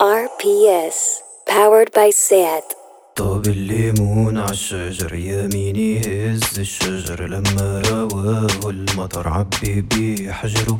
RPS, 0.00 1.22
powered 1.44 1.90
by 1.92 2.10
SAT. 2.10 2.62
طاب 3.16 3.46
الليمون 3.46 4.38
عالشجر 4.38 5.14
يميني 5.14 6.00
هز 6.00 6.58
الشجر 6.58 7.26
لما 7.26 7.82
رواه 7.90 8.70
المطر 8.70 9.28
عبي 9.28 9.80
بيه 9.80 10.32
حجره 10.32 10.78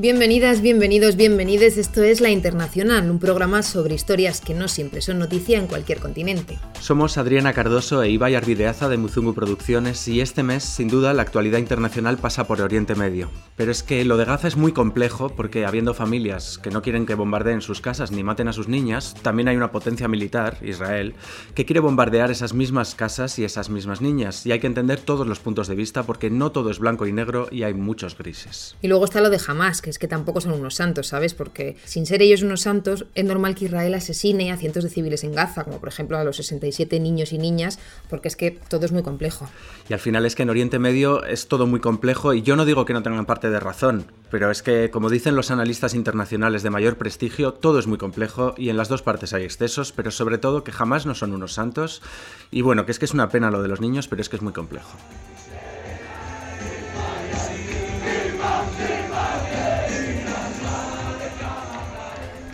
Bienvenidas, 0.00 0.62
bienvenidos, 0.62 1.14
bienvenides. 1.16 1.76
Esto 1.76 2.02
es 2.02 2.22
La 2.22 2.30
Internacional, 2.30 3.10
un 3.10 3.18
programa 3.18 3.62
sobre 3.62 3.94
historias 3.94 4.40
que 4.40 4.54
no 4.54 4.66
siempre 4.66 5.02
son 5.02 5.18
noticia 5.18 5.58
en 5.58 5.66
cualquier 5.66 5.98
continente. 5.98 6.58
Somos 6.80 7.18
Adriana 7.18 7.52
Cardoso 7.52 8.02
e 8.02 8.08
Ibai 8.08 8.34
Arvideaza 8.34 8.88
de 8.88 8.96
Muzungu 8.96 9.34
Producciones 9.34 10.08
y 10.08 10.22
este 10.22 10.42
mes, 10.42 10.64
sin 10.64 10.88
duda, 10.88 11.12
la 11.12 11.20
actualidad 11.20 11.58
internacional 11.58 12.16
pasa 12.16 12.46
por 12.46 12.62
Oriente 12.62 12.94
Medio. 12.94 13.30
Pero 13.56 13.70
es 13.70 13.82
que 13.82 14.02
lo 14.06 14.16
de 14.16 14.24
Gaza 14.24 14.48
es 14.48 14.56
muy 14.56 14.72
complejo 14.72 15.36
porque 15.36 15.66
habiendo 15.66 15.92
familias 15.92 16.56
que 16.56 16.70
no 16.70 16.80
quieren 16.80 17.04
que 17.04 17.14
bombardeen 17.14 17.60
sus 17.60 17.82
casas 17.82 18.10
ni 18.10 18.24
maten 18.24 18.48
a 18.48 18.54
sus 18.54 18.68
niñas, 18.68 19.14
también 19.20 19.48
hay 19.48 19.58
una 19.58 19.70
potencia 19.70 20.08
militar, 20.08 20.56
Israel, 20.62 21.14
que 21.54 21.66
quiere 21.66 21.80
bombardear 21.80 22.30
esas 22.30 22.54
mismas 22.54 22.94
casas 22.94 23.38
y 23.38 23.44
esas 23.44 23.68
mismas 23.68 24.00
niñas. 24.00 24.46
Y 24.46 24.52
hay 24.52 24.60
que 24.60 24.66
entender 24.66 24.98
todos 24.98 25.26
los 25.26 25.40
puntos 25.40 25.68
de 25.68 25.74
vista 25.74 26.04
porque 26.04 26.30
no 26.30 26.52
todo 26.52 26.70
es 26.70 26.78
blanco 26.78 27.06
y 27.06 27.12
negro 27.12 27.48
y 27.50 27.64
hay 27.64 27.74
muchos 27.74 28.16
grises. 28.16 28.76
Y 28.80 28.88
luego 28.88 29.04
está 29.04 29.20
lo 29.20 29.28
de 29.28 29.38
Hamas, 29.46 29.82
que 29.82 29.89
es 29.90 29.98
que 29.98 30.08
tampoco 30.08 30.40
son 30.40 30.52
unos 30.52 30.74
santos, 30.74 31.08
¿sabes? 31.08 31.34
Porque 31.34 31.76
sin 31.84 32.06
ser 32.06 32.22
ellos 32.22 32.42
unos 32.42 32.62
santos, 32.62 33.06
es 33.14 33.24
normal 33.24 33.54
que 33.54 33.66
Israel 33.66 33.94
asesine 33.94 34.52
a 34.52 34.56
cientos 34.56 34.84
de 34.84 34.90
civiles 34.90 35.24
en 35.24 35.32
Gaza, 35.32 35.64
como 35.64 35.78
por 35.78 35.88
ejemplo 35.88 36.16
a 36.16 36.24
los 36.24 36.36
67 36.36 36.98
niños 37.00 37.32
y 37.32 37.38
niñas, 37.38 37.78
porque 38.08 38.28
es 38.28 38.36
que 38.36 38.52
todo 38.52 38.86
es 38.86 38.92
muy 38.92 39.02
complejo. 39.02 39.48
Y 39.88 39.92
al 39.92 40.00
final 40.00 40.24
es 40.26 40.34
que 40.34 40.42
en 40.44 40.50
Oriente 40.50 40.78
Medio 40.78 41.24
es 41.24 41.48
todo 41.48 41.66
muy 41.66 41.80
complejo 41.80 42.34
y 42.34 42.42
yo 42.42 42.56
no 42.56 42.64
digo 42.64 42.84
que 42.84 42.92
no 42.92 43.02
tengan 43.02 43.26
parte 43.26 43.50
de 43.50 43.60
razón, 43.60 44.06
pero 44.30 44.50
es 44.50 44.62
que, 44.62 44.90
como 44.90 45.10
dicen 45.10 45.34
los 45.34 45.50
analistas 45.50 45.94
internacionales 45.94 46.62
de 46.62 46.70
mayor 46.70 46.96
prestigio, 46.96 47.52
todo 47.52 47.78
es 47.78 47.86
muy 47.86 47.98
complejo 47.98 48.54
y 48.56 48.68
en 48.68 48.76
las 48.76 48.88
dos 48.88 49.02
partes 49.02 49.32
hay 49.32 49.44
excesos, 49.44 49.92
pero 49.92 50.10
sobre 50.10 50.38
todo 50.38 50.64
que 50.64 50.72
jamás 50.72 51.06
no 51.06 51.14
son 51.14 51.32
unos 51.32 51.54
santos. 51.54 52.02
Y 52.50 52.62
bueno, 52.62 52.86
que 52.86 52.92
es 52.92 52.98
que 52.98 53.04
es 53.04 53.14
una 53.14 53.28
pena 53.28 53.50
lo 53.50 53.62
de 53.62 53.68
los 53.68 53.80
niños, 53.80 54.08
pero 54.08 54.22
es 54.22 54.28
que 54.28 54.36
es 54.36 54.42
muy 54.42 54.52
complejo. 54.52 54.96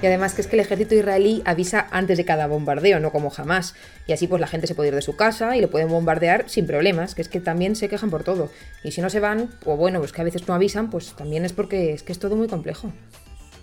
Y 0.06 0.08
además 0.08 0.34
que 0.34 0.40
es 0.40 0.46
que 0.46 0.54
el 0.54 0.60
ejército 0.60 0.94
israelí 0.94 1.42
avisa 1.44 1.88
antes 1.90 2.16
de 2.16 2.24
cada 2.24 2.46
bombardeo, 2.46 3.00
no 3.00 3.10
como 3.10 3.28
jamás. 3.28 3.74
Y 4.06 4.12
así 4.12 4.28
pues 4.28 4.40
la 4.40 4.46
gente 4.46 4.68
se 4.68 4.76
puede 4.76 4.90
ir 4.90 4.94
de 4.94 5.02
su 5.02 5.16
casa 5.16 5.56
y 5.56 5.60
le 5.60 5.66
pueden 5.66 5.88
bombardear 5.88 6.48
sin 6.48 6.64
problemas, 6.64 7.16
que 7.16 7.22
es 7.22 7.28
que 7.28 7.40
también 7.40 7.74
se 7.74 7.88
quejan 7.88 8.08
por 8.08 8.22
todo. 8.22 8.48
Y 8.84 8.92
si 8.92 9.00
no 9.00 9.10
se 9.10 9.18
van, 9.18 9.50
o 9.64 9.76
bueno, 9.76 9.98
pues 9.98 10.12
que 10.12 10.20
a 10.20 10.24
veces 10.24 10.46
no 10.46 10.54
avisan, 10.54 10.90
pues 10.90 11.14
también 11.14 11.44
es 11.44 11.52
porque 11.52 11.92
es 11.92 12.04
que 12.04 12.12
es 12.12 12.20
todo 12.20 12.36
muy 12.36 12.46
complejo. 12.46 12.92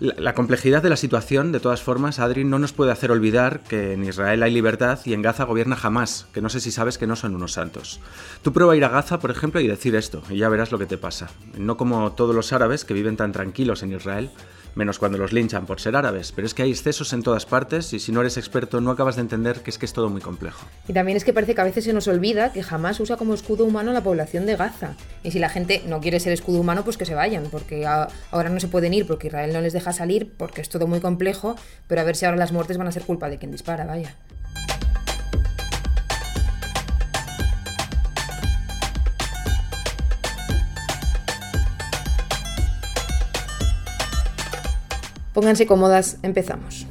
La, 0.00 0.34
complejidad 0.34 0.82
de 0.82 0.90
la 0.90 0.96
situación, 0.96 1.50
de 1.50 1.60
todas 1.60 1.82
formas, 1.82 2.18
Adri, 2.18 2.44
no 2.44 2.58
nos 2.58 2.74
puede 2.74 2.92
hacer 2.92 3.10
olvidar 3.10 3.60
que 3.60 3.94
en 3.94 4.04
Israel 4.04 4.42
hay 4.42 4.52
libertad 4.52 4.98
y 5.06 5.14
en 5.14 5.22
Gaza 5.22 5.44
gobierna 5.44 5.78
Hamas, 5.80 6.26
que 6.34 6.42
no 6.42 6.50
sé 6.50 6.60
si 6.60 6.72
sabes 6.72 6.98
que 6.98 7.06
no 7.06 7.16
son 7.16 7.34
unos 7.34 7.52
santos. 7.52 8.00
Tú 8.42 8.52
prueba 8.52 8.76
ir 8.76 8.84
a 8.84 8.90
Gaza, 8.90 9.18
por 9.18 9.30
ejemplo, 9.30 9.60
y 9.60 9.66
decir 9.66 9.94
esto, 9.94 10.22
y 10.28 10.36
ya 10.36 10.50
verás 10.50 10.72
lo 10.72 10.78
que 10.78 10.84
te 10.84 10.98
pasa. 10.98 11.30
No 11.56 11.78
como 11.78 12.12
todos 12.12 12.34
los 12.34 12.52
árabes 12.52 12.84
que 12.84 12.92
viven 12.92 13.16
tan 13.16 13.32
tranquilos 13.32 13.82
en 13.82 13.92
Israel, 13.92 14.30
menos 14.74 14.98
cuando 14.98 15.18
los 15.18 15.32
linchan 15.32 15.66
por 15.66 15.80
ser 15.80 15.96
árabes, 15.96 16.32
pero 16.32 16.46
es 16.46 16.54
que 16.54 16.62
hay 16.62 16.70
excesos 16.70 17.12
en 17.12 17.22
todas 17.22 17.46
partes 17.46 17.92
y 17.92 17.98
si 17.98 18.12
no 18.12 18.20
eres 18.20 18.36
experto 18.36 18.80
no 18.80 18.90
acabas 18.90 19.16
de 19.16 19.22
entender 19.22 19.60
que 19.60 19.70
es 19.70 19.78
que 19.78 19.86
es 19.86 19.92
todo 19.92 20.08
muy 20.10 20.20
complejo. 20.20 20.66
Y 20.88 20.92
también 20.92 21.16
es 21.16 21.24
que 21.24 21.32
parece 21.32 21.54
que 21.54 21.60
a 21.60 21.64
veces 21.64 21.84
se 21.84 21.92
nos 21.92 22.08
olvida 22.08 22.52
que 22.52 22.62
jamás 22.62 23.00
usa 23.00 23.16
como 23.16 23.34
escudo 23.34 23.64
humano 23.64 23.90
a 23.90 23.94
la 23.94 24.02
población 24.02 24.46
de 24.46 24.56
Gaza. 24.56 24.94
Y 25.22 25.30
si 25.30 25.38
la 25.38 25.48
gente 25.48 25.82
no 25.86 26.00
quiere 26.00 26.20
ser 26.20 26.32
escudo 26.32 26.60
humano, 26.60 26.84
pues 26.84 26.96
que 26.96 27.04
se 27.04 27.14
vayan, 27.14 27.44
porque 27.50 27.86
ahora 27.86 28.48
no 28.48 28.60
se 28.60 28.68
pueden 28.68 28.94
ir 28.94 29.06
porque 29.06 29.28
Israel 29.28 29.52
no 29.52 29.60
les 29.60 29.72
deja 29.72 29.92
salir 29.92 30.32
porque 30.36 30.60
es 30.60 30.68
todo 30.68 30.86
muy 30.86 31.00
complejo, 31.00 31.56
pero 31.86 32.00
a 32.00 32.04
ver 32.04 32.16
si 32.16 32.24
ahora 32.24 32.36
las 32.36 32.52
muertes 32.52 32.78
van 32.78 32.88
a 32.88 32.92
ser 32.92 33.02
culpa 33.02 33.28
de 33.28 33.38
quien 33.38 33.52
dispara, 33.52 33.84
vaya. 33.84 34.14
Pónganse 45.34 45.66
cómodas, 45.66 46.18
empezamos. 46.22 46.86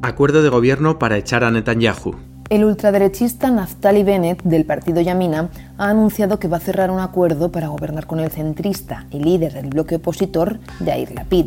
Acuerdo 0.00 0.42
de 0.42 0.48
gobierno 0.48 0.98
para 0.98 1.18
echar 1.18 1.44
a 1.44 1.50
Netanyahu. 1.50 2.16
El 2.48 2.64
ultraderechista 2.64 3.50
Naftali 3.50 4.02
Bennett 4.02 4.42
del 4.42 4.64
partido 4.64 5.02
Yamina 5.02 5.50
ha 5.76 5.90
anunciado 5.90 6.38
que 6.38 6.48
va 6.48 6.56
a 6.56 6.60
cerrar 6.60 6.90
un 6.90 7.00
acuerdo 7.00 7.52
para 7.52 7.68
gobernar 7.68 8.06
con 8.06 8.18
el 8.18 8.30
centrista 8.30 9.06
y 9.10 9.20
líder 9.20 9.52
del 9.52 9.68
bloque 9.68 9.96
opositor, 9.96 10.58
Yair 10.80 11.12
Lapid. 11.12 11.46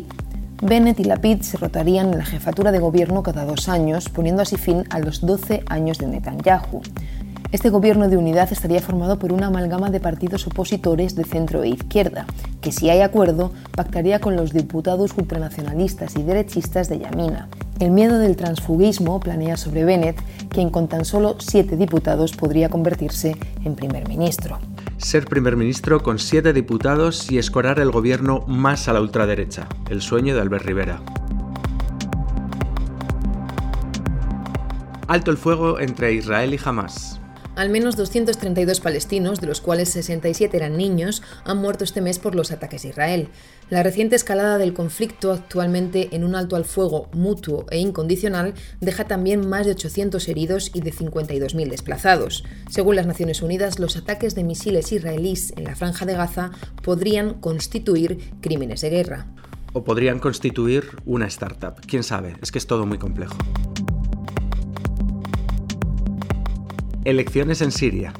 Bennett 0.62 1.00
y 1.00 1.04
Lapid 1.04 1.42
se 1.42 1.58
rotarían 1.58 2.12
en 2.12 2.18
la 2.18 2.24
jefatura 2.24 2.70
de 2.70 2.78
gobierno 2.78 3.24
cada 3.24 3.44
dos 3.44 3.68
años, 3.68 4.08
poniendo 4.08 4.40
así 4.40 4.56
fin 4.56 4.84
a 4.88 5.00
los 5.00 5.20
12 5.20 5.64
años 5.68 5.98
de 5.98 6.06
Netanyahu. 6.06 6.80
Este 7.54 7.70
gobierno 7.70 8.08
de 8.08 8.16
unidad 8.16 8.52
estaría 8.52 8.80
formado 8.80 9.20
por 9.20 9.32
una 9.32 9.46
amalgama 9.46 9.88
de 9.88 10.00
partidos 10.00 10.44
opositores 10.48 11.14
de 11.14 11.22
centro 11.22 11.62
e 11.62 11.68
izquierda, 11.68 12.26
que 12.60 12.72
si 12.72 12.90
hay 12.90 13.00
acuerdo 13.00 13.52
pactaría 13.76 14.18
con 14.18 14.34
los 14.34 14.52
diputados 14.52 15.12
ultranacionalistas 15.16 16.16
y 16.16 16.24
derechistas 16.24 16.88
de 16.88 16.98
Yamina. 16.98 17.48
El 17.78 17.92
miedo 17.92 18.18
del 18.18 18.34
transfugismo 18.34 19.20
planea 19.20 19.56
sobre 19.56 19.84
Bennett, 19.84 20.20
quien 20.48 20.68
con 20.68 20.88
tan 20.88 21.04
solo 21.04 21.36
siete 21.38 21.76
diputados 21.76 22.32
podría 22.32 22.70
convertirse 22.70 23.36
en 23.64 23.76
primer 23.76 24.08
ministro. 24.08 24.58
Ser 24.98 25.26
primer 25.26 25.56
ministro 25.56 26.02
con 26.02 26.18
siete 26.18 26.52
diputados 26.52 27.30
y 27.30 27.38
escorar 27.38 27.78
el 27.78 27.92
gobierno 27.92 28.42
más 28.48 28.88
a 28.88 28.92
la 28.92 29.00
ultraderecha, 29.00 29.68
el 29.90 30.02
sueño 30.02 30.34
de 30.34 30.40
Albert 30.40 30.64
Rivera. 30.64 31.00
Alto 35.06 35.30
el 35.30 35.36
fuego 35.36 35.78
entre 35.78 36.14
Israel 36.14 36.52
y 36.52 36.58
Hamas. 36.64 37.20
Al 37.56 37.70
menos 37.70 37.96
232 37.96 38.80
palestinos, 38.80 39.40
de 39.40 39.46
los 39.46 39.60
cuales 39.60 39.88
67 39.90 40.56
eran 40.56 40.76
niños, 40.76 41.22
han 41.44 41.58
muerto 41.58 41.84
este 41.84 42.00
mes 42.00 42.18
por 42.18 42.34
los 42.34 42.50
ataques 42.50 42.82
de 42.82 42.88
Israel. 42.88 43.28
La 43.70 43.84
reciente 43.84 44.16
escalada 44.16 44.58
del 44.58 44.74
conflicto, 44.74 45.32
actualmente 45.32 46.08
en 46.12 46.24
un 46.24 46.34
alto 46.34 46.56
al 46.56 46.64
fuego 46.64 47.08
mutuo 47.12 47.66
e 47.70 47.78
incondicional, 47.78 48.54
deja 48.80 49.04
también 49.04 49.48
más 49.48 49.66
de 49.66 49.72
800 49.72 50.28
heridos 50.28 50.72
y 50.74 50.80
de 50.80 50.92
52.000 50.92 51.70
desplazados. 51.70 52.44
Según 52.68 52.96
las 52.96 53.06
Naciones 53.06 53.40
Unidas, 53.40 53.78
los 53.78 53.96
ataques 53.96 54.34
de 54.34 54.42
misiles 54.42 54.90
israelíes 54.90 55.52
en 55.56 55.64
la 55.64 55.76
franja 55.76 56.06
de 56.06 56.14
Gaza 56.14 56.50
podrían 56.82 57.34
constituir 57.34 58.32
crímenes 58.40 58.80
de 58.80 58.90
guerra. 58.90 59.26
O 59.72 59.84
podrían 59.84 60.18
constituir 60.18 60.84
una 61.04 61.26
startup. 61.26 61.74
Quién 61.86 62.02
sabe, 62.02 62.34
es 62.42 62.50
que 62.50 62.58
es 62.58 62.66
todo 62.66 62.84
muy 62.84 62.98
complejo. 62.98 63.36
Elecciones 67.04 67.60
en 67.60 67.70
Siria. 67.70 68.14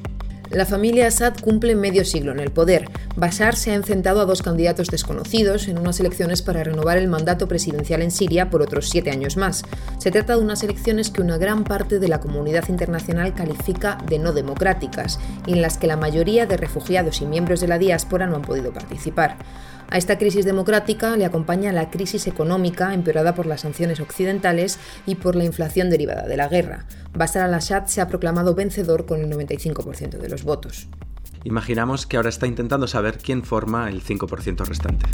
La 0.51 0.67
familia 0.67 1.07
Assad 1.07 1.33
cumple 1.41 1.75
medio 1.75 2.05
siglo 2.05 2.31
en 2.31 2.39
el 2.39 2.51
poder. 2.51 2.87
Bashar 3.15 3.55
se 3.55 3.71
ha 3.71 3.73
enfrentado 3.73 4.21
a 4.21 4.25
dos 4.25 4.43
candidatos 4.43 4.89
desconocidos 4.89 5.67
en 5.67 5.79
unas 5.79 5.99
elecciones 5.99 6.43
para 6.43 6.63
renovar 6.63 6.99
el 6.99 7.07
mandato 7.07 7.47
presidencial 7.47 8.03
en 8.03 8.11
Siria 8.11 8.51
por 8.51 8.61
otros 8.61 8.89
siete 8.89 9.09
años 9.09 9.37
más. 9.37 9.63
Se 9.97 10.11
trata 10.11 10.35
de 10.35 10.43
unas 10.43 10.61
elecciones 10.61 11.09
que 11.09 11.21
una 11.21 11.39
gran 11.39 11.63
parte 11.63 11.97
de 11.97 12.07
la 12.07 12.19
comunidad 12.19 12.69
internacional 12.69 13.33
califica 13.33 13.97
de 14.07 14.19
no 14.19 14.33
democráticas 14.33 15.19
y 15.47 15.53
en 15.53 15.63
las 15.63 15.79
que 15.79 15.87
la 15.87 15.97
mayoría 15.97 16.45
de 16.45 16.57
refugiados 16.57 17.21
y 17.21 17.25
miembros 17.25 17.61
de 17.61 17.67
la 17.67 17.79
diáspora 17.79 18.27
no 18.27 18.35
han 18.35 18.43
podido 18.43 18.71
participar. 18.71 19.37
A 19.89 19.97
esta 19.97 20.17
crisis 20.17 20.45
democrática 20.45 21.15
le 21.15 21.25
acompaña 21.25 21.71
la 21.71 21.89
crisis 21.89 22.27
económica 22.27 22.93
empeorada 22.93 23.35
por 23.35 23.45
las 23.45 23.61
sanciones 23.61 23.99
occidentales 23.99 24.79
y 25.05 25.15
por 25.15 25.35
la 25.35 25.43
inflación 25.43 25.89
derivada 25.89 26.27
de 26.27 26.37
la 26.37 26.47
guerra. 26.47 26.85
Bashar 27.13 27.43
al-Assad 27.43 27.85
se 27.85 28.01
ha 28.01 28.07
proclamado 28.07 28.55
vencedor 28.55 29.05
con 29.05 29.21
el 29.21 29.31
95% 29.31 30.17
de 30.17 30.29
los 30.29 30.43
votos. 30.43 30.87
Imaginamos 31.43 32.07
que 32.07 32.17
ahora 32.17 32.29
está 32.29 32.47
intentando 32.47 32.87
saber 32.87 33.19
quién 33.19 33.43
forma 33.43 33.89
el 33.89 34.03
5% 34.03 34.65
restante. 34.65 35.05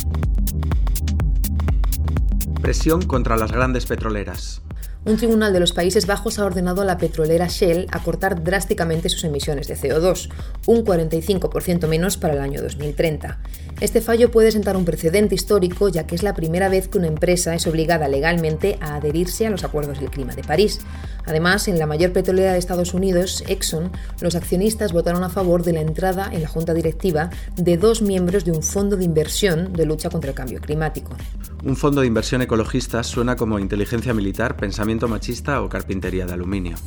Presión 2.61 3.01
contra 3.01 3.35
las 3.35 3.51
grandes 3.51 3.85
petroleras. 3.85 4.61
Un 5.03 5.17
tribunal 5.17 5.51
de 5.51 5.59
los 5.59 5.73
Países 5.73 6.05
Bajos 6.05 6.37
ha 6.37 6.45
ordenado 6.45 6.83
a 6.83 6.85
la 6.85 6.99
petrolera 6.99 7.47
Shell 7.47 7.87
acortar 7.91 8.43
drásticamente 8.43 9.09
sus 9.09 9.23
emisiones 9.23 9.67
de 9.67 9.75
CO2, 9.75 10.29
un 10.67 10.85
45% 10.85 11.87
menos 11.87 12.17
para 12.17 12.35
el 12.35 12.39
año 12.39 12.61
2030. 12.61 13.39
Este 13.81 13.99
fallo 13.99 14.29
puede 14.29 14.51
sentar 14.51 14.77
un 14.77 14.85
precedente 14.85 15.33
histórico 15.33 15.89
ya 15.89 16.05
que 16.05 16.13
es 16.13 16.21
la 16.21 16.35
primera 16.35 16.69
vez 16.69 16.87
que 16.87 16.99
una 16.99 17.07
empresa 17.07 17.55
es 17.55 17.65
obligada 17.65 18.07
legalmente 18.07 18.77
a 18.79 18.93
adherirse 18.93 19.47
a 19.47 19.49
los 19.49 19.63
acuerdos 19.63 19.99
del 19.99 20.11
clima 20.11 20.35
de 20.35 20.43
París. 20.43 20.81
Además, 21.25 21.67
en 21.67 21.79
la 21.79 21.87
mayor 21.87 22.11
petrolera 22.11 22.53
de 22.53 22.59
Estados 22.59 22.93
Unidos, 22.93 23.43
Exxon, 23.47 23.91
los 24.19 24.35
accionistas 24.35 24.93
votaron 24.93 25.23
a 25.23 25.29
favor 25.29 25.63
de 25.63 25.73
la 25.73 25.81
entrada 25.81 26.29
en 26.31 26.43
la 26.43 26.47
junta 26.47 26.75
directiva 26.75 27.31
de 27.55 27.77
dos 27.77 28.03
miembros 28.03 28.45
de 28.45 28.51
un 28.51 28.61
fondo 28.61 28.97
de 28.97 29.03
inversión 29.03 29.73
de 29.73 29.87
lucha 29.87 30.11
contra 30.11 30.29
el 30.29 30.35
cambio 30.35 30.61
climático. 30.61 31.15
Un 31.63 31.75
fondo 31.75 32.01
de 32.01 32.07
inversión 32.07 32.43
ecologista 32.43 33.01
suena 33.01 33.35
como 33.35 33.57
inteligencia 33.57 34.13
militar, 34.13 34.57
pensamiento 34.57 35.07
machista 35.07 35.59
o 35.63 35.69
carpintería 35.69 36.27
de 36.27 36.33
aluminio. 36.33 36.77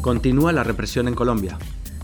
Continúa 0.00 0.52
la 0.52 0.62
represión 0.62 1.08
en 1.08 1.16
Colombia. 1.16 1.58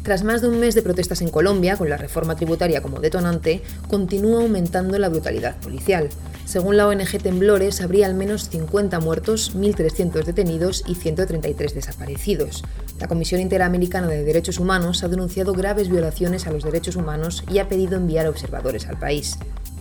Tras 0.04 0.22
más 0.22 0.42
de 0.42 0.48
un 0.48 0.60
mes 0.60 0.74
de 0.74 0.82
protestas 0.82 1.22
en 1.22 1.30
Colombia, 1.30 1.78
con 1.78 1.88
la 1.88 1.96
reforma 1.96 2.36
tributaria 2.36 2.82
como 2.82 3.00
detonante, 3.00 3.62
continúa 3.88 4.42
aumentando 4.42 4.98
la 4.98 5.08
brutalidad 5.08 5.58
policial. 5.60 6.10
Según 6.44 6.76
la 6.76 6.86
ONG 6.86 7.22
Temblores, 7.22 7.80
habría 7.80 8.04
al 8.04 8.14
menos 8.14 8.50
50 8.50 9.00
muertos, 9.00 9.56
1.300 9.56 10.24
detenidos 10.24 10.84
y 10.86 10.96
133 10.96 11.74
desaparecidos. 11.74 12.62
La 13.00 13.08
Comisión 13.08 13.40
Interamericana 13.40 14.06
de 14.06 14.24
Derechos 14.24 14.58
Humanos 14.58 15.02
ha 15.04 15.08
denunciado 15.08 15.54
graves 15.54 15.88
violaciones 15.88 16.46
a 16.46 16.52
los 16.52 16.64
derechos 16.64 16.96
humanos 16.96 17.42
y 17.50 17.58
ha 17.60 17.68
pedido 17.68 17.96
enviar 17.96 18.26
observadores 18.26 18.86
al 18.86 18.98
país. 18.98 19.38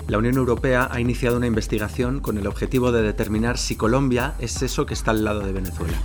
La 0.07 0.19
Unión 0.19 0.37
Europea 0.37 0.87
ha 0.89 1.01
iniciado 1.01 1.35
una 1.35 1.47
investigación 1.47 2.21
con 2.21 2.37
el 2.37 2.47
objetivo 2.47 2.93
de 2.93 3.01
determinar 3.01 3.57
si 3.57 3.75
Colombia 3.75 4.35
es 4.39 4.61
eso 4.61 4.85
que 4.85 4.93
está 4.93 5.11
al 5.11 5.25
lado 5.25 5.41
de 5.41 5.51
Venezuela. 5.51 5.97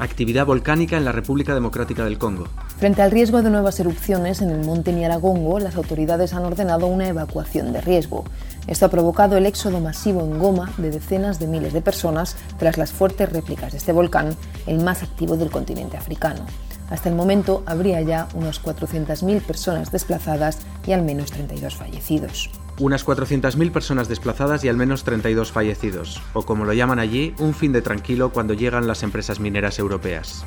Actividad 0.00 0.46
volcánica 0.46 0.96
en 0.96 1.04
la 1.04 1.12
República 1.12 1.52
Democrática 1.52 2.04
del 2.04 2.16
Congo. 2.16 2.48
Frente 2.78 3.02
al 3.02 3.10
riesgo 3.10 3.42
de 3.42 3.50
nuevas 3.50 3.78
erupciones 3.80 4.40
en 4.40 4.48
el 4.48 4.64
monte 4.64 4.94
Niaragongo, 4.94 5.60
las 5.60 5.76
autoridades 5.76 6.32
han 6.32 6.46
ordenado 6.46 6.86
una 6.86 7.06
evacuación 7.06 7.74
de 7.74 7.82
riesgo. 7.82 8.24
Esto 8.66 8.86
ha 8.86 8.90
provocado 8.90 9.36
el 9.36 9.44
éxodo 9.44 9.78
masivo 9.78 10.22
en 10.22 10.38
Goma 10.38 10.72
de 10.78 10.90
decenas 10.90 11.38
de 11.38 11.48
miles 11.48 11.74
de 11.74 11.82
personas 11.82 12.34
tras 12.58 12.78
las 12.78 12.92
fuertes 12.92 13.30
réplicas 13.30 13.72
de 13.72 13.78
este 13.78 13.92
volcán, 13.92 14.34
el 14.66 14.82
más 14.82 15.02
activo 15.02 15.36
del 15.36 15.50
continente 15.50 15.98
africano. 15.98 16.46
Hasta 16.88 17.10
el 17.10 17.14
momento 17.14 17.62
habría 17.66 18.00
ya 18.00 18.26
unas 18.34 18.62
400.000 18.62 19.42
personas 19.42 19.92
desplazadas 19.92 20.60
y 20.86 20.92
al 20.92 21.02
menos 21.02 21.30
32 21.30 21.76
fallecidos 21.76 22.50
unas 22.80 23.06
400.000 23.06 23.70
personas 23.70 24.08
desplazadas 24.08 24.64
y 24.64 24.68
al 24.68 24.76
menos 24.76 25.04
32 25.04 25.52
fallecidos, 25.52 26.20
o 26.32 26.42
como 26.42 26.64
lo 26.64 26.72
llaman 26.72 26.98
allí, 26.98 27.34
un 27.38 27.54
fin 27.54 27.72
de 27.72 27.82
tranquilo 27.82 28.30
cuando 28.30 28.54
llegan 28.54 28.88
las 28.88 29.02
empresas 29.02 29.38
mineras 29.38 29.78
europeas. 29.78 30.44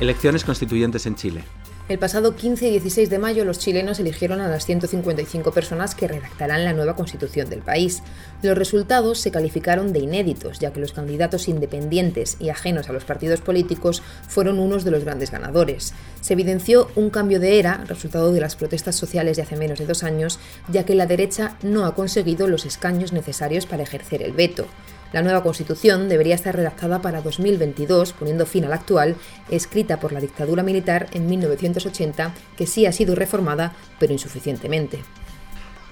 Elecciones 0.00 0.44
constituyentes 0.44 1.06
en 1.06 1.14
Chile. 1.14 1.44
El 1.90 1.98
pasado 1.98 2.36
15 2.36 2.68
y 2.68 2.70
16 2.70 3.10
de 3.10 3.18
mayo 3.18 3.44
los 3.44 3.58
chilenos 3.58 3.98
eligieron 3.98 4.40
a 4.40 4.46
las 4.46 4.64
155 4.64 5.50
personas 5.50 5.96
que 5.96 6.06
redactarán 6.06 6.62
la 6.62 6.72
nueva 6.72 6.94
constitución 6.94 7.50
del 7.50 7.62
país. 7.62 8.04
Los 8.42 8.56
resultados 8.56 9.18
se 9.18 9.32
calificaron 9.32 9.92
de 9.92 9.98
inéditos, 9.98 10.60
ya 10.60 10.72
que 10.72 10.78
los 10.78 10.92
candidatos 10.92 11.48
independientes 11.48 12.36
y 12.38 12.50
ajenos 12.50 12.88
a 12.88 12.92
los 12.92 13.02
partidos 13.02 13.40
políticos 13.40 14.04
fueron 14.28 14.60
unos 14.60 14.84
de 14.84 14.92
los 14.92 15.02
grandes 15.02 15.32
ganadores. 15.32 15.92
Se 16.20 16.34
evidenció 16.34 16.88
un 16.94 17.10
cambio 17.10 17.40
de 17.40 17.58
era, 17.58 17.82
resultado 17.88 18.32
de 18.32 18.40
las 18.40 18.54
protestas 18.54 18.94
sociales 18.94 19.36
de 19.36 19.42
hace 19.42 19.56
menos 19.56 19.80
de 19.80 19.86
dos 19.86 20.04
años, 20.04 20.38
ya 20.68 20.84
que 20.84 20.94
la 20.94 21.06
derecha 21.06 21.56
no 21.64 21.86
ha 21.86 21.96
conseguido 21.96 22.46
los 22.46 22.66
escaños 22.66 23.12
necesarios 23.12 23.66
para 23.66 23.82
ejercer 23.82 24.22
el 24.22 24.30
veto. 24.30 24.68
La 25.12 25.22
nueva 25.22 25.42
Constitución 25.42 26.08
debería 26.08 26.36
estar 26.36 26.54
redactada 26.54 27.02
para 27.02 27.20
2022, 27.20 28.12
poniendo 28.12 28.46
fin 28.46 28.64
a 28.64 28.68
la 28.68 28.76
actual, 28.76 29.16
escrita 29.48 29.98
por 29.98 30.12
la 30.12 30.20
dictadura 30.20 30.62
militar 30.62 31.08
en 31.12 31.26
1980, 31.26 32.32
que 32.56 32.66
sí 32.66 32.86
ha 32.86 32.92
sido 32.92 33.16
reformada, 33.16 33.74
pero 33.98 34.12
insuficientemente. 34.12 35.02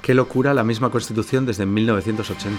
Qué 0.03 0.15
locura 0.15 0.55
la 0.55 0.63
misma 0.63 0.91
Constitución 0.91 1.47
desde 1.47 1.67
1980. 1.67 2.59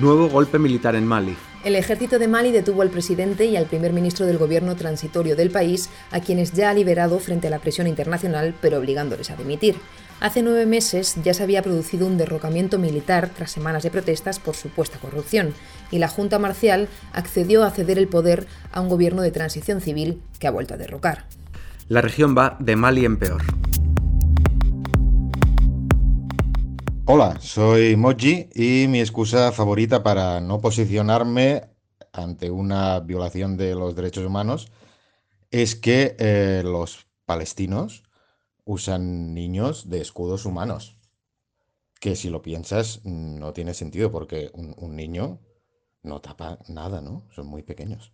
Nuevo 0.00 0.28
golpe 0.28 0.58
militar 0.58 0.94
en 0.96 1.06
Mali. 1.06 1.36
El 1.64 1.76
ejército 1.76 2.18
de 2.18 2.26
Mali 2.26 2.52
detuvo 2.52 2.82
al 2.82 2.90
presidente 2.90 3.44
y 3.44 3.56
al 3.56 3.66
primer 3.66 3.92
ministro 3.92 4.24
del 4.24 4.38
gobierno 4.38 4.76
transitorio 4.76 5.36
del 5.36 5.50
país, 5.50 5.90
a 6.10 6.20
quienes 6.20 6.52
ya 6.52 6.70
ha 6.70 6.74
liberado 6.74 7.18
frente 7.18 7.48
a 7.48 7.50
la 7.50 7.58
presión 7.58 7.86
internacional, 7.86 8.54
pero 8.60 8.78
obligándoles 8.78 9.30
a 9.30 9.36
dimitir. 9.36 9.76
Hace 10.20 10.42
nueve 10.42 10.66
meses 10.66 11.16
ya 11.24 11.32
se 11.32 11.42
había 11.42 11.62
producido 11.62 12.06
un 12.06 12.18
derrocamiento 12.18 12.78
militar 12.78 13.30
tras 13.34 13.52
semanas 13.52 13.82
de 13.82 13.90
protestas 13.90 14.38
por 14.38 14.54
supuesta 14.54 14.98
corrupción, 14.98 15.54
y 15.90 15.98
la 15.98 16.08
Junta 16.08 16.38
Marcial 16.38 16.90
accedió 17.14 17.64
a 17.64 17.70
ceder 17.70 17.96
el 17.96 18.06
poder 18.06 18.46
a 18.70 18.82
un 18.82 18.90
gobierno 18.90 19.22
de 19.22 19.30
transición 19.30 19.80
civil 19.80 20.20
que 20.38 20.46
ha 20.46 20.50
vuelto 20.50 20.74
a 20.74 20.76
derrocar. 20.76 21.24
La 21.88 22.02
región 22.02 22.36
va 22.36 22.58
de 22.60 22.76
mal 22.76 22.98
y 22.98 23.06
en 23.06 23.18
peor. 23.18 23.40
Hola, 27.06 27.38
soy 27.40 27.96
Moji 27.96 28.50
y 28.54 28.88
mi 28.88 29.00
excusa 29.00 29.52
favorita 29.52 30.02
para 30.02 30.38
no 30.42 30.60
posicionarme 30.60 31.62
ante 32.12 32.50
una 32.50 33.00
violación 33.00 33.56
de 33.56 33.74
los 33.74 33.96
derechos 33.96 34.26
humanos 34.26 34.70
es 35.50 35.76
que 35.76 36.14
eh, 36.18 36.60
los 36.62 37.06
palestinos 37.24 38.02
usan 38.70 39.34
niños 39.34 39.90
de 39.90 40.00
escudos 40.00 40.46
humanos. 40.46 40.96
Que 41.98 42.14
si 42.14 42.30
lo 42.30 42.40
piensas 42.40 43.00
no 43.04 43.52
tiene 43.52 43.74
sentido 43.74 44.12
porque 44.12 44.48
un, 44.54 44.94
niño 44.94 45.40
no 46.04 46.20
tapa 46.20 46.58
nada, 46.68 47.00
¿no? 47.00 47.26
Son 47.34 47.48
muy 47.48 47.64
pequeños. 47.64 48.12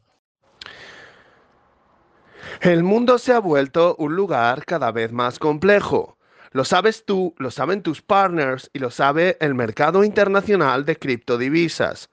El 2.62 2.82
mundo 2.82 3.18
se 3.18 3.34
ha 3.34 3.38
vuelto 3.38 3.96
un 3.98 4.16
lugar 4.16 4.64
cada 4.64 4.92
vez 4.92 5.12
más 5.12 5.38
complejo. 5.38 6.16
Lo 6.52 6.64
sabes 6.64 7.04
tú, 7.04 7.34
lo 7.36 7.50
saben 7.50 7.82
tus 7.82 8.00
partners 8.00 8.70
y 8.72 8.78
lo 8.78 8.90
sabe 8.90 9.36
el 9.40 9.54
mercado 9.54 10.04
internacional 10.04 10.86
de 10.86 10.96
criptodivisas. 10.96 12.08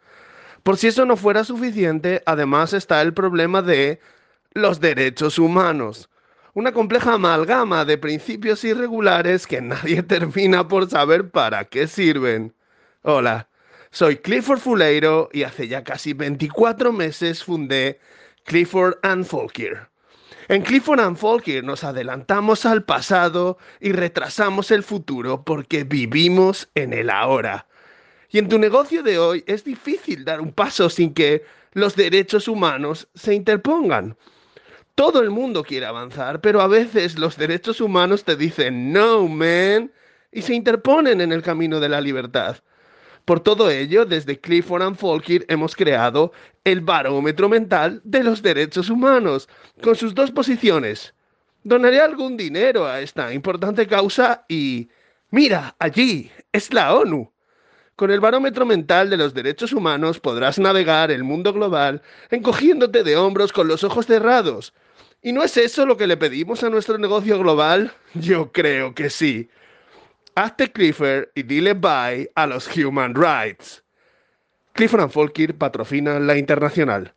Por 0.63 0.75
si 0.75 0.87
eso 0.87 1.05
no 1.05 1.15
fuera 1.15 1.45
suficiente, 1.45 2.21
además 2.25 2.73
está 2.73 3.01
el 3.01 3.13
problema 3.13 3.61
de 3.61 4.01
los 4.53 4.81
derechos 4.81 5.39
humanos 5.39 6.09
una 6.53 6.71
compleja 6.71 7.13
amalgama 7.13 7.83
de 7.83 7.97
principios 7.97 8.63
irregulares 8.63 9.47
que 9.47 9.61
nadie 9.61 10.03
termina 10.03 10.67
por 10.67 10.89
saber 10.89 11.29
para 11.29 11.65
qué 11.65 11.87
sirven. 11.87 12.53
Hola, 13.01 13.47
soy 13.91 14.17
Clifford 14.17 14.59
Fuleiro 14.59 15.29
y 15.33 15.43
hace 15.43 15.67
ya 15.67 15.83
casi 15.83 16.13
24 16.13 16.93
meses 16.93 17.43
fundé 17.43 17.99
Clifford 18.45 18.97
and 19.01 19.25
Folkier. 19.25 19.87
En 20.49 20.61
Clifford 20.61 20.99
and 20.99 21.17
Folkier 21.17 21.63
nos 21.63 21.83
adelantamos 21.83 22.65
al 22.65 22.83
pasado 22.83 23.57
y 23.79 23.91
retrasamos 23.93 24.71
el 24.71 24.83
futuro 24.83 25.43
porque 25.43 25.83
vivimos 25.83 26.69
en 26.75 26.93
el 26.93 27.09
ahora. 27.09 27.65
Y 28.29 28.39
en 28.39 28.49
tu 28.49 28.59
negocio 28.59 29.03
de 29.03 29.17
hoy 29.17 29.43
es 29.47 29.63
difícil 29.63 30.25
dar 30.25 30.41
un 30.41 30.51
paso 30.51 30.89
sin 30.89 31.13
que 31.13 31.45
los 31.73 31.95
derechos 31.95 32.47
humanos 32.47 33.07
se 33.15 33.33
interpongan. 33.33 34.17
Todo 34.95 35.23
el 35.23 35.31
mundo 35.31 35.63
quiere 35.63 35.87
avanzar, 35.87 36.39
pero 36.39 36.61
a 36.61 36.67
veces 36.67 37.17
los 37.17 37.35
derechos 37.35 37.81
humanos 37.81 38.23
te 38.23 38.35
dicen 38.35 38.93
no, 38.93 39.27
man, 39.27 39.91
y 40.31 40.43
se 40.43 40.53
interponen 40.53 41.19
en 41.19 41.31
el 41.31 41.41
camino 41.41 41.79
de 41.79 41.89
la 41.89 41.99
libertad. 41.99 42.57
Por 43.25 43.39
todo 43.39 43.71
ello, 43.71 44.05
desde 44.05 44.39
Clifford 44.39 44.83
and 44.83 44.97
Folkir 44.97 45.45
hemos 45.49 45.75
creado 45.75 46.31
el 46.63 46.81
barómetro 46.81 47.49
mental 47.49 48.01
de 48.03 48.23
los 48.23 48.43
derechos 48.43 48.89
humanos, 48.89 49.49
con 49.81 49.95
sus 49.95 50.13
dos 50.13 50.29
posiciones. 50.29 51.15
Donaré 51.63 51.99
algún 51.99 52.37
dinero 52.37 52.85
a 52.85 53.01
esta 53.01 53.33
importante 53.33 53.87
causa 53.87 54.45
y... 54.47 54.89
Mira, 55.31 55.75
allí 55.79 56.29
es 56.51 56.71
la 56.71 56.93
ONU. 56.93 57.33
Con 57.95 58.11
el 58.11 58.19
barómetro 58.19 58.65
mental 58.65 59.09
de 59.09 59.17
los 59.17 59.33
derechos 59.33 59.73
humanos 59.73 60.19
podrás 60.19 60.59
navegar 60.59 61.09
el 61.09 61.23
mundo 61.23 61.53
global 61.53 62.01
encogiéndote 62.29 63.03
de 63.03 63.17
hombros 63.17 63.53
con 63.53 63.67
los 63.67 63.83
ojos 63.83 64.07
cerrados, 64.07 64.73
¿Y 65.25 65.31
no 65.31 65.41
es 65.41 65.55
eso 65.55 65.85
lo 65.85 65.95
que 65.95 66.05
le 66.05 66.17
pedimos 66.17 66.63
a 66.65 66.69
nuestro 66.69 66.97
negocio 66.97 67.39
global? 67.39 67.93
Yo 68.13 68.51
creo 68.51 68.93
que 68.93 69.09
sí. 69.09 69.49
Hazte 70.35 70.69
Clifford 70.69 71.29
y 71.33 71.43
dile 71.43 71.73
bye 71.73 72.29
a 72.35 72.45
los 72.45 72.67
human 72.75 73.15
rights. 73.15 73.81
Clifford 74.73 75.09
Folkir 75.11 75.57
patrocina 75.57 76.19
la 76.19 76.37
internacional. 76.37 77.13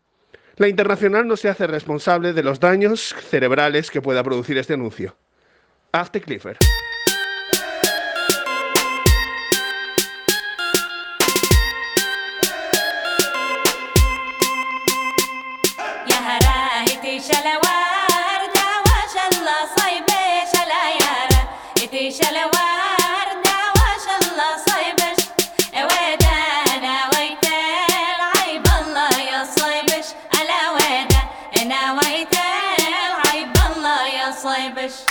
La 0.57 0.69
internacional 0.69 1.27
no 1.27 1.37
se 1.37 1.49
hace 1.49 1.67
responsable 1.67 2.33
de 2.33 2.45
los 2.45 2.61
daños 2.61 3.13
cerebrales 3.29 3.91
que 3.91 4.01
pueda 4.01 4.23
producir 4.23 4.57
este 4.57 4.75
anuncio. 4.75 5.17
Hazte 5.91 6.21
Clifford. 6.21 6.59
slavish. 34.33 35.05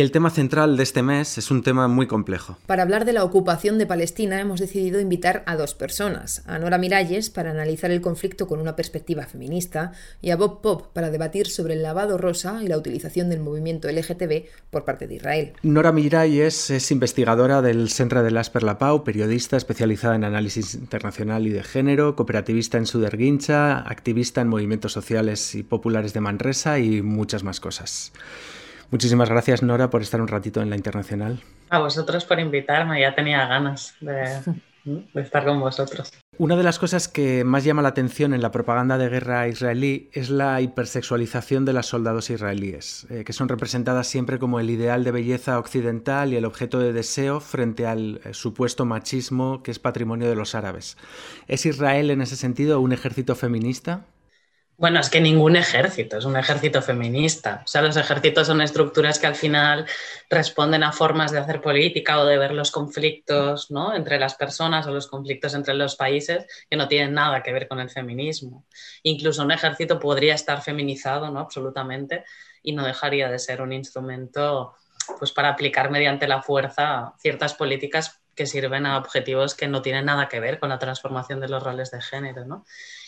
El 0.00 0.10
tema 0.10 0.30
central 0.30 0.76
de 0.76 0.82
este 0.82 1.02
mes 1.02 1.38
es 1.38 1.50
un 1.50 1.62
tema 1.62 1.88
muy 1.88 2.06
complejo. 2.06 2.56
Para 2.66 2.82
hablar 2.82 3.04
de 3.04 3.12
la 3.12 3.22
ocupación 3.22 3.78
de 3.78 3.86
Palestina 3.86 4.40
hemos 4.40 4.60
decidido 4.60 5.00
invitar 5.00 5.42
a 5.46 5.56
dos 5.56 5.74
personas, 5.74 6.42
a 6.46 6.58
Nora 6.58 6.78
Miralles 6.78 7.30
para 7.30 7.50
analizar 7.50 7.90
el 7.90 8.00
conflicto 8.00 8.46
con 8.46 8.60
una 8.60 8.76
perspectiva 8.76 9.26
feminista 9.26 9.92
y 10.20 10.30
a 10.30 10.36
Bob 10.36 10.62
Pop 10.62 10.86
para 10.92 11.10
debatir 11.10 11.48
sobre 11.48 11.74
el 11.74 11.82
lavado 11.82 12.18
rosa 12.18 12.60
y 12.62 12.68
la 12.68 12.78
utilización 12.78 13.28
del 13.28 13.40
movimiento 13.40 13.88
LGTB 13.88 14.46
por 14.70 14.84
parte 14.84 15.06
de 15.06 15.14
Israel. 15.16 15.52
Nora 15.62 15.92
Miralles 15.92 16.70
es 16.70 16.90
investigadora 16.90 17.62
del 17.62 17.88
Centro 17.90 18.22
de 18.22 18.30
Las 18.30 18.50
Pau, 18.50 19.04
periodista 19.04 19.56
especializada 19.56 20.16
en 20.16 20.24
análisis 20.24 20.74
internacional 20.74 21.46
y 21.46 21.50
de 21.50 21.62
género, 21.62 22.16
cooperativista 22.16 22.78
en 22.78 22.86
Suderguincha, 22.86 23.78
activista 23.78 24.40
en 24.40 24.48
movimientos 24.48 24.92
sociales 24.92 25.54
y 25.54 25.62
populares 25.62 26.12
de 26.14 26.20
Manresa 26.20 26.78
y 26.78 27.02
muchas 27.02 27.44
más 27.44 27.60
cosas. 27.60 28.12
Muchísimas 28.90 29.28
gracias, 29.28 29.62
Nora, 29.62 29.90
por 29.90 30.02
estar 30.02 30.20
un 30.20 30.28
ratito 30.28 30.60
en 30.62 30.70
la 30.70 30.76
Internacional. 30.76 31.40
A 31.70 31.78
vosotros 31.78 32.24
por 32.24 32.38
invitarme, 32.38 33.00
ya 33.00 33.14
tenía 33.14 33.46
ganas 33.46 33.94
de, 34.00 34.40
estar 35.14 35.44
con 35.44 35.60
vosotros. 35.60 36.12
Una 36.36 36.56
de 36.56 36.64
las 36.64 36.78
cosas 36.78 37.08
que 37.08 37.44
más 37.44 37.64
llama 37.64 37.82
la 37.82 37.88
atención 37.88 38.34
en 38.34 38.42
la 38.42 38.50
propaganda 38.50 38.98
de 38.98 39.08
guerra 39.08 39.48
israelí 39.48 40.10
es 40.12 40.30
la 40.30 40.60
hipersexualización 40.60 41.64
de 41.64 41.72
las 41.72 41.86
soldados 41.86 42.28
israelíes, 42.28 43.06
eh, 43.08 43.24
que 43.24 43.32
son 43.32 43.48
representadas 43.48 44.08
siempre 44.08 44.38
como 44.38 44.60
el 44.60 44.68
ideal 44.68 45.04
de 45.04 45.12
belleza 45.12 45.58
occidental 45.58 46.32
y 46.32 46.36
el 46.36 46.44
objeto 46.44 46.80
de 46.80 46.92
deseo 46.92 47.40
frente 47.40 47.86
al 47.86 48.20
eh, 48.24 48.34
supuesto 48.34 48.84
machismo 48.84 49.62
que 49.62 49.70
es 49.70 49.78
patrimonio 49.78 50.28
de 50.28 50.36
los 50.36 50.54
árabes. 50.54 50.96
¿Es 51.46 51.66
Israel 51.66 52.10
en 52.10 52.20
ese 52.20 52.36
sentido 52.36 52.80
un 52.80 52.92
ejército 52.92 53.36
feminista? 53.36 54.04
Bueno, 54.76 54.98
es 54.98 55.08
que 55.08 55.20
ningún 55.20 55.54
ejército 55.54 56.18
es 56.18 56.24
un 56.24 56.36
ejército 56.36 56.82
feminista. 56.82 57.62
O 57.64 57.66
sea, 57.66 57.80
los 57.80 57.96
ejércitos 57.96 58.48
son 58.48 58.60
estructuras 58.60 59.20
que 59.20 59.28
al 59.28 59.36
final 59.36 59.86
responden 60.28 60.82
a 60.82 60.90
formas 60.90 61.30
de 61.30 61.38
hacer 61.38 61.60
política 61.60 62.18
o 62.18 62.24
de 62.24 62.38
ver 62.38 62.52
los 62.52 62.72
conflictos 62.72 63.70
¿no? 63.70 63.94
entre 63.94 64.18
las 64.18 64.34
personas 64.34 64.86
o 64.88 64.90
los 64.90 65.06
conflictos 65.06 65.54
entre 65.54 65.74
los 65.74 65.94
países 65.94 66.46
que 66.68 66.76
no 66.76 66.88
tienen 66.88 67.14
nada 67.14 67.40
que 67.42 67.52
ver 67.52 67.68
con 67.68 67.78
el 67.78 67.88
feminismo. 67.88 68.66
Incluso 69.04 69.44
un 69.44 69.52
ejército 69.52 70.00
podría 70.00 70.34
estar 70.34 70.60
feminizado, 70.60 71.30
¿no? 71.30 71.38
Absolutamente, 71.38 72.24
y 72.60 72.72
no 72.72 72.84
dejaría 72.84 73.30
de 73.30 73.38
ser 73.38 73.62
un 73.62 73.72
instrumento 73.72 74.74
pues, 75.20 75.30
para 75.30 75.50
aplicar 75.50 75.90
mediante 75.90 76.26
la 76.26 76.42
fuerza 76.42 77.14
ciertas 77.20 77.54
políticas 77.54 78.20
que 78.34 78.46
sirven 78.46 78.86
a 78.86 78.98
objetivos 78.98 79.54
que 79.54 79.68
no 79.68 79.82
tienen 79.82 80.06
nada 80.06 80.28
que 80.28 80.40
ver 80.40 80.58
con 80.58 80.70
la 80.70 80.80
transformación 80.80 81.38
de 81.38 81.48
los 81.48 81.62
roles 81.62 81.92
de 81.92 82.00
género. 82.00 82.44
¿no? 82.44 82.64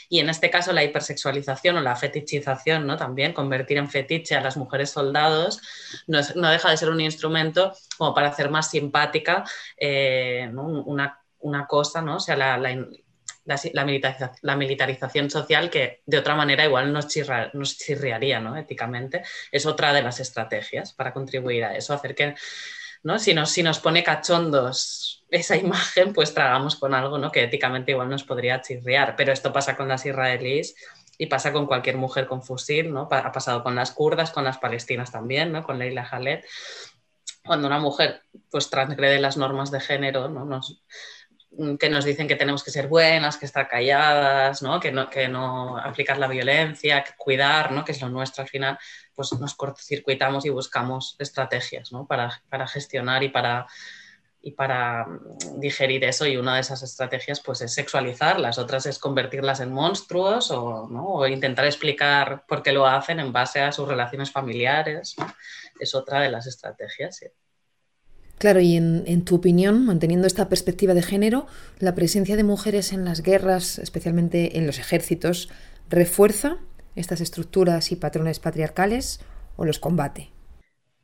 Y 0.08 0.20
en 0.20 0.28
este 0.28 0.50
caso 0.50 0.72
la 0.72 0.84
hipersexualización 0.84 1.76
o 1.76 1.80
la 1.80 1.96
fetichización, 1.96 2.86
¿no? 2.86 2.96
También 2.96 3.32
convertir 3.32 3.78
en 3.78 3.90
fetiche 3.90 4.36
a 4.36 4.40
las 4.40 4.56
mujeres 4.56 4.90
soldados 4.90 5.60
no, 6.06 6.50
deja 6.50 6.70
de 6.70 6.76
ser 6.76 6.90
un 6.90 7.00
instrumento 7.00 7.72
como 7.96 8.14
para 8.14 8.28
hacer 8.28 8.50
más 8.50 8.70
simpática 8.70 9.44
eh, 9.76 10.50
una, 10.52 11.66
cosa, 11.68 12.02
¿no? 12.02 12.16
O 12.16 12.20
sea, 12.20 12.36
la, 12.36 12.58
la, 13.46 14.56
militarización 14.56 15.30
social 15.30 15.70
que 15.70 16.02
de 16.06 16.18
otra 16.18 16.34
manera 16.34 16.64
igual 16.64 16.92
nos, 16.92 17.06
nos 17.52 17.78
chirriaría 17.78 18.40
¿no? 18.40 18.56
éticamente, 18.56 19.22
es 19.52 19.66
otra 19.66 19.92
de 19.92 20.02
las 20.02 20.20
estrategias 20.20 20.92
para 20.92 21.12
contribuir 21.12 21.64
a 21.64 21.76
eso, 21.76 21.94
hacer 21.94 22.14
que 22.14 22.34
¿no? 23.02 23.18
si, 23.18 23.34
si 23.46 23.62
nos 23.62 23.78
pone 23.78 24.02
cachondos 24.02 25.15
esa 25.30 25.56
imagen, 25.56 26.12
pues 26.12 26.35
tragamos 26.35 26.76
con 26.76 26.95
algo 26.95 27.18
¿no? 27.18 27.33
que 27.33 27.45
éticamente 27.45 27.92
igual 27.92 28.09
nos 28.09 28.25
podría 28.25 28.61
chirriar. 28.61 29.16
Pero 29.16 29.33
esto 29.33 29.52
pasa 29.52 29.76
con 29.76 29.88
las 29.88 30.06
israelíes 30.06 30.75
y 31.18 31.26
pasa 31.26 31.52
con 31.52 31.66
cualquier 31.66 31.97
mujer 31.97 32.26
con 32.26 32.42
fusil, 32.42 32.92
¿no? 32.92 33.09
Ha 33.11 33.33
pasado 33.33 33.62
con 33.62 33.75
las 33.75 33.90
kurdas, 33.92 34.30
con 34.30 34.45
las 34.45 34.59
palestinas 34.59 35.11
también, 35.11 35.52
¿no? 35.52 35.62
Con 35.62 35.78
Leila 35.78 36.06
Khaled. 36.09 36.45
Cuando 37.45 37.66
una 37.66 37.78
mujer 37.78 38.23
pues 38.50 38.68
transgrede 38.68 39.18
las 39.18 39.37
normas 39.37 39.71
de 39.71 39.80
género, 39.80 40.28
¿no? 40.28 40.61
Que 41.78 41.88
nos 41.88 42.04
dicen 42.04 42.28
que 42.28 42.37
tenemos 42.37 42.62
que 42.62 42.71
ser 42.71 42.87
buenas, 42.87 43.38
que 43.38 43.47
estar 43.47 43.66
calladas, 43.66 44.61
¿no? 44.61 44.78
Que, 44.78 44.92
no, 44.92 45.09
que 45.09 45.26
no 45.26 45.78
aplicar 45.78 46.18
la 46.18 46.28
violencia, 46.28 47.02
que 47.02 47.12
cuidar, 47.16 47.73
¿no? 47.73 47.83
que 47.83 47.92
es 47.92 48.02
lo 48.02 48.11
nuestro 48.11 48.42
al 48.42 48.49
final, 48.49 48.78
pues 49.14 49.33
nos 49.33 49.54
cortocircuitamos 49.54 50.45
y 50.45 50.50
buscamos 50.50 51.16
estrategias 51.18 51.92
¿no? 51.92 52.06
para, 52.06 52.42
para 52.50 52.66
gestionar 52.66 53.23
y 53.23 53.30
para 53.30 53.66
y 54.46 54.52
para 54.52 55.04
mm, 55.04 55.58
digerir 55.58 56.04
eso 56.04 56.24
y 56.24 56.36
una 56.36 56.54
de 56.54 56.60
esas 56.60 56.80
estrategias 56.84 57.40
pues 57.40 57.60
es 57.62 57.74
sexualizar, 57.74 58.38
las 58.38 58.58
otras 58.58 58.86
es 58.86 59.00
convertirlas 59.00 59.58
en 59.58 59.72
monstruos 59.72 60.52
o, 60.52 61.26
intentar 61.26 61.64
explicar 61.64 62.44
por 62.46 62.62
qué 62.62 62.70
lo 62.70 62.86
hacen 62.86 63.18
en 63.18 63.32
base 63.32 63.60
a 63.60 63.72
sus 63.72 63.88
relaciones 63.88 64.30
familiares. 64.30 65.16
Es 65.80 65.96
otra 65.96 66.20
de 66.20 66.30
las 66.30 66.46
estrategias. 66.46 67.24
Claro, 68.38 68.60
y 68.60 68.76
en, 68.76 69.02
en, 69.06 69.24
tu 69.24 69.34
opinión, 69.34 69.84
manteniendo 69.84 70.28
esta 70.28 70.48
perspectiva 70.48 70.94
de 70.94 71.02
género, 71.02 71.48
¿la 71.80 71.96
presencia 71.96 72.36
de 72.36 72.44
mujeres 72.44 72.92
en 72.92 73.04
las 73.04 73.22
guerras, 73.22 73.80
especialmente 73.80 74.58
en 74.58 74.66
los 74.66 74.78
ejércitos, 74.78 75.48
refuerza 75.88 76.58
estas 76.94 77.20
estructuras 77.20 77.90
y 77.90 77.96
patrones 77.96 78.38
patriarcales 78.38 79.18
o 79.56 79.64
los 79.64 79.80
combate? 79.80 80.36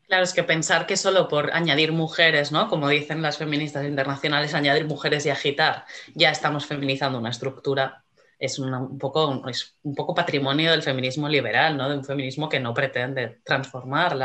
Claro, 0.06 0.24
es 0.24 0.34
que 0.34 0.42
pensar 0.42 0.86
que 0.86 0.96
solo 0.96 1.26
por 1.28 1.52
añadir 1.52 1.92
mujeres, 1.92 2.52
¿no? 2.52 2.68
Como 2.68 2.88
dicen 2.88 3.22
las 3.22 3.38
feministas 3.38 3.84
internacionales, 3.86 4.52
añadir 4.52 4.84
mujeres 4.84 5.24
y 5.24 5.30
agitar, 5.30 5.86
ya 6.14 6.30
estamos 6.30 6.66
feminizando 6.66 7.18
una 7.18 7.30
estructura, 7.30 8.04
es 8.38 8.58
un, 8.58 8.98
poco, 8.98 9.48
es 9.48 9.76
un 9.82 9.94
poco 9.94 10.14
patrimonio 10.14 10.72
del 10.72 10.82
feminismo 10.82 11.28
liberal, 11.28 11.76
¿no? 11.76 11.88
De 11.88 11.96
un 11.96 12.04
feminismo 12.04 12.48
que 12.48 12.60
no 12.60 12.74
pretende 12.74 13.40
transformar 13.44 14.18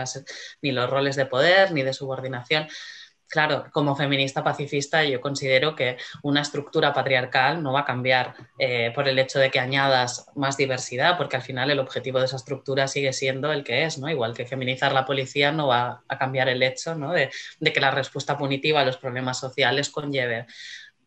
ni 0.62 0.72
los 0.72 0.90
roles 0.90 1.16
de 1.16 1.28
poder 1.28 1.72
ni 1.72 1.84
de 1.84 1.94
subordinación, 1.94 2.68
claro, 3.28 3.66
como 3.72 3.96
feminista 3.96 4.44
pacifista 4.44 5.04
yo 5.04 5.22
considero 5.22 5.76
que 5.76 5.98
una 6.24 6.42
estructura 6.42 6.94
patriarcal 6.94 7.62
no 7.62 7.74
va 7.74 7.82
a 7.82 7.86
cambiar 7.86 8.36
eh, 8.58 8.92
por 8.96 9.08
el 9.08 9.20
hecho 9.20 9.40
de 9.40 9.52
que 9.52 9.60
añadas 9.60 10.28
más 10.36 10.58
diversidad, 10.58 11.18
porque 11.18 11.36
al 11.36 11.42
final 11.42 11.70
el 11.70 11.80
objetivo 11.80 12.20
de 12.20 12.26
esa 12.26 12.38
estructura 12.38 12.88
sigue 12.88 13.14
siendo 13.14 13.52
el 13.52 13.64
que 13.64 13.84
es, 13.84 13.98
¿no? 13.98 14.10
Igual 14.10 14.34
que 14.34 14.46
feminizar 14.46 14.94
la 14.94 15.06
policía 15.06 15.52
no 15.52 15.68
va 15.68 16.04
a 16.08 16.18
cambiar 16.18 16.50
el 16.50 16.64
hecho 16.64 16.96
de, 16.96 17.30
que 17.72 17.80
la 17.80 17.92
respuesta 17.92 18.38
punitiva 18.38 18.82
a 18.82 18.86
los 18.86 18.98
problemas 18.98 19.40
sociales 19.40 19.90
conlleve 19.90 20.46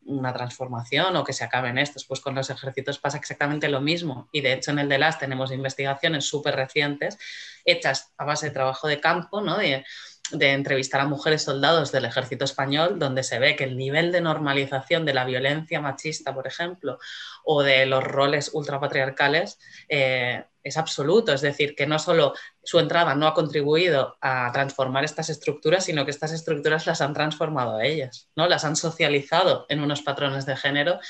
una 0.04 0.32
transformación 0.32 1.14
o 1.16 1.24
que 1.24 1.32
se 1.32 1.44
acaben 1.44 1.78
estos. 1.78 2.04
Pues 2.04 2.20
con 2.20 2.34
los 2.34 2.50
ejércitos 2.50 2.98
pasa 2.98 3.18
exactamente 3.18 3.68
lo 3.68 3.80
mismo. 3.80 4.28
Y 4.32 4.40
de 4.40 4.54
hecho 4.54 4.70
en 4.70 4.80
el 4.80 4.88
de 4.88 4.98
las 4.98 5.18
tenemos 5.18 5.52
investigaciones 5.52 6.24
súper 6.24 6.56
recientes 6.56 7.18
hechas 7.64 8.12
a 8.16 8.24
base 8.24 8.46
de 8.46 8.52
trabajo 8.52 8.88
de 8.88 9.00
campo, 9.00 9.40
¿no? 9.40 9.58
De, 9.58 9.84
de 10.32 10.52
entrevistar 10.52 11.00
a 11.00 11.06
mujeres 11.06 11.42
soldados 11.42 11.92
del 11.92 12.04
ejército 12.04 12.44
español, 12.44 12.98
donde 12.98 13.22
se 13.22 13.38
ve 13.38 13.56
que 13.56 13.64
el 13.64 13.76
nivel 13.76 14.12
de 14.12 14.20
normalización 14.20 15.04
de 15.04 15.14
la 15.14 15.24
violencia 15.24 15.80
machista, 15.80 16.34
por 16.34 16.46
ejemplo, 16.46 16.98
o 17.44 17.62
de 17.62 17.86
los 17.86 18.04
roles 18.04 18.50
ultrapatriarcales 18.52 19.58
eh, 19.88 20.44
es 20.62 20.76
absoluto. 20.76 21.32
Es 21.32 21.40
decir, 21.40 21.74
que 21.74 21.86
no 21.86 21.98
solo 21.98 22.34
su 22.62 22.78
entrada 22.78 23.14
no 23.14 23.26
ha 23.26 23.34
contribuido 23.34 24.16
a 24.20 24.50
transformar 24.52 25.04
estas 25.04 25.30
estructuras, 25.30 25.84
sino 25.84 26.04
que 26.04 26.10
estas 26.10 26.32
estructuras 26.32 26.86
las 26.86 27.00
han 27.00 27.14
transformado 27.14 27.76
a 27.76 27.84
ellas, 27.84 28.28
¿no? 28.36 28.48
las 28.48 28.64
han 28.64 28.76
socializado 28.76 29.66
en 29.68 29.80
unos 29.80 30.02
patrones 30.02 30.46
de 30.46 30.56
género 30.56 31.00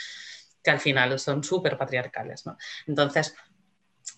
que 0.63 0.71
al 0.71 0.81
final 0.81 1.19
son 1.19 1.43
súper 1.43 1.77
patriarcales. 1.77 2.47
¿no? 2.47 2.57
Entonces, 2.87 3.35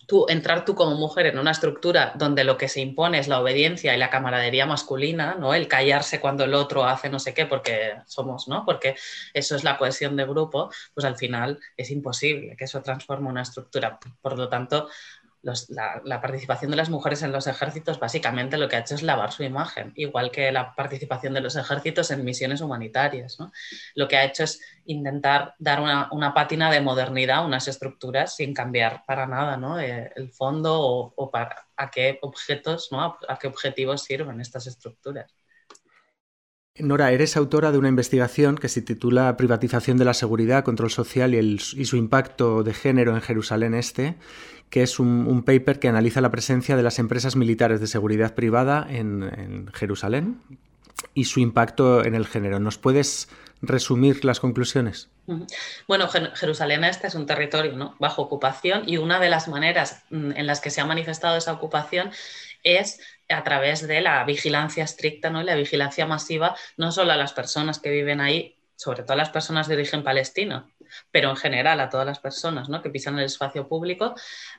tú, 0.07 0.27
entrar 0.29 0.65
tú 0.65 0.75
como 0.75 0.97
mujer 0.97 1.27
en 1.27 1.39
una 1.39 1.51
estructura 1.51 2.13
donde 2.17 2.45
lo 2.45 2.57
que 2.57 2.69
se 2.69 2.81
impone 2.81 3.19
es 3.19 3.29
la 3.29 3.41
obediencia 3.41 3.95
y 3.95 3.99
la 3.99 4.11
camaradería 4.11 4.67
masculina, 4.67 5.35
¿no? 5.35 5.55
El 5.55 5.69
callarse 5.69 6.21
cuando 6.21 6.45
el 6.45 6.55
otro 6.55 6.85
hace 6.85 7.09
no 7.09 7.19
sé 7.19 7.35
qué 7.35 7.47
porque 7.47 7.95
somos, 8.07 8.49
¿no? 8.49 8.65
Porque 8.65 8.97
eso 9.33 9.57
es 9.57 9.65
la 9.65 9.79
cohesión 9.79 10.17
de 10.17 10.25
grupo, 10.25 10.71
pues 10.95 11.05
al 11.05 11.17
final 11.17 11.59
es 11.77 11.91
imposible 11.91 12.57
que 12.57 12.65
eso 12.65 12.83
transforme 12.83 13.29
una 13.29 13.43
estructura. 13.43 13.99
Por 14.21 14.39
lo 14.39 14.49
tanto, 14.49 14.89
la, 15.43 16.21
participación 16.21 16.71
de 16.71 16.77
las 16.77 16.89
mujeres 16.89 17.23
en 17.23 17.33
los 17.33 17.47
ejércitos 17.47 17.99
básicamente 17.99 18.57
lo 18.57 18.69
que 18.69 18.77
ha 18.77 18.81
hecho 18.81 18.95
es 18.95 19.03
lavar 19.03 19.33
su 19.33 19.43
imagen, 19.43 19.93
igual 19.97 20.31
que 20.31 20.53
la 20.53 20.75
participación 20.75 21.35
de 21.35 21.41
los 21.41 21.57
ejércitos 21.57 22.11
en 22.11 22.25
misiones 22.25 22.61
humanitarias. 22.61 23.39
Lo 23.95 24.07
que 24.07 24.17
ha 24.17 24.25
hecho 24.25 24.45
es 24.45 24.61
intentar 24.85 25.55
dar 25.59 25.81
una, 25.81 26.35
pátina 26.35 26.71
de 26.71 26.81
modernidad 26.81 27.39
a 27.39 27.47
unas 27.47 27.69
estructuras 27.69 28.37
sin 28.37 28.55
cambiar 28.55 29.03
para 29.07 29.27
nada 29.27 29.57
¿no? 29.57 29.79
Eh, 29.81 30.13
el 30.15 30.31
fondo 30.31 30.81
o, 30.81 31.31
para, 31.31 31.67
a 31.77 31.91
qué 31.91 32.19
objetos, 32.23 32.89
¿no? 32.93 33.19
a 33.29 33.39
qué 33.39 33.49
objetivos 33.49 34.03
sirven 34.03 34.41
estas 34.41 34.67
estructuras. 34.67 35.35
Nora, 36.79 37.13
eres 37.13 37.37
autora 37.37 37.71
de 37.71 37.77
una 37.77 37.91
investigación 37.91 38.57
que 38.57 38.71
se 38.71 38.81
titula 38.81 39.37
Privatización 39.37 39.99
de 39.99 40.07
la 40.07 40.15
seguridad, 40.15 40.65
control 40.65 40.91
social 40.91 41.35
y, 41.35 41.59
su 41.59 41.97
impacto 41.97 42.63
de 42.63 42.73
género 42.73 43.15
en 43.15 43.21
Jerusalén 43.21 43.75
Este, 43.75 44.17
que 44.73 44.83
es 44.83 44.99
un, 44.99 45.43
paper 45.45 45.79
que 45.79 45.89
analiza 45.89 46.23
la 46.23 46.31
presencia 46.31 46.77
de 46.77 46.83
las 46.83 46.99
empresas 46.99 47.37
militares 47.37 47.79
de 47.79 47.87
seguridad 47.87 48.35
privada 48.35 48.87
en, 48.89 49.71
Jerusalén 49.75 50.41
y 51.13 51.25
su 51.25 51.41
impacto 51.41 52.03
en 52.03 52.15
el 52.15 52.27
género. 52.27 52.59
¿Nos 52.59 52.79
puedes 52.79 53.29
resumir 53.61 54.25
las 54.25 54.41
conclusiones? 54.41 55.11
Bueno, 55.87 56.09
Jerusalén 56.09 56.85
Este 56.85 57.07
es 57.07 57.15
un 57.15 57.27
territorio 57.27 57.95
bajo 57.99 58.23
ocupación 58.23 58.85
y 58.87 58.97
una 58.97 59.21
de 59.21 59.29
las 59.29 59.47
maneras 59.47 60.05
mm, 60.09 60.33
en 60.37 60.47
las 60.47 60.63
que 60.63 60.71
se 60.71 60.81
ha 60.81 60.87
manifestado 60.87 61.37
esa 61.37 61.53
ocupación 61.53 62.11
es 62.63 62.99
a 63.29 63.45
través 63.45 63.87
de 63.87 64.01
la 64.01 64.25
vigilancia 64.25 64.85
estricta 64.85 65.29
¿no? 65.29 65.43
la 65.43 65.55
vigilancia 65.55 66.07
masiva, 66.07 66.57
no 66.79 66.93
solo 66.93 67.13
a 67.13 67.17
las 67.17 67.35
personas 67.35 67.79
que 67.79 67.91
viven 67.91 68.23
ahí, 68.23 68.57
sobre 68.77 69.03
todo 69.03 69.13
a 69.13 69.17
las 69.17 69.31
personas 69.31 69.69
de 69.69 69.75
origen 69.75 70.03
palestino, 70.03 70.71
pero 71.11 71.31
en 71.31 71.37
general 71.37 71.81
a 71.81 71.89
todas 71.89 72.07
las 72.07 72.19
personas 72.19 72.69
¿no? 72.69 72.83
que 72.83 72.91
pisan 72.91 73.19
el 73.19 73.25
espacio 73.25 73.69
público. 73.69 74.15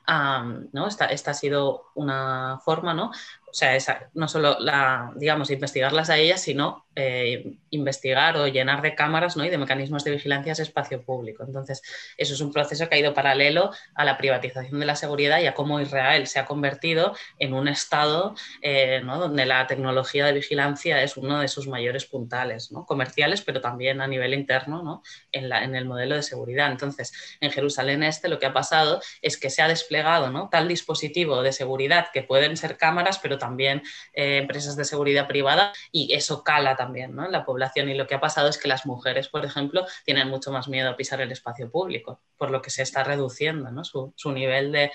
¿no? 0.07 0.87
Esta, 0.87 1.05
esta, 1.05 1.31
ha 1.31 1.33
sido 1.33 1.91
una 1.95 2.59
forma 2.63 2.93
¿no? 2.93 3.11
O 3.53 3.79
sea, 3.79 4.09
no 4.13 4.27
solo 4.27 4.57
la, 4.59 5.11
digamos, 5.15 5.51
investigarlas 5.51 6.09
a 6.09 6.17
ellas, 6.17 6.41
sino 6.41 6.85
eh, 6.95 7.57
investigar 7.69 8.35
o 8.37 8.47
llenar 8.47 8.81
de 8.81 8.95
cámaras 8.95 9.37
¿no? 9.37 9.45
y 9.45 9.49
de 9.49 9.57
mecanismos 9.57 10.03
de 10.03 10.11
vigilancia 10.11 10.53
ese 10.53 10.63
espacio 10.63 11.03
público. 11.03 11.43
Entonces, 11.43 11.81
eso 12.17 12.33
es 12.33 12.41
un 12.41 12.51
proceso 12.51 12.87
que 12.87 12.95
ha 12.95 12.99
ido 12.99 13.13
paralelo 13.13 13.71
a 13.95 14.05
la 14.05 14.17
privatización 14.17 14.79
de 14.79 14.85
la 14.85 14.95
seguridad 14.95 15.39
y 15.39 15.47
a 15.47 15.53
cómo 15.53 15.79
Israel 15.79 16.27
se 16.27 16.39
ha 16.39 16.45
convertido 16.45 17.15
en 17.39 17.53
un 17.53 17.67
estado 17.67 18.35
eh, 18.61 19.01
¿no? 19.03 19.19
donde 19.19 19.45
la 19.45 19.67
tecnología 19.67 20.25
de 20.25 20.33
vigilancia 20.33 21.01
es 21.03 21.17
uno 21.17 21.39
de 21.39 21.47
sus 21.47 21.67
mayores 21.67 22.05
puntales, 22.05 22.71
¿no? 22.71 22.85
comerciales, 22.85 23.41
pero 23.41 23.61
también 23.61 24.01
a 24.01 24.07
nivel 24.07 24.33
interno 24.33 24.83
¿no? 24.83 25.03
en, 25.31 25.49
la, 25.49 25.63
en 25.63 25.75
el 25.75 25.85
modelo 25.85 26.15
de 26.15 26.23
seguridad. 26.23 26.71
Entonces, 26.71 27.37
en 27.39 27.51
Jerusalén 27.51 28.03
Este 28.03 28.29
lo 28.29 28.39
que 28.39 28.45
ha 28.45 28.53
pasado 28.53 29.01
es 29.21 29.37
que 29.37 29.49
se 29.49 29.61
ha 29.61 29.67
desplegado 29.67 30.23
tal 30.49 30.67
dispositivo 30.67 31.41
de 31.41 31.51
seguridad 31.51 32.07
que 32.13 32.23
pueden 32.23 32.57
ser 32.57 32.77
cámaras, 32.77 33.19
pero 33.19 33.37
también 33.43 33.83
eh, 34.13 34.37
empresas 34.37 34.77
de 34.77 34.85
seguridad 34.85 35.27
privada 35.27 35.73
y 35.91 36.13
eso 36.13 36.43
cala 36.43 36.77
también 36.77 37.13
¿no? 37.13 37.25
en 37.25 37.31
la 37.33 37.43
población. 37.43 37.89
Y 37.89 37.93
lo 37.93 38.07
que 38.07 38.15
ha 38.15 38.21
pasado 38.21 38.47
es 38.47 38.57
que 38.57 38.69
las 38.69 38.85
mujeres, 38.85 39.27
por 39.27 39.43
ejemplo, 39.43 39.85
tienen 40.05 40.29
mucho 40.29 40.49
más 40.51 40.69
miedo 40.69 40.89
a 40.89 40.95
pisar 40.95 41.19
el 41.19 41.31
espacio 41.31 41.69
público, 41.69 42.21
por 42.37 42.51
lo 42.51 42.61
que 42.61 42.69
se 42.69 42.83
está 42.83 43.03
reduciendo 43.03 43.69
¿no? 43.69 43.83
su, 43.83 44.13
su 44.15 44.31
nivel 44.31 44.71
de 44.71 44.91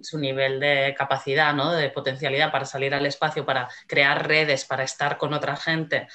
su 0.00 0.18
nivel 0.18 0.58
de 0.58 0.96
capacidad, 0.98 1.54
¿no? 1.54 1.70
de 1.70 1.88
potencialidad 1.90 2.50
para 2.50 2.64
salir 2.64 2.92
al 2.92 3.06
espacio, 3.06 3.46
para 3.46 3.68
crear 3.86 4.26
redes, 4.26 4.64
para 4.64 4.82
estar 4.82 5.16
con 5.16 5.32
otra 5.32 5.54
gente, 5.54 6.08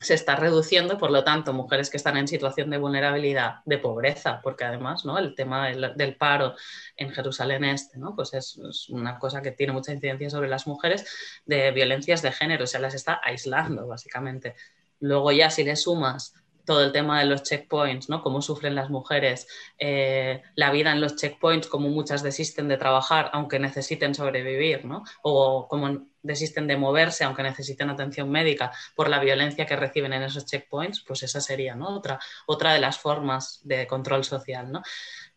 se 0.00 0.14
está 0.14 0.34
reduciendo, 0.34 0.96
por 0.96 1.10
lo 1.10 1.24
tanto, 1.24 1.52
mujeres 1.52 1.90
que 1.90 1.98
están 1.98 2.16
en 2.16 2.26
situación 2.26 2.70
de 2.70 2.78
vulnerabilidad, 2.78 3.56
de 3.66 3.76
pobreza, 3.76 4.40
porque 4.42 4.64
además 4.64 5.04
¿no? 5.04 5.18
el 5.18 5.34
tema 5.34 5.68
del, 5.68 6.16
paro 6.16 6.54
en 6.96 7.10
Jerusalén 7.10 7.64
Este 7.64 7.98
¿no? 7.98 8.16
pues 8.16 8.32
es, 8.32 8.58
es, 8.58 8.88
una 8.88 9.18
cosa 9.18 9.42
que 9.42 9.52
tiene 9.52 9.74
mucha 9.74 9.92
incidencia 9.92 10.30
sobre 10.30 10.48
las 10.48 10.66
mujeres, 10.66 11.06
de 11.44 11.70
violencias 11.72 12.22
de 12.22 12.32
género, 12.32 12.66
se 12.66 12.78
las 12.78 12.94
está 12.94 13.20
aislando 13.22 13.86
básicamente. 13.86 14.54
Luego 15.00 15.32
ya 15.32 15.50
si 15.50 15.64
le 15.64 15.76
sumas 15.76 16.34
todo 16.64 16.84
el 16.84 16.92
tema 16.92 17.18
de 17.20 17.26
los 17.26 17.42
checkpoints, 17.42 18.08
¿no? 18.08 18.22
Cómo 18.22 18.42
sufren 18.42 18.74
las 18.74 18.90
mujeres, 18.90 19.46
eh, 19.78 20.42
la 20.54 20.70
vida 20.70 20.92
en 20.92 21.00
los 21.00 21.16
checkpoints, 21.16 21.66
cómo 21.66 21.88
muchas 21.88 22.22
desisten 22.22 22.68
de 22.68 22.76
trabajar 22.76 23.30
aunque 23.32 23.58
necesiten 23.58 24.14
sobrevivir, 24.14 24.84
¿no? 24.84 25.04
O 25.22 25.66
cómo 25.68 26.06
desisten 26.22 26.66
de 26.66 26.76
moverse 26.76 27.24
aunque 27.24 27.42
necesiten 27.42 27.90
atención 27.90 28.30
médica 28.30 28.72
por 28.94 29.08
la 29.08 29.20
violencia 29.20 29.66
que 29.66 29.76
reciben 29.76 30.12
en 30.12 30.22
esos 30.22 30.46
checkpoints, 30.46 31.00
pues 31.06 31.22
esa 31.22 31.40
sería, 31.40 31.74
¿no? 31.74 31.88
Otra, 31.96 32.18
otra 32.46 32.72
de 32.74 32.80
las 32.80 32.98
formas 32.98 33.60
de 33.64 33.86
control 33.86 34.24
social, 34.24 34.70
¿no? 34.70 34.82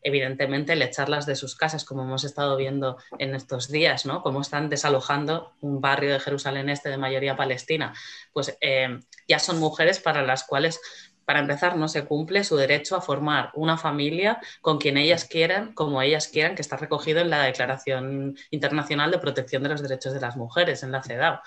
evidentemente 0.03 0.73
el 0.73 0.81
echarlas 0.81 1.25
de 1.25 1.36
sus 1.36 1.55
casas, 1.55 1.86
como 1.86 2.03
hemos 2.03 2.23
estado 2.23 2.55
viendo 2.57 2.97
en 3.17 3.33
estos 3.33 3.69
días, 3.69 4.05
¿no? 4.05 4.21
Cómo 4.21 4.41
están 4.41 4.69
desalojando 4.69 5.53
un 5.62 5.81
barrio 5.81 6.13
de 6.13 6.19
Jerusalén 6.19 6.69
Este 6.69 6.89
de 6.89 6.97
mayoría 6.97 7.36
palestina. 7.36 7.93
Pues 8.33 8.57
eh, 8.62 8.99
ya 9.27 9.39
son 9.39 9.59
mujeres 9.59 9.99
para 9.99 10.21
las 10.21 10.43
cuales 10.43 10.79
para 11.25 11.39
empezar, 11.39 11.77
no 11.77 11.88
se 11.88 12.05
cumple 12.05 12.43
su 12.43 12.55
derecho 12.57 12.95
a 12.95 13.01
formar 13.01 13.51
una 13.53 13.77
familia 13.77 14.39
con 14.62 14.77
quien 14.77 14.97
ellas 14.97 15.25
quieran, 15.25 15.73
como 15.73 16.01
ellas 16.01 16.27
quieran, 16.27 16.55
que 16.55 16.62
está 16.62 16.77
recogido 16.77 17.21
en 17.21 17.29
la 17.29 17.43
Declaración 17.43 18.38
Internacional 18.51 19.12
de 19.12 19.19
Protección 19.19 19.63
de 19.63 19.69
los 19.69 19.81
Derechos 19.81 20.13
de 20.13 20.19
las 20.19 20.36
Mujeres, 20.36 20.83
en 20.83 20.91
la 20.91 21.03
CEDAW. 21.03 21.39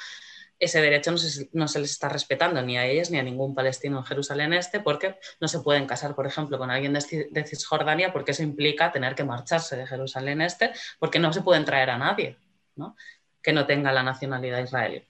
Ese 0.58 0.80
derecho 0.80 1.10
no 1.10 1.18
se, 1.18 1.50
no 1.52 1.68
se 1.68 1.80
les 1.80 1.90
está 1.90 2.08
respetando 2.08 2.62
ni 2.62 2.78
a 2.78 2.86
ellas 2.86 3.10
ni 3.10 3.18
a 3.18 3.22
ningún 3.22 3.54
palestino 3.54 3.98
en 3.98 4.04
Jerusalén 4.04 4.54
Este, 4.54 4.80
porque 4.80 5.18
no 5.38 5.48
se 5.48 5.60
pueden 5.60 5.86
casar, 5.86 6.14
por 6.14 6.26
ejemplo, 6.26 6.58
con 6.58 6.70
alguien 6.70 6.94
de, 6.94 7.44
Cisjordania, 7.44 8.12
porque 8.12 8.30
eso 8.30 8.42
implica 8.42 8.90
tener 8.90 9.14
que 9.14 9.24
marcharse 9.24 9.76
de 9.76 9.86
Jerusalén 9.86 10.40
Este, 10.40 10.72
porque 10.98 11.18
no 11.18 11.32
se 11.32 11.42
pueden 11.42 11.66
traer 11.66 11.90
a 11.90 11.98
nadie 11.98 12.38
¿no? 12.74 12.96
que 13.42 13.52
no 13.52 13.66
tenga 13.66 13.92
la 13.92 14.02
nacionalidad 14.02 14.60
israelí. 14.60 15.06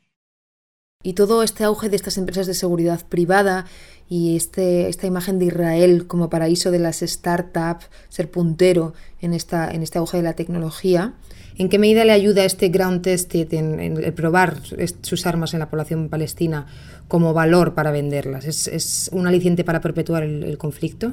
Y 1.06 1.12
todo 1.12 1.44
este 1.44 1.62
auge 1.62 1.88
de 1.88 1.94
estas 1.94 2.18
empresas 2.18 2.48
de 2.48 2.54
seguridad 2.54 3.06
privada 3.08 3.66
y 4.08 4.34
este, 4.34 4.88
esta 4.88 5.06
imagen 5.06 5.38
de 5.38 5.44
Israel 5.44 6.08
como 6.08 6.28
paraíso 6.28 6.72
de 6.72 6.80
las 6.80 6.98
startups, 6.98 7.86
ser 8.08 8.28
puntero 8.28 8.92
en, 9.20 9.32
esta, 9.32 9.70
en 9.70 9.84
este 9.84 9.98
auge 9.98 10.16
de 10.16 10.24
la 10.24 10.32
tecnología, 10.32 11.14
¿en 11.58 11.68
qué 11.68 11.78
medida 11.78 12.04
le 12.04 12.10
ayuda 12.10 12.44
este 12.44 12.70
ground 12.70 13.02
tested 13.02 13.54
en, 13.54 14.14
probar 14.16 14.56
sus 15.02 15.26
armas 15.26 15.54
en 15.54 15.60
la 15.60 15.70
población 15.70 16.08
palestina 16.08 16.66
como 17.06 17.32
valor 17.32 17.74
para 17.74 17.92
venderlas? 17.92 18.44
¿Es, 18.44 18.66
es 18.66 19.08
un 19.12 19.28
aliciente 19.28 19.62
para 19.62 19.80
perpetuar 19.80 20.24
el 20.24 20.58
conflicto? 20.58 21.12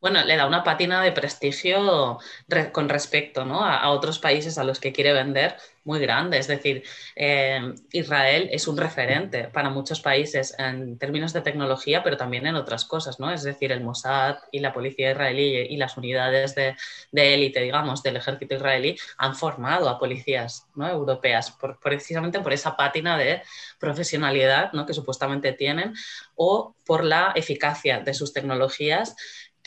Bueno, 0.00 0.24
le 0.24 0.36
da 0.36 0.46
una 0.46 0.62
pátina 0.62 1.02
de 1.02 1.12
prestigio 1.12 2.18
re 2.46 2.70
con 2.72 2.88
respecto 2.88 3.44
¿no? 3.44 3.64
a, 3.64 3.78
a, 3.78 3.90
otros 3.90 4.18
países 4.18 4.58
a 4.58 4.64
los 4.64 4.78
que 4.78 4.92
quiere 4.92 5.12
vender 5.12 5.56
muy 5.88 6.00
grande. 6.00 6.38
Es 6.38 6.46
decir, 6.46 6.84
eh, 7.16 7.74
Israel 7.92 8.48
es 8.52 8.68
un 8.68 8.76
referente 8.76 9.44
para 9.44 9.70
muchos 9.70 10.00
países 10.00 10.54
en 10.58 10.98
términos 10.98 11.32
de 11.32 11.40
tecnología, 11.40 12.02
pero 12.02 12.18
también 12.18 12.46
en 12.46 12.56
otras 12.56 12.84
cosas, 12.84 13.18
¿no? 13.18 13.32
Es 13.32 13.42
decir, 13.42 13.72
el 13.72 13.82
Mossad 13.82 14.36
y 14.52 14.60
la 14.60 14.74
policía 14.74 15.10
israelí 15.10 15.66
y 15.70 15.76
las 15.78 15.96
unidades 15.96 16.54
de, 16.54 16.76
de 17.10 17.34
élite, 17.34 17.60
digamos, 17.60 18.02
del 18.02 18.16
ejército 18.16 18.54
israelí 18.54 18.98
han 19.16 19.34
formado 19.34 19.88
a 19.88 19.98
policías 19.98 20.66
¿no? 20.74 20.86
europeas 20.86 21.50
por, 21.52 21.80
precisamente 21.80 22.40
por 22.40 22.52
esa 22.52 22.76
pátina 22.76 23.16
de 23.16 23.42
profesionalidad 23.80 24.72
¿no? 24.74 24.84
que 24.84 24.92
supuestamente 24.92 25.54
tienen 25.54 25.94
o 26.36 26.74
por 26.84 27.02
la 27.02 27.32
eficacia 27.34 28.00
de 28.00 28.12
sus 28.12 28.34
tecnologías 28.34 29.16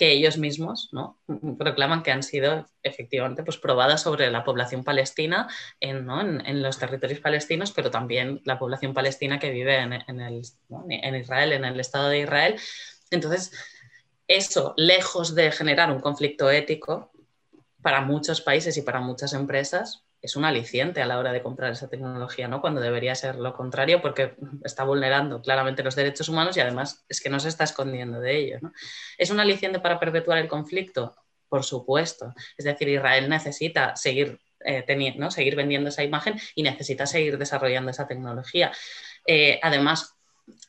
que 0.01 0.13
ellos 0.13 0.39
mismos 0.39 0.89
proclaman 1.59 2.01
que 2.01 2.09
han 2.09 2.23
sido 2.23 2.65
efectivamente 2.81 3.43
pues, 3.43 3.57
probadas 3.57 4.01
sobre 4.01 4.31
la 4.31 4.43
población 4.43 4.83
palestina 4.83 5.47
en, 5.79 6.63
los 6.63 6.79
territorios 6.79 7.19
palestinos, 7.19 7.71
pero 7.71 7.91
también 7.91 8.41
la 8.43 8.57
población 8.57 8.95
palestina 8.95 9.37
que 9.37 9.51
vive 9.51 9.77
en 9.77 11.15
Israel, 11.15 11.53
en 11.53 11.65
el 11.65 11.79
Estado 11.79 12.09
de 12.09 12.21
Israel. 12.21 12.59
Entonces, 13.11 13.51
eso, 14.27 14.73
lejos 14.75 15.35
de 15.35 15.51
generar 15.51 15.91
un 15.91 15.99
conflicto 15.99 16.49
ético 16.49 17.11
para 17.83 18.01
muchos 18.01 18.41
países 18.41 18.77
y 18.77 18.81
para 18.81 19.01
muchas 19.01 19.33
empresas, 19.33 20.03
es 20.21 20.35
un 20.35 20.45
aliciente 20.45 21.01
a 21.01 21.05
la 21.05 21.17
hora 21.17 21.31
de 21.31 21.41
comprar 21.41 21.71
esa 21.71 21.89
tecnología, 21.89 22.47
¿no? 22.47 22.61
Cuando 22.61 22.79
debería 22.79 23.15
ser 23.15 23.35
lo 23.35 23.53
contrario, 23.53 24.01
porque 24.01 24.35
está 24.63 24.83
vulnerando 24.83 25.41
claramente 25.41 25.83
los 25.83 25.95
derechos 25.95 26.29
humanos 26.29 26.55
y 26.57 26.59
además 26.59 27.03
es 27.09 27.21
que 27.21 27.29
no 27.29 27.39
se 27.39 27.49
está 27.49 27.63
escondiendo 27.63 28.19
de 28.19 28.37
ellos. 28.37 28.61
¿no? 28.61 28.71
¿Es 29.17 29.31
un 29.31 29.39
aliciente 29.39 29.79
para 29.79 29.99
perpetuar 29.99 30.37
el 30.37 30.47
conflicto? 30.47 31.15
Por 31.49 31.63
supuesto. 31.63 32.33
Es 32.55 32.65
decir, 32.65 32.87
Israel 32.87 33.29
necesita 33.29 33.95
seguir, 33.95 34.39
eh, 34.59 34.83
teniendo, 34.85 35.19
¿no? 35.19 35.31
seguir 35.31 35.55
vendiendo 35.55 35.89
esa 35.89 36.03
imagen 36.03 36.39
y 36.53 36.63
necesita 36.63 37.07
seguir 37.07 37.37
desarrollando 37.39 37.89
esa 37.89 38.07
tecnología. 38.07 38.71
Eh, 39.25 39.59
además, 39.63 40.15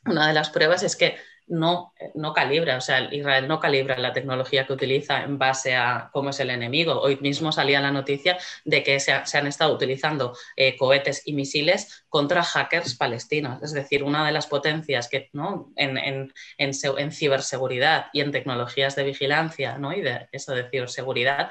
una 0.05 0.27
de 0.27 0.33
las 0.33 0.49
pruebas 0.49 0.81
es 0.81 0.95
que 0.95 1.15
no, 1.47 1.93
no 2.15 2.33
calibra, 2.33 2.77
o 2.77 2.81
sea, 2.81 3.13
Israel 3.13 3.47
no 3.47 3.59
calibra 3.59 3.97
la 3.97 4.13
tecnología 4.13 4.65
que 4.65 4.73
utiliza 4.73 5.23
en 5.23 5.37
base 5.37 5.75
a 5.75 6.09
cómo 6.11 6.29
es 6.29 6.39
el 6.39 6.49
enemigo. 6.49 6.99
Hoy 6.99 7.17
mismo 7.17 7.51
salía 7.51 7.81
la 7.81 7.91
noticia 7.91 8.37
de 8.65 8.83
que 8.83 8.99
se, 8.99 9.11
ha, 9.11 9.25
se 9.25 9.37
han 9.37 9.47
estado 9.47 9.73
utilizando 9.73 10.35
eh, 10.55 10.77
cohetes 10.77 11.23
y 11.25 11.33
misiles 11.33 12.05
contra 12.09 12.43
hackers 12.43 12.95
palestinos, 12.95 13.61
es 13.61 13.73
decir, 13.73 14.03
una 14.03 14.25
de 14.25 14.31
las 14.31 14.47
potencias 14.47 15.07
que 15.09 15.29
¿no? 15.33 15.71
en, 15.75 15.97
en, 15.97 16.33
en, 16.57 16.71
en 16.97 17.11
ciberseguridad 17.11 18.07
y 18.13 18.21
en 18.21 18.31
tecnologías 18.31 18.95
de 18.95 19.03
vigilancia 19.03 19.77
¿no? 19.77 19.93
y 19.93 20.01
de 20.01 20.27
eso 20.31 20.53
de 20.53 20.69
ciberseguridad 20.69 21.49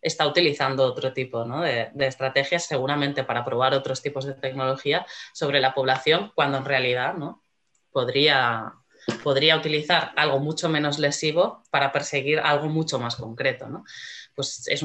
está 0.00 0.26
utilizando 0.26 0.84
otro 0.84 1.12
tipo 1.12 1.44
¿no? 1.44 1.62
de, 1.62 1.90
de, 1.94 2.06
estrategias, 2.06 2.64
seguramente 2.64 3.22
para 3.22 3.44
probar 3.44 3.72
otros 3.72 4.02
tipos 4.02 4.24
de 4.24 4.34
tecnología 4.34 5.06
sobre 5.32 5.60
la 5.60 5.74
población, 5.74 6.32
cuando 6.34 6.58
en 6.58 6.64
realidad 6.64 7.14
¿no? 7.14 7.42
podría 7.92 8.74
podría 9.22 9.56
utilizar 9.56 10.12
algo 10.16 10.38
mucho 10.38 10.68
menos 10.68 10.98
lesivo 10.98 11.62
para 11.70 11.92
perseguir 11.92 12.38
algo 12.40 12.68
mucho 12.68 12.98
más 12.98 13.16
concreto. 13.16 13.68
¿no? 13.68 13.84
Pues 14.34 14.66
es 14.68 14.84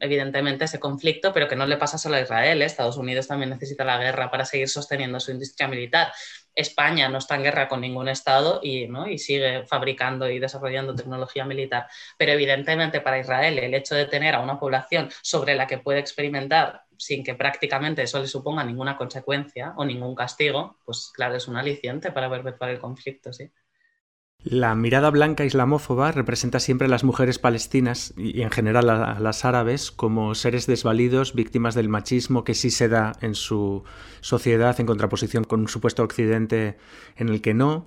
evidentemente 0.00 0.64
ese 0.64 0.80
conflicto, 0.80 1.32
pero 1.32 1.48
que 1.48 1.56
no 1.56 1.66
le 1.66 1.76
pasa 1.76 1.98
solo 1.98 2.16
a 2.16 2.20
Israel. 2.20 2.62
¿eh? 2.62 2.64
Estados 2.64 2.96
Unidos 2.96 3.28
también 3.28 3.50
necesita 3.50 3.84
la 3.84 3.98
guerra 3.98 4.30
para 4.30 4.44
seguir 4.44 4.68
sosteniendo 4.68 5.20
su 5.20 5.30
industria 5.30 5.68
militar. 5.68 6.12
España 6.54 7.08
no 7.08 7.18
está 7.18 7.36
en 7.36 7.44
guerra 7.44 7.68
con 7.68 7.80
ningún 7.80 8.08
Estado 8.08 8.60
y, 8.62 8.86
¿no? 8.86 9.08
y 9.08 9.18
sigue 9.18 9.64
fabricando 9.66 10.28
y 10.28 10.38
desarrollando 10.38 10.94
tecnología 10.94 11.44
militar. 11.44 11.86
Pero 12.18 12.32
evidentemente 12.32 13.00
para 13.00 13.18
Israel 13.18 13.58
el 13.58 13.74
hecho 13.74 13.94
de 13.94 14.06
tener 14.06 14.34
a 14.34 14.40
una 14.40 14.58
población 14.58 15.10
sobre 15.22 15.54
la 15.54 15.66
que 15.66 15.78
puede 15.78 16.00
experimentar 16.00 16.82
sin 17.02 17.24
que 17.24 17.34
prácticamente 17.34 18.02
eso 18.02 18.20
le 18.20 18.28
suponga 18.28 18.62
ninguna 18.62 18.96
consecuencia 18.96 19.74
o 19.76 19.84
ningún 19.84 20.14
castigo, 20.14 20.76
pues 20.84 21.10
claro, 21.12 21.34
es 21.34 21.48
un 21.48 21.56
aliciente 21.56 22.12
para 22.12 22.30
perpetuar 22.30 22.70
el 22.70 22.78
conflicto, 22.78 23.32
sí. 23.32 23.50
La 24.44 24.76
mirada 24.76 25.10
blanca 25.10 25.44
islamófoba 25.44 26.12
representa 26.12 26.60
siempre 26.60 26.86
a 26.86 26.90
las 26.90 27.02
mujeres 27.02 27.40
palestinas 27.40 28.14
y 28.16 28.42
en 28.42 28.50
general 28.50 28.88
a 28.90 29.18
las 29.18 29.44
árabes 29.44 29.90
como 29.90 30.36
seres 30.36 30.66
desvalidos, 30.66 31.34
víctimas 31.34 31.74
del 31.74 31.88
machismo 31.88 32.44
que 32.44 32.54
sí 32.54 32.70
se 32.70 32.88
da 32.88 33.12
en 33.20 33.34
su 33.34 33.82
sociedad 34.20 34.78
en 34.78 34.86
contraposición 34.86 35.42
con 35.42 35.60
un 35.60 35.68
supuesto 35.68 36.04
occidente 36.04 36.76
en 37.16 37.28
el 37.28 37.40
que 37.40 37.54
no. 37.54 37.84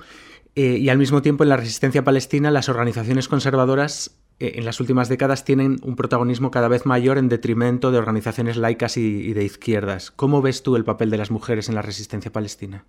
Eh, 0.55 0.77
y 0.77 0.89
al 0.89 0.97
mismo 0.97 1.21
tiempo 1.21 1.43
en 1.43 1.49
la 1.49 1.57
resistencia 1.57 2.03
palestina 2.03 2.51
las 2.51 2.69
organizaciones 2.69 3.27
conservadoras 3.27 4.24
en 4.39 4.65
las 4.65 4.79
últimas 4.79 5.09
décadas 5.09 5.45
tienen 5.45 5.77
un 5.83 5.95
protagonismo 5.95 6.51
cada 6.51 6.67
vez 6.67 6.85
mayor 6.85 7.17
en 7.17 7.29
detrimento 7.29 7.91
de 7.91 7.97
organizaciones 7.97 8.57
laicas 8.57 8.97
y 8.97 9.33
de 9.33 9.43
izquierdas. 9.43 10.11
¿Cómo 10.11 10.41
ves 10.41 10.63
tú 10.63 10.75
el 10.75 10.83
papel 10.83 11.09
de 11.09 11.17
las 11.17 11.31
mujeres 11.31 11.69
en 11.69 11.75
la 11.75 11.81
resistencia 11.81 12.31
palestina? 12.31 12.85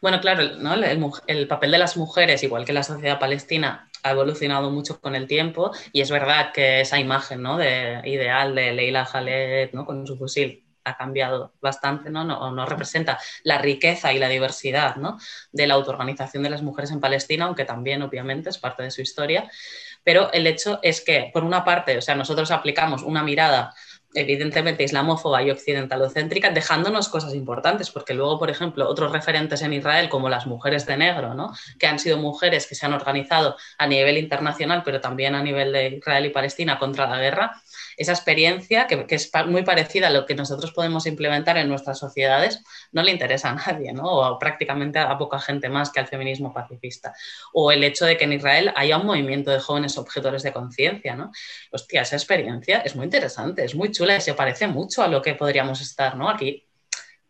Bueno, 0.00 0.20
claro, 0.20 0.42
el, 0.42 1.48
papel 1.48 1.70
de 1.70 1.78
las 1.78 1.96
mujeres, 1.96 2.42
igual 2.42 2.64
que 2.64 2.72
la 2.72 2.82
sociedad 2.82 3.18
palestina, 3.18 3.88
ha 4.02 4.10
evolucionado 4.10 4.70
mucho 4.70 5.00
con 5.00 5.14
el 5.14 5.26
tiempo 5.26 5.70
y 5.92 6.00
es 6.00 6.10
verdad 6.10 6.52
que 6.52 6.80
esa 6.80 6.98
imagen 6.98 7.40
¿no? 7.40 7.56
de, 7.56 8.02
ideal 8.04 8.54
de 8.54 8.72
Leila 8.72 9.06
Khaled 9.10 9.70
¿no? 9.72 9.86
con 9.86 10.06
su 10.06 10.18
fusil 10.18 10.64
ha 10.84 10.96
cambiado 10.96 11.52
bastante, 11.60 12.10
¿no? 12.10 12.24
No, 12.24 12.50
no 12.50 12.66
representa 12.66 13.16
la 13.44 13.58
riqueza 13.58 14.12
y 14.12 14.18
la 14.18 14.28
diversidad 14.28 14.96
¿no? 14.96 15.16
de 15.52 15.68
la 15.68 15.74
autoorganización 15.74 16.42
de 16.42 16.50
las 16.50 16.62
mujeres 16.62 16.90
en 16.90 17.00
Palestina, 17.00 17.44
aunque 17.44 17.64
también 17.64 18.02
obviamente 18.02 18.50
es 18.50 18.58
parte 18.58 18.82
de 18.82 18.90
su 18.90 19.00
historia. 19.00 19.48
Pero 20.04 20.32
el 20.32 20.46
hecho 20.46 20.78
es 20.82 21.00
que, 21.00 21.30
por 21.32 21.44
una 21.44 21.64
parte, 21.64 21.96
o 21.96 22.00
sea, 22.00 22.14
nosotros 22.14 22.50
aplicamos 22.50 23.02
una 23.02 23.22
mirada 23.22 23.74
evidentemente 24.14 24.84
islamófoba 24.84 25.42
y 25.42 25.50
occidentalocéntrica, 25.50 26.50
dejándonos 26.50 27.08
cosas 27.08 27.34
importantes, 27.34 27.90
porque 27.90 28.14
luego, 28.14 28.38
por 28.38 28.50
ejemplo, 28.50 28.88
otros 28.88 29.12
referentes 29.12 29.62
en 29.62 29.72
Israel, 29.72 30.08
como 30.08 30.28
las 30.28 30.46
mujeres 30.46 30.86
de 30.86 30.96
negro, 30.96 31.34
¿no? 31.34 31.52
que 31.78 31.86
han 31.86 31.98
sido 31.98 32.18
mujeres 32.18 32.66
que 32.66 32.74
se 32.74 32.86
han 32.86 32.92
organizado 32.92 33.56
a 33.78 33.86
nivel 33.86 34.18
internacional, 34.18 34.82
pero 34.84 35.00
también 35.00 35.34
a 35.34 35.42
nivel 35.42 35.72
de 35.72 35.88
Israel 35.96 36.26
y 36.26 36.30
Palestina 36.30 36.78
contra 36.78 37.08
la 37.08 37.18
guerra, 37.18 37.62
esa 37.96 38.12
experiencia, 38.12 38.86
que, 38.86 39.06
es 39.08 39.30
muy 39.46 39.62
parecida 39.62 40.08
a 40.08 40.10
lo 40.10 40.26
que 40.26 40.34
nosotros 40.34 40.72
podemos 40.72 41.06
implementar 41.06 41.56
en 41.56 41.68
nuestras 41.68 41.98
sociedades, 41.98 42.62
no 42.90 43.02
le 43.02 43.12
interesa 43.12 43.50
a 43.50 43.54
nadie, 43.54 43.92
¿no? 43.92 44.04
o 44.04 44.38
prácticamente 44.38 44.98
a 44.98 45.16
poca 45.18 45.38
gente 45.38 45.68
más 45.68 45.90
que 45.90 46.00
al 46.00 46.06
feminismo 46.06 46.52
pacifista. 46.52 47.14
O 47.52 47.72
el 47.72 47.84
hecho 47.84 48.04
de 48.04 48.16
que 48.16 48.24
en 48.24 48.32
Israel 48.32 48.72
haya 48.76 48.98
un 48.98 49.06
movimiento 49.06 49.50
de 49.50 49.60
jóvenes 49.60 49.96
objetores 49.98 50.42
de 50.42 50.52
conciencia. 50.52 51.16
¿no? 51.16 51.32
Hostia, 51.70 52.02
esa 52.02 52.16
experiencia 52.16 52.78
es 52.78 52.96
muy 52.96 53.04
interesante, 53.04 53.64
es 53.64 53.74
muy 53.74 53.90
chula 53.90 54.01
y 54.10 54.20
se 54.20 54.34
parece 54.34 54.66
mucho 54.66 55.02
a 55.02 55.08
lo 55.08 55.22
que 55.22 55.34
podríamos 55.34 55.80
estar 55.80 56.16
¿no? 56.16 56.28
aquí 56.28 56.66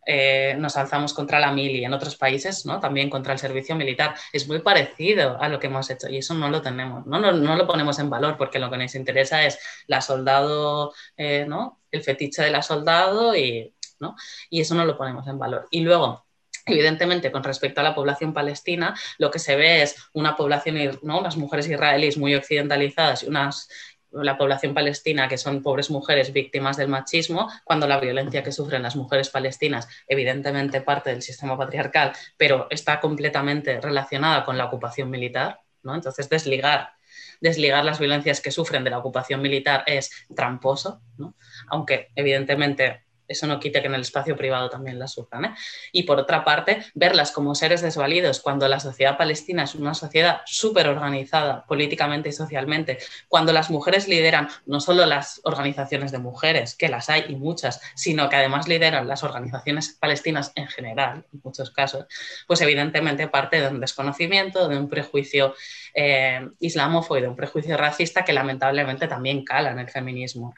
eh, 0.04 0.56
nos 0.58 0.76
alzamos 0.76 1.14
contra 1.14 1.38
la 1.38 1.52
mili, 1.52 1.84
en 1.84 1.92
otros 1.92 2.16
países 2.16 2.66
¿no? 2.66 2.80
también 2.80 3.08
contra 3.08 3.34
el 3.34 3.38
servicio 3.38 3.76
militar. 3.76 4.16
Es 4.32 4.48
muy 4.48 4.58
parecido 4.58 5.40
a 5.40 5.48
lo 5.48 5.60
que 5.60 5.68
hemos 5.68 5.88
hecho 5.90 6.08
y 6.08 6.18
eso 6.18 6.34
no 6.34 6.50
lo 6.50 6.60
tenemos, 6.60 7.06
no, 7.06 7.20
no, 7.20 7.56
lo 7.56 7.66
ponemos 7.66 7.98
en 8.00 8.10
valor 8.10 8.36
porque 8.36 8.58
lo 8.58 8.68
que 8.68 8.78
nos 8.78 8.94
interesa 8.96 9.44
es 9.44 9.58
la 9.86 10.00
soldado, 10.00 10.92
eh, 11.16 11.44
¿no? 11.46 11.80
el 11.92 12.02
fetiche 12.02 12.42
de 12.42 12.50
la 12.50 12.62
soldado 12.62 13.36
y, 13.36 13.72
¿no? 14.00 14.16
y 14.50 14.60
eso 14.60 14.74
no 14.74 14.84
lo 14.84 14.96
ponemos 14.96 15.26
en 15.28 15.38
valor. 15.38 15.68
Y 15.70 15.82
luego, 15.82 16.24
Evidentemente, 16.64 17.32
con 17.32 17.42
respecto 17.42 17.80
a 17.80 17.84
la 17.84 17.94
población 17.94 18.32
palestina, 18.32 18.94
lo 19.18 19.32
que 19.32 19.40
se 19.40 19.56
ve 19.56 19.82
es 19.82 19.96
una 20.12 20.36
población, 20.36 21.00
¿no? 21.02 21.18
unas 21.18 21.36
mujeres 21.36 21.68
israelíes 21.68 22.16
muy 22.16 22.36
occidentalizadas 22.36 23.24
y 23.24 23.26
unas 23.26 23.68
la 24.12 24.36
población 24.36 24.74
palestina, 24.74 25.28
que 25.28 25.38
son 25.38 25.62
pobres 25.62 25.90
mujeres 25.90 26.32
víctimas 26.32 26.76
del 26.76 26.88
machismo, 26.88 27.50
cuando 27.64 27.86
la 27.86 28.00
violencia 28.00 28.42
que 28.42 28.52
sufren 28.52 28.82
las 28.82 28.96
mujeres 28.96 29.30
palestinas, 29.30 29.88
evidentemente 30.06 30.80
parte 30.80 31.10
del 31.10 31.22
sistema 31.22 31.56
patriarcal, 31.56 32.12
pero 32.36 32.66
está 32.70 33.00
completamente 33.00 33.80
relacionada 33.80 34.44
con 34.44 34.58
la 34.58 34.66
ocupación 34.66 35.10
militar, 35.10 35.60
¿no? 35.82 35.94
Entonces, 35.94 36.28
desligar, 36.28 36.92
desligar 37.40 37.84
las 37.84 37.98
violencias 37.98 38.40
que 38.40 38.50
sufren 38.50 38.84
de 38.84 38.90
la 38.90 38.98
ocupación 38.98 39.42
militar 39.42 39.84
es 39.86 40.10
tramposo, 40.34 41.02
¿no? 41.18 41.34
aunque 41.68 42.10
evidentemente 42.14 43.04
eso 43.32 43.46
no 43.46 43.58
quite 43.60 43.80
que 43.80 43.88
en 43.88 43.94
el 43.94 44.02
espacio 44.02 44.36
privado 44.36 44.70
también 44.70 44.98
las 44.98 45.12
sufran. 45.12 45.44
¿eh? 45.44 45.54
Y 45.92 46.04
por 46.04 46.18
otra 46.18 46.44
parte, 46.44 46.84
verlas 46.94 47.32
como 47.32 47.54
seres 47.54 47.82
desvalidos 47.82 48.40
cuando 48.40 48.68
la 48.68 48.80
sociedad 48.80 49.16
palestina 49.16 49.64
es 49.64 49.74
una 49.74 49.94
sociedad 49.94 50.42
súper 50.46 50.88
organizada 50.88 51.64
políticamente 51.66 52.28
y 52.28 52.32
socialmente, 52.32 52.98
cuando 53.28 53.52
las 53.52 53.70
mujeres 53.70 54.08
lideran 54.08 54.48
no 54.66 54.80
solo 54.80 55.06
las 55.06 55.40
organizaciones 55.44 56.12
de 56.12 56.18
mujeres, 56.18 56.74
que 56.74 56.88
las 56.88 57.10
hay 57.10 57.24
y 57.28 57.36
muchas, 57.36 57.80
sino 57.94 58.28
que 58.28 58.36
además 58.36 58.68
lideran 58.68 59.08
las 59.08 59.22
organizaciones 59.22 59.96
palestinas 60.00 60.52
en 60.54 60.68
general, 60.68 61.24
en 61.32 61.40
muchos 61.42 61.70
casos, 61.70 62.06
pues 62.46 62.60
evidentemente 62.60 63.28
parte 63.28 63.60
de 63.60 63.68
un 63.68 63.80
desconocimiento, 63.80 64.68
de 64.68 64.78
un 64.78 64.88
prejuicio 64.88 65.54
eh, 65.94 66.48
islamófobo 66.60 67.18
y 67.18 67.22
de 67.22 67.28
un 67.28 67.36
prejuicio 67.36 67.76
racista 67.76 68.24
que 68.24 68.32
lamentablemente 68.32 69.08
también 69.08 69.44
cala 69.44 69.70
en 69.70 69.78
el 69.78 69.90
feminismo. 69.90 70.54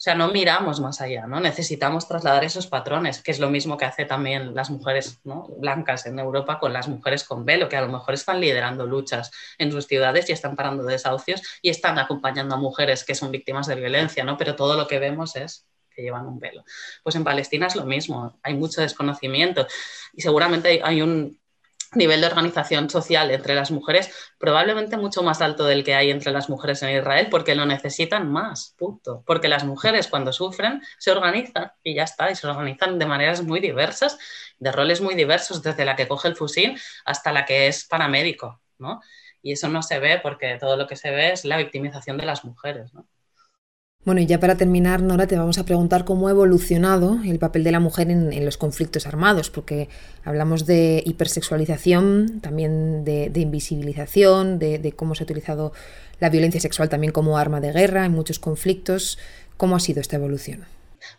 O 0.00 0.02
sea, 0.02 0.14
no 0.14 0.28
miramos 0.28 0.80
más 0.80 1.02
allá, 1.02 1.26
¿no? 1.26 1.40
Necesitamos 1.40 2.08
trasladar 2.08 2.42
esos 2.42 2.66
patrones, 2.66 3.20
que 3.20 3.32
es 3.32 3.38
lo 3.38 3.50
mismo 3.50 3.76
que 3.76 3.84
hace 3.84 4.06
también 4.06 4.54
las 4.54 4.70
mujeres 4.70 5.20
blancas 5.58 6.06
en 6.06 6.18
Europa 6.18 6.58
con 6.58 6.72
las 6.72 6.88
mujeres 6.88 7.22
con 7.22 7.44
velo, 7.44 7.68
que 7.68 7.76
a 7.76 7.82
lo 7.82 7.88
mejor 7.88 8.14
están 8.14 8.40
liderando 8.40 8.86
luchas 8.86 9.30
en 9.58 9.70
sus 9.70 9.86
ciudades 9.86 10.30
y 10.30 10.32
están 10.32 10.56
parando 10.56 10.84
desahucios 10.84 11.42
y 11.60 11.68
están 11.68 11.98
acompañando 11.98 12.54
a 12.54 12.58
mujeres 12.58 13.04
que 13.04 13.14
son 13.14 13.30
víctimas 13.30 13.66
de 13.66 13.74
violencia, 13.74 14.24
¿no? 14.24 14.38
Pero 14.38 14.56
todo 14.56 14.74
lo 14.74 14.88
que 14.88 14.98
vemos 14.98 15.36
es 15.36 15.66
que 15.94 16.00
llevan 16.00 16.26
un 16.26 16.38
velo. 16.38 16.64
Pues 17.02 17.14
en 17.16 17.24
Palestina 17.24 17.66
es 17.66 17.76
lo 17.76 17.84
mismo, 17.84 18.38
hay 18.42 18.54
mucho 18.54 18.80
desconocimiento 18.80 19.66
y 20.14 20.22
seguramente 20.22 20.80
hay 20.82 21.02
un 21.02 21.39
nivel 21.94 22.20
de 22.20 22.28
organización 22.28 22.88
social 22.88 23.30
entre 23.30 23.54
las 23.54 23.70
mujeres 23.70 24.10
probablemente 24.38 24.96
mucho 24.96 25.22
más 25.22 25.40
alto 25.40 25.64
del 25.64 25.84
que 25.84 25.94
hay 25.94 26.10
entre 26.10 26.32
las 26.32 26.48
mujeres 26.48 26.82
en 26.82 26.96
Israel 26.96 27.28
porque 27.30 27.54
lo 27.54 27.66
necesitan 27.66 28.30
más, 28.30 28.74
punto. 28.78 29.22
Porque 29.26 29.48
las 29.48 29.64
mujeres 29.64 30.06
cuando 30.08 30.32
sufren 30.32 30.82
se 30.98 31.10
organizan 31.10 31.72
y 31.82 31.94
ya 31.94 32.04
está, 32.04 32.30
y 32.30 32.36
se 32.36 32.46
organizan 32.46 32.98
de 32.98 33.06
maneras 33.06 33.42
muy 33.42 33.60
diversas, 33.60 34.18
de 34.58 34.72
roles 34.72 35.00
muy 35.00 35.14
diversos, 35.14 35.62
desde 35.62 35.84
la 35.84 35.96
que 35.96 36.06
coge 36.06 36.28
el 36.28 36.36
fusil 36.36 36.80
hasta 37.04 37.32
la 37.32 37.44
que 37.44 37.66
es 37.66 37.84
paramédico, 37.84 38.60
¿no? 38.78 39.00
Y 39.42 39.52
eso 39.52 39.68
no 39.68 39.82
se 39.82 39.98
ve 39.98 40.20
porque 40.22 40.58
todo 40.60 40.76
lo 40.76 40.86
que 40.86 40.96
se 40.96 41.10
ve 41.10 41.32
es 41.32 41.44
la 41.44 41.56
victimización 41.56 42.18
de 42.18 42.26
las 42.26 42.44
mujeres, 42.44 42.92
¿no? 42.94 43.06
Bueno, 44.02 44.22
y 44.22 44.26
ya 44.26 44.40
para 44.40 44.56
terminar, 44.56 45.02
Nora, 45.02 45.26
te 45.26 45.36
vamos 45.36 45.58
a 45.58 45.66
preguntar 45.66 46.06
cómo 46.06 46.28
ha 46.28 46.30
evolucionado 46.30 47.18
el 47.22 47.38
papel 47.38 47.64
de 47.64 47.70
la 47.70 47.80
mujer 47.80 48.10
en, 48.10 48.44
los 48.46 48.56
conflictos 48.56 49.06
armados, 49.06 49.50
porque 49.50 49.90
hablamos 50.24 50.64
de 50.64 51.02
hipersexualización, 51.04 52.40
también 52.40 53.04
de, 53.04 53.30
invisibilización, 53.34 54.58
de, 54.58 54.92
cómo 54.96 55.14
se 55.14 55.22
ha 55.22 55.24
utilizado 55.24 55.74
la 56.18 56.30
violencia 56.30 56.60
sexual 56.60 56.88
también 56.88 57.12
como 57.12 57.36
arma 57.36 57.60
de 57.60 57.72
guerra 57.72 58.06
en 58.06 58.12
muchos 58.12 58.38
conflictos. 58.38 59.18
¿Cómo 59.58 59.76
ha 59.76 59.80
sido 59.80 60.00
esta 60.00 60.16
evolución? 60.16 60.64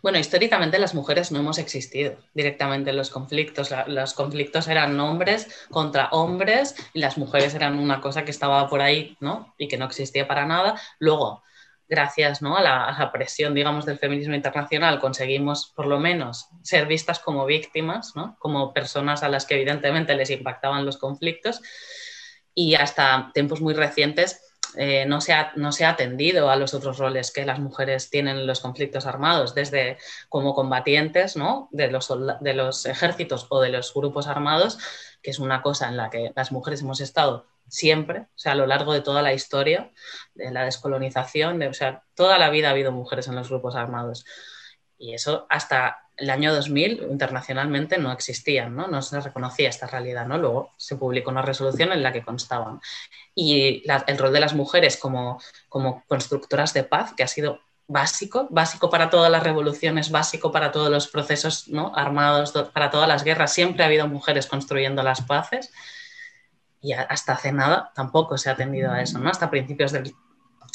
Bueno, 0.02 0.18
históricamente 0.18 0.80
las 0.80 0.96
mujeres 0.96 1.32
no 1.32 1.38
hemos 1.38 1.60
existido 1.60 2.16
directamente 2.34 2.90
en 2.90 2.98
los 2.98 3.12
conflictos. 3.12 3.70
los 3.88 4.14
conflictos 4.14 4.68
eran 4.68 5.00
hombres 5.00 5.48
contra 5.70 6.10
hombres 6.10 6.76
y 6.94 7.00
las 7.00 7.20
mujeres 7.20 7.54
eran 7.54 7.78
una 7.78 8.02
cosa 8.02 8.26
que 8.26 8.32
estaba 8.32 8.68
por 8.68 8.82
ahí, 8.82 9.18
¿no? 9.20 9.54
Y 9.60 9.68
que 9.68 9.78
no 9.78 9.86
existía 9.86 10.28
para 10.28 10.48
nada. 10.48 10.80
Luego, 10.98 11.44
gracias 11.92 12.42
¿no? 12.42 12.56
a, 12.56 12.62
la, 12.62 13.12
presión, 13.12 13.54
digamos, 13.54 13.86
del 13.86 14.00
feminismo 14.00 14.34
internacional, 14.34 14.98
conseguimos 14.98 15.74
por 15.76 15.88
lo 15.88 16.00
menos 16.00 16.48
ser 16.64 16.88
vistas 16.88 17.20
como 17.20 17.46
víctimas, 17.46 18.16
¿no? 18.16 18.38
como 18.40 18.74
personas 18.74 19.24
a 19.24 19.30
las 19.30 19.46
que 19.46 19.56
evidentemente 19.56 20.16
les 20.16 20.30
impactaban 20.30 20.86
los 20.86 20.98
conflictos. 20.98 21.62
Y 22.56 22.76
hasta 22.76 23.32
tiempos 23.34 23.60
muy 23.60 23.74
recientes 23.74 24.42
eh, 24.78 25.06
no, 25.06 25.20
se 25.20 25.34
ha, 25.34 25.52
no 25.58 25.74
se 25.74 25.84
ha 25.84 25.90
atendido 25.90 26.50
a 26.50 26.56
los 26.56 26.74
otros 26.74 26.98
roles 26.98 27.32
que 27.32 27.46
las 27.46 27.60
mujeres 27.60 28.10
tienen 28.10 28.38
en 28.38 28.48
los 28.48 28.62
conflictos 28.62 29.06
armados, 29.06 29.54
desde 29.54 29.98
como 30.30 30.56
combatientes 30.56 31.36
¿no? 31.36 31.68
de, 31.72 31.92
los, 31.92 32.10
de 32.40 32.54
los 32.54 32.86
ejércitos 32.86 33.48
o 33.50 33.60
de 33.60 33.70
los 33.70 33.94
grupos 33.94 34.28
armados, 34.28 34.78
que 35.22 35.32
es 35.32 35.40
una 35.40 35.62
cosa 35.62 35.90
en 35.90 35.98
la 35.98 36.10
que 36.10 36.32
las 36.38 36.54
mujeres 36.54 36.84
hemos 36.84 37.02
estado 37.02 37.51
siempre, 37.68 38.20
o 38.22 38.28
sea, 38.36 38.54
a 38.54 38.56
lo 38.56 38.68
largo 38.68 38.94
de 38.94 39.02
toda 39.02 39.22
la 39.22 39.34
historia 39.34 39.92
de 40.36 40.52
la 40.52 40.66
descolonización, 40.66 41.60
de, 41.60 41.68
o 41.68 41.74
sea, 41.74 42.04
toda 42.16 42.38
la 42.38 42.50
vida 42.50 42.68
ha 42.68 42.72
habido 42.72 42.92
mujeres 42.92 43.28
en 43.28 43.36
los 43.36 43.50
grupos 43.50 43.76
armados. 43.76 44.26
Y 44.98 45.14
eso 45.14 45.48
hasta 45.50 45.98
el 46.22 46.30
año 46.30 46.54
2000 46.54 47.08
internacionalmente 47.10 47.98
no 47.98 48.12
existían, 48.12 48.76
¿no? 48.76 48.88
no 48.88 49.02
se 49.02 49.20
reconocía 49.20 49.70
esta 49.70 49.88
realidad. 49.88 50.28
¿no? 50.28 50.38
Luego 50.38 50.74
se 50.78 50.96
publicó 50.96 51.32
una 51.32 51.42
resolución 51.42 51.92
en 51.92 52.04
la 52.04 52.14
que 52.14 52.24
constaban. 52.24 52.80
Y 53.34 53.84
el 54.08 54.18
rol 54.18 54.32
de 54.32 54.40
las 54.40 54.54
mujeres 54.54 54.98
como, 54.98 55.42
como 55.68 56.04
constructoras 56.08 56.74
de 56.74 56.84
paz, 56.84 57.14
que 57.16 57.24
ha 57.24 57.28
sido 57.28 57.62
básico, 57.88 58.48
básico 58.52 58.90
para 58.90 59.10
todas 59.10 59.32
las 59.32 59.44
revoluciones, 59.44 60.12
básico 60.12 60.52
para 60.52 60.72
todos 60.72 60.90
los 60.90 61.08
procesos 61.08 61.68
¿no? 61.68 61.92
armados, 61.96 62.54
para 62.74 62.92
todas 62.92 63.08
las 63.08 63.24
guerras. 63.24 63.54
Siempre 63.54 63.84
ha 63.84 63.88
habido 63.88 64.08
mujeres 64.08 64.46
construyendo 64.46 65.02
las 65.02 65.22
paces 65.22 65.72
y 66.82 66.94
hasta 66.94 67.34
hace 67.34 67.52
nada 67.52 67.92
tampoco 67.96 68.38
se 68.38 68.50
ha 68.50 68.54
atendido 68.54 68.92
a 68.92 69.02
eso, 69.02 69.20
¿no? 69.20 69.30
Hasta 69.30 69.52
principios 69.52 69.92
del, 69.92 70.14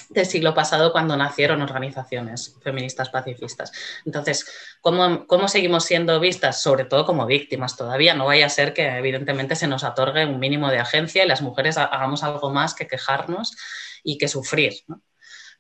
del 0.09 0.27
siglo 0.27 0.55
pasado 0.55 0.93
cuando 0.93 1.17
nacieron 1.17 1.63
organizaciones 1.63 2.57
feministas 2.63 3.11
pacifistas. 3.11 3.73
Entonces, 4.05 4.47
¿cómo, 4.81 5.27
¿cómo, 5.27 5.49
seguimos 5.49 5.85
siendo 5.85 6.21
vistas? 6.21 6.63
Sobre 6.63 6.85
todo 6.85 7.05
como 7.05 7.27
víctimas 7.27 7.77
todavía. 7.77 8.15
No 8.15 8.27
vaya 8.27 8.47
a 8.47 8.51
ser 8.51 8.73
que 8.73 8.87
evidentemente 8.87 9.57
se 9.57 9.67
nos 9.67 9.83
otorgue 9.83 10.25
un 10.27 10.39
mínimo 10.39 10.71
de 10.71 10.79
agencia 10.79 11.25
y 11.25 11.29
las 11.29 11.43
mujeres 11.43 11.77
hagamos 11.77 12.23
algo 12.23 12.51
más 12.51 12.75
que 12.75 12.87
quejarnos 12.87 13.57
y 14.05 14.19
que 14.19 14.29
sufrir. 14.29 14.75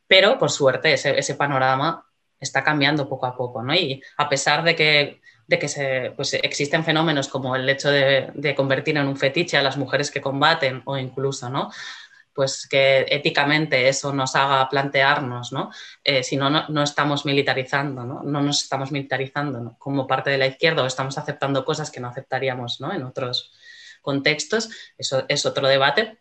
Pero, 0.06 0.38
por 0.38 0.50
suerte, 0.50 0.92
ese, 0.92 1.18
ese, 1.18 1.34
panorama 1.34 2.06
está 2.38 2.62
cambiando 2.62 3.08
poco 3.08 3.26
a 3.26 3.36
poco. 3.36 3.62
¿no? 3.62 3.74
Y 3.74 4.00
a 4.16 4.28
pesar 4.28 4.62
de 4.62 4.76
que, 4.76 5.20
de 5.46 5.58
que 5.58 5.68
se, 5.68 6.12
pues, 6.16 6.34
existen 6.34 6.84
fenómenos 6.84 7.28
como 7.28 7.54
el 7.56 7.68
hecho 7.68 7.90
de, 7.90 8.54
convertir 8.56 8.96
en 8.96 9.06
un 9.06 9.16
fetiche 9.16 9.56
a 9.56 9.62
las 9.62 9.76
mujeres 9.76 10.10
que 10.10 10.20
combaten 10.20 10.82
o 10.84 10.96
incluso 10.96 11.48
¿no? 11.50 11.70
pues 12.36 12.68
que 12.68 13.06
éticamente 13.08 13.88
eso 13.88 14.12
nos 14.12 14.36
haga 14.36 14.68
plantearnos, 14.68 15.52
¿no? 15.52 15.70
Eh, 16.04 16.22
si 16.22 16.36
no, 16.36 16.50
no, 16.50 16.82
estamos 16.82 17.24
militarizando, 17.24 18.04
¿no? 18.04 18.22
no 18.22 18.42
nos 18.42 18.62
estamos 18.62 18.92
militarizando 18.92 19.74
como 19.78 20.06
parte 20.06 20.28
de 20.28 20.36
la 20.36 20.46
izquierda 20.46 20.82
o 20.82 20.86
estamos 20.86 21.16
aceptando 21.16 21.64
cosas 21.64 21.90
que 21.90 21.98
no 21.98 22.08
aceptaríamos 22.08 22.78
¿no? 22.82 22.92
en 22.92 23.04
otros 23.04 23.52
contextos, 24.02 24.68
eso 24.98 25.24
es 25.28 25.46
otro 25.46 25.66
debate, 25.66 26.18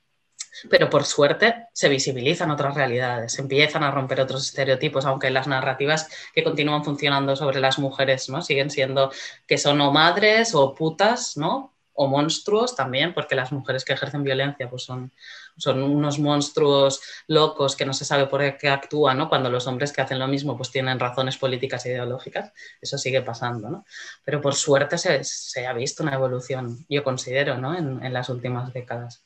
pero 0.69 0.89
por 0.89 1.05
suerte 1.05 1.67
se 1.73 1.89
visibilizan 1.89 2.51
otras 2.51 2.75
realidades, 2.75 3.37
empiezan 3.39 3.83
a 3.83 3.91
romper 3.91 4.21
otros 4.21 4.45
estereotipos, 4.45 5.05
aunque 5.05 5.29
las 5.29 5.47
narrativas 5.47 6.09
que 6.33 6.43
continúan 6.43 6.83
funcionando 6.83 7.35
sobre 7.35 7.59
las 7.59 7.79
mujeres 7.79 8.29
¿no? 8.29 8.41
siguen 8.41 8.69
siendo 8.69 9.11
que 9.47 9.57
son 9.57 9.81
o 9.81 9.91
madres 9.91 10.55
o 10.55 10.73
putas, 10.73 11.37
¿no? 11.37 11.75
o 11.95 12.07
monstruos 12.07 12.75
también, 12.75 13.13
porque 13.13 13.35
las 13.35 13.51
mujeres 13.51 13.85
que 13.85 13.93
ejercen 13.93 14.23
violencia 14.23 14.69
pues 14.69 14.83
son, 14.83 15.13
son 15.57 15.81
unos 15.81 16.19
monstruos 16.19 17.01
locos 17.27 17.75
que 17.75 17.85
no 17.85 17.93
se 17.93 18.05
sabe 18.05 18.27
por 18.27 18.57
qué 18.57 18.69
actúan, 18.69 19.17
¿no? 19.17 19.29
Cuando 19.29 19.49
los 19.49 19.65
hombres 19.65 19.93
que 19.93 20.01
hacen 20.01 20.19
lo 20.19 20.27
mismo 20.27 20.57
pues 20.57 20.71
tienen 20.71 20.99
razones 20.99 21.37
políticas 21.37 21.85
e 21.85 21.91
ideológicas, 21.91 22.51
eso 22.81 22.97
sigue 22.97 23.21
pasando, 23.21 23.69
¿no? 23.69 23.85
Pero 24.25 24.41
por 24.41 24.55
suerte 24.55 24.97
se, 24.97 25.23
se 25.23 25.65
ha 25.65 25.73
visto 25.73 26.03
una 26.03 26.15
evolución, 26.15 26.85
yo 26.89 27.03
considero, 27.03 27.57
¿no? 27.57 27.75
En, 27.77 28.03
en 28.03 28.13
las 28.13 28.29
últimas 28.29 28.73
décadas. 28.73 29.23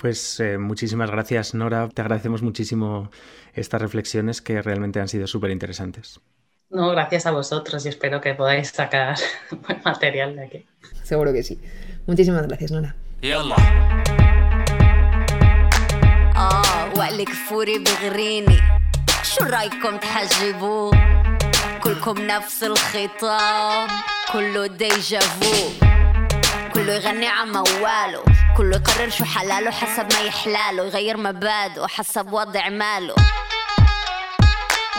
Pues 0.00 0.40
eh, 0.40 0.58
muchísimas 0.58 1.10
gracias, 1.10 1.54
Nora. 1.54 1.88
Te 1.88 2.02
agradecemos 2.02 2.42
muchísimo 2.42 3.10
estas 3.54 3.80
reflexiones 3.80 4.42
que 4.42 4.60
realmente 4.60 5.00
han 5.00 5.08
sido 5.08 5.26
súper 5.26 5.50
interesantes. 5.50 6.20
No, 6.68 6.90
gracias 6.90 7.26
a 7.26 7.30
vosotros 7.30 7.86
y 7.86 7.88
espero 7.88 8.20
que 8.20 8.34
podáis 8.34 8.68
sacar 8.68 9.16
buen 9.66 9.80
material 9.84 10.36
de 10.36 10.44
aquí. 10.44 10.66
Seguro 11.02 11.32
que 11.32 11.42
sí. 11.42 11.60
Muchísimas 12.06 12.46
gracias, 12.46 12.70
Nora. 12.70 12.94
اه 16.36 16.92
وقلك 16.98 17.28
فوري 17.28 17.78
بغريني 17.78 18.58
شو 19.22 19.44
رايكم 19.44 19.96
تحجبوه 19.96 20.90
كلكم 21.82 22.26
نفس 22.26 22.62
الخطاب 22.62 23.88
كله 24.32 24.66
ديجا 24.66 25.20
فو 25.20 25.68
كله 26.74 26.92
يغني 26.94 27.26
على 27.26 27.50
مواله 27.50 28.22
كله 28.57 28.75
يقرر 28.75 29.09
شو 29.09 29.25
حلاله 29.25 29.71
حسب 29.71 30.13
ما 30.13 30.19
يحلاله 30.19 30.83
يغير 30.83 31.17
مبادئه 31.17 31.87
حسب 31.87 32.33
وضع 32.33 32.69
ماله. 32.69 33.15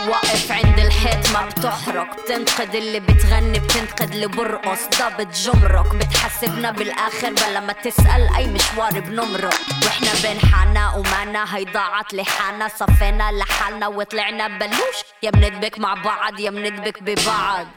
واقف 0.07 0.51
عند 0.51 0.79
الحيط 0.79 1.31
ما 1.31 1.45
بتحرك 1.45 2.07
بتنقد 2.19 2.75
اللي 2.75 2.99
بتغني 2.99 3.59
بتنقد 3.59 4.11
اللي 4.11 4.27
برقص 4.27 4.79
ضابط 4.99 5.27
جمرك 5.35 5.95
بتحسبنا 5.95 6.71
بالآخر 6.71 7.33
بلا 7.33 7.59
ما 7.59 7.73
تسأل 7.73 8.29
أي 8.37 8.47
مشوار 8.47 8.99
بنمرق. 8.99 9.59
وإحنا 9.83 10.11
بين 10.23 10.39
حالنا 10.51 10.93
ومعنا 10.93 11.55
هي 11.55 11.65
ضاعت 11.65 12.13
لحالنا 12.13 12.67
صفينا 12.67 13.31
لحالنا 13.31 13.87
وطلعنا 13.87 14.47
بلوش. 14.47 14.97
يا 15.23 15.31
بندبك 15.31 15.79
مع 15.79 15.93
بعض 15.93 16.39
يا 16.39 16.49
بندبك 16.49 17.03
ببعض. 17.03 17.67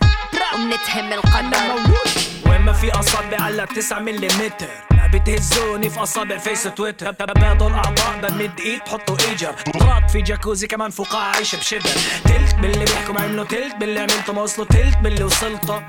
وبنتهم 0.55 1.12
القدر. 1.12 1.93
وين 2.47 2.61
ما 2.61 2.73
في 2.73 2.93
أصابع 2.99 3.41
على 3.41 3.67
9 3.67 3.99
ملم 3.99 4.51
بتهزوني 5.07 5.90
في 5.90 6.03
أصابع 6.03 6.38
فيس 6.38 6.62
تويتر 6.62 7.12
تبادل 7.12 7.73
اعضاء 7.75 8.19
بمد 8.23 8.61
إيد 8.61 8.81
بحطوا 8.87 9.16
إيجر. 9.29 9.55
غلط 9.77 10.11
في 10.11 10.23
جاكوزي 10.23 10.66
كمان 10.66 10.90
فوق 10.90 11.16
عايش 11.16 11.55
بشبر 11.55 11.90
تلت 12.25 12.55
باللي 12.55 12.85
بيحكوا 12.85 13.21
عملوا 13.21 13.45
تلت 13.45 13.75
باللي 13.77 14.01
عملته 14.01 14.33
ما 14.33 14.42
وصلوا 14.42 14.66
تلت 14.66 14.99
باللي 14.99 15.25
وصلته. 15.25 15.83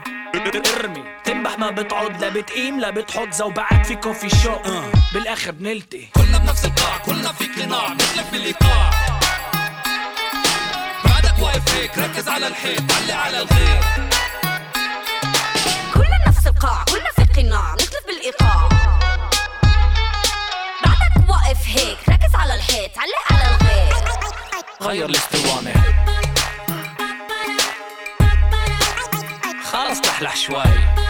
ارمي. 0.80 1.04
تنبح 1.24 1.60
ما 1.60 1.72
بتعود 1.72 2.22
لا 2.22 2.30
بتقيم 2.30 2.80
لا 2.80 2.90
بتحط. 2.90 3.34
زوبعات 3.34 3.86
في 3.86 3.96
كوفي 3.96 4.30
شو 4.30 4.54
أه. 4.54 4.92
بالآخر 5.14 5.52
بنلتي 5.52 6.10
كلنا 6.16 6.38
بنفس 6.38 6.66
القاع 6.66 6.98
كلنا 6.98 7.34
في 7.34 7.46
قناع. 7.46 7.94
مثلك 7.94 8.26
بالإيقاع. 8.32 8.92
بعدك 11.06 11.40
واقف 11.42 11.76
هيك 11.76 11.98
ركز 11.98 12.28
على 12.28 12.48
الحيط 12.48 12.92
علي 12.92 13.14
على 13.14 13.38
الغير 13.38 13.82
كلنا 15.94 16.28
نفس 16.28 16.48
القاع 16.48 16.84
كلنا 16.84 17.12
في 17.16 17.42
قناع. 17.42 17.74
نختلف 17.74 18.06
بالإيقاع. 18.08 18.67
الحيط 22.58 22.92
علق 22.98 23.32
على 23.32 23.56
الغير 23.56 23.96
غير 24.82 25.06
الاسطوانة. 25.06 25.74
خلص 29.64 30.02
تحلح 30.02 30.36
شوي. 30.36 31.07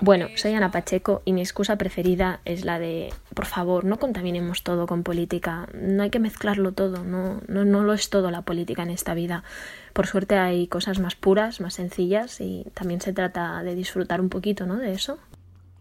Bueno, 0.00 0.28
soy 0.36 0.54
Ana 0.54 0.70
Pacheco 0.70 1.22
y 1.24 1.32
mi 1.32 1.40
excusa 1.40 1.76
preferida 1.76 2.40
es 2.44 2.64
la 2.64 2.78
de 2.78 3.12
por 3.34 3.46
favor, 3.46 3.84
no 3.84 3.98
contaminemos 3.98 4.62
todo 4.62 4.86
con 4.86 5.02
política, 5.02 5.68
no 5.74 6.02
hay 6.02 6.10
que 6.10 6.18
mezclarlo 6.18 6.72
todo, 6.72 7.04
no, 7.04 7.40
no, 7.46 7.64
no 7.64 7.84
lo 7.84 7.92
es 7.92 8.10
todo 8.10 8.30
la 8.30 8.42
política 8.42 8.82
en 8.82 8.90
esta 8.90 9.14
vida. 9.14 9.44
Por 9.92 10.06
suerte 10.06 10.36
hay 10.36 10.66
cosas 10.66 10.98
más 10.98 11.14
puras, 11.14 11.60
más 11.60 11.74
sencillas 11.74 12.40
y 12.40 12.66
también 12.74 13.00
se 13.00 13.12
trata 13.12 13.62
de 13.62 13.74
disfrutar 13.74 14.20
un 14.20 14.28
poquito 14.28 14.66
¿no? 14.66 14.76
de 14.76 14.92
eso. 14.92 15.18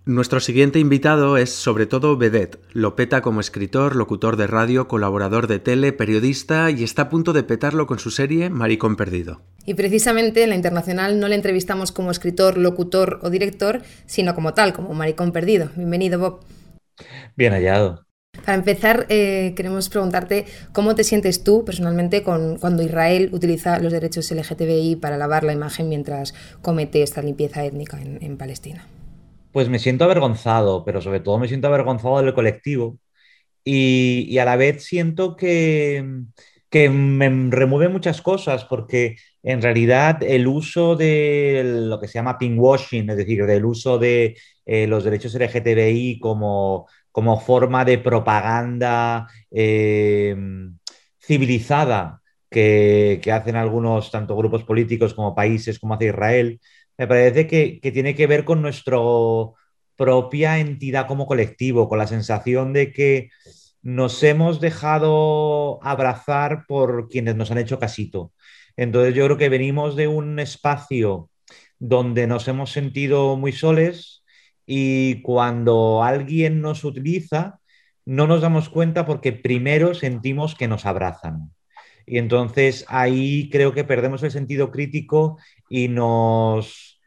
Nuestro 0.10 0.40
siguiente 0.40 0.80
invitado 0.80 1.38
es 1.38 1.52
sobre 1.52 1.86
todo 1.86 2.18
vedette. 2.18 2.58
Lo 2.74 2.96
peta 2.96 3.22
como 3.22 3.42
escritor, 3.42 3.96
locutor 3.96 4.38
de 4.38 4.48
radio, 4.48 4.88
colaborador 4.88 5.46
de 5.46 5.60
tele, 5.60 5.94
periodista 5.94 6.72
y 6.72 6.84
está 6.84 7.04
a 7.04 7.10
punto 7.10 7.32
de 7.32 7.44
petarlo 7.44 7.86
con 7.86 8.00
su 8.00 8.10
serie 8.10 8.50
Maricón 8.50 8.96
Perdido. 8.96 9.44
Y 9.68 9.76
precisamente 9.76 10.42
en 10.42 10.50
la 10.50 10.56
internacional 10.56 11.20
no 11.20 11.28
le 11.28 11.36
entrevistamos 11.36 11.92
como 11.92 12.10
escritor, 12.10 12.58
locutor 12.58 13.20
o 13.22 13.30
director, 13.30 13.84
sino 14.08 14.34
como 14.34 14.56
tal, 14.56 14.74
como 14.74 14.96
Maricón 14.96 15.32
Perdido. 15.32 15.70
Bienvenido, 15.76 16.18
Bob. 16.18 16.40
Bien 17.36 17.54
hallado. 17.54 18.04
Para 18.44 18.56
empezar, 18.56 19.06
eh, 19.10 19.54
queremos 19.56 19.90
preguntarte 19.90 20.46
cómo 20.74 20.96
te 20.96 21.04
sientes 21.04 21.44
tú 21.44 21.64
personalmente 21.64 22.24
con, 22.24 22.58
cuando 22.58 22.82
Israel 22.82 23.30
utiliza 23.32 23.78
los 23.78 23.94
derechos 23.94 24.32
LGTBI 24.32 24.96
para 24.96 25.18
lavar 25.18 25.44
la 25.44 25.54
imagen 25.54 25.88
mientras 25.88 26.34
comete 26.64 27.04
esta 27.04 27.22
limpieza 27.22 27.64
étnica 27.64 28.02
en, 28.02 28.18
en 28.24 28.38
Palestina. 28.38 28.88
Pues 29.52 29.68
me 29.70 29.80
siento 29.80 30.04
avergonzado, 30.06 30.86
pero 30.86 31.02
sobre 31.02 31.20
todo 31.22 31.40
me 31.40 31.48
siento 31.48 31.68
avergonzado 31.68 32.22
del 32.22 32.34
colectivo. 32.34 32.98
Y, 33.64 34.38
a 34.40 34.46
la 34.46 34.56
vez 34.56 34.84
siento 34.84 35.36
que, 35.36 36.04
que, 36.70 36.90
me 36.90 37.30
remueve 37.52 37.90
muchas 37.90 38.22
cosas 38.22 38.66
porque 38.66 39.18
en 39.44 39.62
realidad 39.62 40.24
el 40.24 40.48
uso 40.48 40.96
de 40.96 41.64
lo 41.66 42.00
que 42.00 42.08
se 42.08 42.16
llama 42.16 42.38
pinkwashing, 42.38 43.10
es 43.10 43.18
decir, 43.18 43.46
del 43.46 43.66
uso 43.66 44.00
de 44.00 44.38
eh, 44.66 44.88
los 44.88 45.04
derechos 45.04 45.36
LGTBI 45.36 46.20
como, 46.20 46.88
como 47.12 47.40
forma 47.40 47.86
de 47.86 47.98
propaganda 48.00 49.28
eh, 49.52 50.36
civilizada 51.20 52.22
que, 52.50 53.20
que 53.24 53.32
hacen 53.32 53.56
algunos, 53.56 54.12
tanto 54.12 54.36
grupos 54.36 54.64
políticos 54.64 55.14
como 55.14 55.36
países 55.36 55.80
como 55.80 55.96
hace 55.96 56.08
Israel, 56.08 56.60
me 57.00 57.08
parece 57.08 57.48
que, 57.48 57.80
tiene 57.94 58.14
que 58.14 58.28
ver 58.28 58.44
con 58.44 58.62
nuestra 58.62 58.98
propia 59.96 60.60
entidad 60.60 61.08
como 61.08 61.28
colectivo, 61.28 61.88
con 61.88 61.98
la 61.98 62.08
sensación 62.08 62.74
de 62.74 62.92
que 62.92 63.30
nos 63.82 64.22
hemos 64.22 64.60
dejado 64.60 65.80
abrazar 65.82 66.66
por 66.68 67.08
quienes 67.08 67.38
nos 67.38 67.52
han 67.52 67.58
hecho 67.60 67.80
casito. 67.80 68.34
Entonces 68.76 69.16
yo 69.16 69.24
creo 69.26 69.38
que 69.38 69.48
venimos 69.48 69.96
de 69.96 70.10
un 70.10 70.40
espacio 70.40 71.30
donde 71.80 72.28
nos 72.28 72.50
hemos 72.50 72.74
sentido 72.74 73.38
muy 73.38 73.54
soles 73.54 74.26
y 74.66 75.22
cuando 75.22 76.04
alguien 76.04 76.60
nos 76.60 76.84
utiliza, 76.84 77.62
no 78.06 78.28
nos 78.28 78.42
damos 78.42 78.68
cuenta 78.68 79.06
porque 79.06 79.32
primero 79.32 79.94
sentimos 79.94 80.54
que 80.54 80.68
nos 80.68 80.86
abrazan. 80.86 81.54
Y 82.10 82.18
entonces 82.18 82.86
ahí 82.88 83.50
creo 83.52 83.74
que 83.74 83.84
perdemos 83.84 84.24
el 84.24 84.32
sentido 84.32 84.72
crítico 84.72 85.38
y 85.70 85.90
nos 85.90 87.00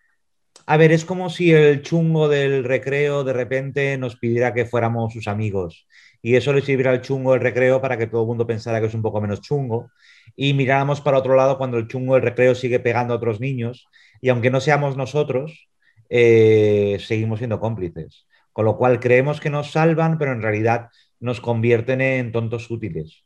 a 0.64 0.76
ver, 0.76 0.92
es 0.92 1.04
como 1.04 1.28
si 1.28 1.50
el 1.52 1.82
chungo 1.82 2.28
del 2.28 2.62
recreo 2.62 3.24
de 3.24 3.32
repente 3.32 3.98
nos 3.98 4.16
pidiera 4.16 4.54
que 4.54 4.64
fuéramos 4.64 5.12
sus 5.12 5.26
amigos 5.26 5.88
y 6.22 6.36
eso 6.36 6.52
le 6.52 6.62
sirviera 6.62 6.92
al 6.92 7.02
chungo 7.02 7.32
del 7.32 7.40
recreo 7.40 7.80
para 7.80 7.98
que 7.98 8.06
todo 8.06 8.22
el 8.22 8.28
mundo 8.28 8.46
pensara 8.46 8.80
que 8.80 8.86
es 8.86 8.94
un 8.94 9.02
poco 9.02 9.20
menos 9.20 9.40
chungo 9.40 9.90
y 10.36 10.54
miráramos 10.54 11.00
para 11.00 11.18
otro 11.18 11.34
lado 11.34 11.58
cuando 11.58 11.78
el 11.78 11.88
chungo 11.88 12.14
del 12.14 12.22
recreo 12.22 12.54
sigue 12.54 12.78
pegando 12.78 13.12
a 13.12 13.16
otros 13.16 13.40
niños 13.40 13.88
y 14.20 14.28
aunque 14.28 14.50
no 14.50 14.60
seamos 14.60 14.96
nosotros, 14.96 15.68
eh, 16.10 16.98
seguimos 17.00 17.40
siendo 17.40 17.58
cómplices. 17.58 18.26
Con 18.52 18.66
lo 18.66 18.76
cual 18.76 19.00
creemos 19.00 19.40
que 19.40 19.50
nos 19.50 19.72
salvan, 19.72 20.18
pero 20.18 20.32
en 20.32 20.42
realidad 20.42 20.90
nos 21.18 21.40
convierten 21.40 22.00
en 22.00 22.32
tontos 22.32 22.70
útiles. 22.70 23.24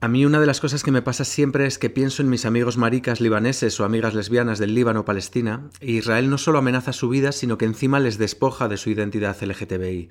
A 0.00 0.06
mí 0.06 0.24
una 0.24 0.38
de 0.38 0.46
las 0.46 0.60
cosas 0.60 0.84
que 0.84 0.92
me 0.92 1.02
pasa 1.02 1.24
siempre 1.24 1.66
es 1.66 1.76
que 1.76 1.90
pienso 1.90 2.22
en 2.22 2.30
mis 2.30 2.46
amigos 2.46 2.76
maricas 2.76 3.20
libaneses 3.20 3.80
o 3.80 3.84
amigas 3.84 4.14
lesbianas 4.14 4.60
del 4.60 4.72
Líbano 4.72 5.00
o 5.00 5.04
Palestina, 5.04 5.70
e 5.80 5.90
Israel 5.90 6.30
no 6.30 6.38
solo 6.38 6.60
amenaza 6.60 6.92
su 6.92 7.08
vida, 7.08 7.32
sino 7.32 7.58
que 7.58 7.64
encima 7.64 7.98
les 7.98 8.16
despoja 8.16 8.68
de 8.68 8.76
su 8.76 8.90
identidad 8.90 9.36
LGTBI, 9.42 10.08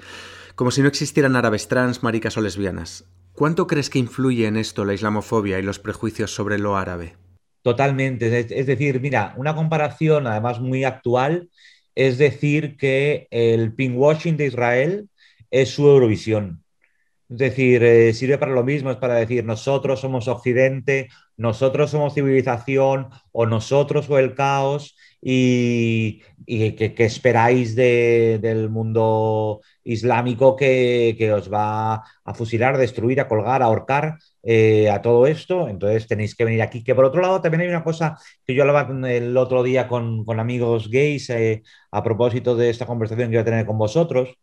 como 0.56 0.72
si 0.72 0.82
no 0.82 0.90
existieran 0.90 1.38
árabes 1.38 1.70
trans, 1.70 2.04
maricas 2.04 2.36
o 2.36 2.42
lesbianas. 2.42 3.06
¿Cuánto 3.32 3.66
crees 3.66 3.90
que 3.90 4.00
influye 4.00 4.46
en 4.46 4.58
esto 4.58 4.84
la 4.84 4.94
islamofobia 4.94 5.58
y 5.58 5.64
los 5.64 5.80
prejuicios 5.80 6.36
sobre 6.36 6.60
lo 6.60 6.76
árabe? 6.76 7.16
Totalmente. 7.62 8.40
Es 8.40 8.68
decir, 8.68 9.00
mira, 9.00 9.36
una 9.38 9.56
comparación 9.56 10.28
además 10.28 10.60
muy 10.60 10.84
actual 10.84 11.50
es 11.96 12.18
decir 12.18 12.76
que 12.76 13.30
el 13.32 13.74
pinkwashing 13.74 14.36
de 14.36 14.48
Israel 14.48 15.10
es 15.50 15.70
su 15.70 15.88
Eurovisión. 15.88 16.62
Es 17.30 17.38
decir, 17.38 17.84
eh, 17.84 18.14
sirve 18.14 18.38
para 18.38 18.54
lo 18.54 18.64
mismo, 18.64 18.90
es 18.90 18.98
para 18.98 19.16
decir 19.16 19.44
nosotros 19.44 20.00
somos 20.00 20.30
Occidente, 20.30 21.10
nosotros 21.36 21.92
somos 21.92 22.14
civilización 22.14 23.10
o 23.34 23.46
nosotros 23.46 24.10
o 24.10 24.18
el 24.18 24.34
caos 24.34 24.96
y, 25.22 26.22
que, 26.46 26.94
esperáis 27.00 27.76
del 27.76 28.70
mundo 28.70 29.62
islámico 29.84 30.56
que, 30.56 31.32
os 31.36 31.52
va 31.52 31.96
a 32.24 32.34
fusilar, 32.34 32.78
destruir, 32.78 33.20
a 33.20 33.28
colgar, 33.28 33.62
a 33.62 33.66
ahorcar 33.66 34.18
eh, 34.44 34.90
a 34.90 35.02
todo 35.02 35.28
esto. 35.28 35.68
Entonces 35.68 36.08
tenéis 36.08 36.34
que 36.36 36.46
venir 36.46 36.62
aquí. 36.62 36.84
Que 36.84 36.96
por 36.96 37.06
otro 37.06 37.22
lado 37.22 37.42
también 37.42 37.62
hay 37.62 37.68
una 37.68 37.84
cosa 37.84 38.18
que 38.46 38.54
yo 38.56 38.64
hablaba 38.64 38.88
el 39.10 39.36
otro 39.36 39.64
día 39.64 39.88
con, 39.90 40.26
amigos 40.40 40.90
gays 40.90 41.30
eh, 41.30 41.64
a 41.92 42.04
propósito 42.04 42.56
de 42.56 42.70
esta 42.70 42.86
conversación 42.86 43.30
que 43.30 43.36
voy 43.38 43.42
a 43.42 43.46
tener 43.46 43.66
con 43.66 43.78
vosotros 43.78 44.38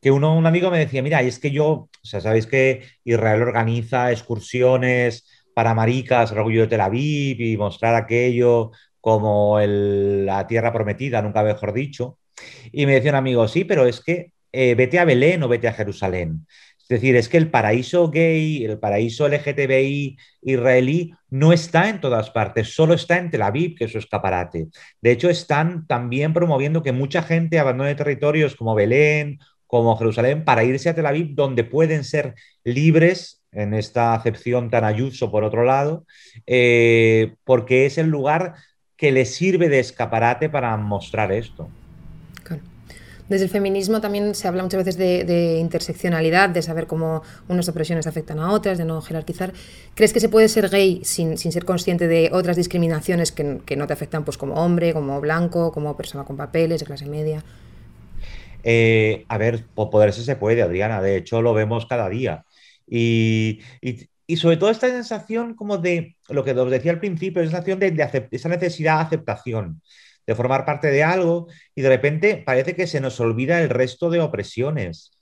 que 0.00 0.10
uno, 0.10 0.36
un 0.36 0.46
amigo 0.46 0.70
me 0.70 0.78
decía, 0.78 1.02
mira, 1.02 1.22
es 1.22 1.38
que 1.38 1.50
yo, 1.50 1.68
o 1.68 1.90
sea, 2.02 2.20
sabéis 2.20 2.46
que 2.46 2.82
Israel 3.04 3.42
organiza 3.42 4.12
excursiones 4.12 5.26
para 5.54 5.74
maricas, 5.74 6.30
el 6.30 6.38
orgullo 6.38 6.62
de 6.62 6.68
Tel 6.68 6.80
Aviv 6.80 7.40
y 7.40 7.56
mostrar 7.56 7.94
aquello 7.94 8.70
como 9.00 9.58
la 9.60 10.46
tierra 10.46 10.72
prometida, 10.72 11.22
nunca 11.22 11.42
mejor 11.42 11.72
dicho. 11.72 12.18
Y 12.72 12.86
me 12.86 12.94
decía 12.94 13.10
un 13.10 13.16
amigo, 13.16 13.48
sí, 13.48 13.64
pero 13.64 13.86
es 13.86 14.00
que 14.00 14.32
eh, 14.52 14.74
vete 14.74 14.98
a 14.98 15.04
Belén 15.04 15.42
o 15.42 15.48
vete 15.48 15.68
a 15.68 15.72
Jerusalén. 15.72 16.46
Es 16.80 16.88
decir, 16.88 17.16
es 17.16 17.28
que 17.28 17.36
el 17.36 17.50
paraíso 17.50 18.08
gay, 18.10 18.64
el 18.64 18.78
paraíso 18.78 19.28
LGTBI 19.28 20.16
israelí 20.42 21.12
no 21.28 21.52
está 21.52 21.90
en 21.90 22.00
todas 22.00 22.30
partes, 22.30 22.74
solo 22.74 22.94
está 22.94 23.18
en 23.18 23.30
Tel 23.30 23.42
Aviv, 23.42 23.74
que 23.76 23.84
es 23.84 23.92
su 23.92 23.98
escaparate. 23.98 24.68
De 25.02 25.10
hecho, 25.10 25.28
están 25.28 25.86
también 25.86 26.32
promoviendo 26.32 26.82
que 26.82 26.92
mucha 26.92 27.22
gente 27.22 27.58
abandone 27.58 27.94
territorios 27.94 28.56
como 28.56 28.74
Belén 28.74 29.38
como 29.68 29.96
Jerusalén 29.96 30.44
para 30.44 30.64
irse 30.64 30.88
a 30.88 30.94
Tel 30.94 31.06
Aviv, 31.06 31.36
donde 31.36 31.62
pueden 31.62 32.02
ser 32.02 32.34
libres, 32.64 33.38
en 33.52 33.74
esta 33.74 34.14
acepción 34.14 34.70
tan 34.70 34.84
ayuso 34.84 35.30
por 35.30 35.44
otro 35.44 35.64
lado, 35.64 36.04
eh, 36.46 37.34
porque 37.44 37.86
es 37.86 37.98
el 37.98 38.08
lugar 38.08 38.54
que 38.96 39.12
les 39.12 39.34
sirve 39.34 39.68
de 39.68 39.78
escaparate 39.78 40.48
para 40.48 40.76
mostrar 40.76 41.30
esto. 41.32 41.68
Desde 43.28 43.44
el 43.44 43.50
feminismo 43.50 44.00
también 44.00 44.34
se 44.34 44.48
habla 44.48 44.62
muchas 44.62 44.82
veces 44.84 44.96
de, 44.96 45.58
interseccionalidad, 45.58 46.48
de 46.48 46.62
saber 46.62 46.86
cómo 46.86 47.22
unas 47.46 47.68
opresiones 47.68 48.06
afectan 48.06 48.38
a 48.38 48.52
otras, 48.52 48.78
de 48.78 48.86
no 48.86 49.02
jerarquizar. 49.02 49.52
¿Crees 49.94 50.14
que 50.14 50.20
se 50.20 50.30
puede 50.30 50.48
ser 50.48 50.70
gay 50.70 51.02
sin, 51.04 51.36
ser 51.36 51.66
consciente 51.66 52.08
de 52.08 52.30
otras 52.32 52.56
discriminaciones 52.56 53.30
que, 53.30 53.60
que, 53.66 53.76
no 53.76 53.86
te 53.86 53.92
afectan 53.92 54.24
pues, 54.24 54.38
como 54.38 54.54
hombre, 54.54 54.94
como 54.94 55.20
blanco, 55.20 55.72
como 55.72 55.94
persona 55.94 56.24
con 56.24 56.38
papeles, 56.38 56.80
de 56.80 56.86
clase 56.86 57.04
media? 57.04 57.44
Eh, 58.70 59.24
a 59.28 59.38
ver, 59.38 59.64
por 59.74 59.88
poderse 59.88 60.22
se 60.22 60.36
puede, 60.36 60.60
Adriana, 60.60 61.00
de 61.00 61.16
hecho 61.16 61.40
lo 61.40 61.54
vemos 61.54 61.86
cada 61.86 62.06
día. 62.10 62.44
Y, 62.86 63.60
sobre 64.36 64.58
todo 64.58 64.68
esta 64.68 64.88
sensación 64.88 65.54
como 65.54 65.78
de, 65.78 66.16
lo 66.28 66.44
que 66.44 66.52
os 66.52 66.70
decía 66.70 66.92
al 66.92 67.00
principio, 67.00 67.40
esa 67.40 67.52
sensación 67.52 67.78
de, 67.78 68.26
esa 68.30 68.50
necesidad 68.50 68.96
de 68.98 69.04
aceptación, 69.04 69.80
de 70.26 70.34
formar 70.34 70.66
parte 70.66 70.88
de 70.88 71.02
algo, 71.02 71.46
y 71.74 71.80
de 71.80 71.88
repente 71.88 72.42
parece 72.44 72.76
que 72.76 72.86
se 72.86 73.00
nos 73.00 73.18
olvida 73.20 73.62
el 73.62 73.70
resto 73.70 74.10
de 74.10 74.20
opresiones. 74.20 75.12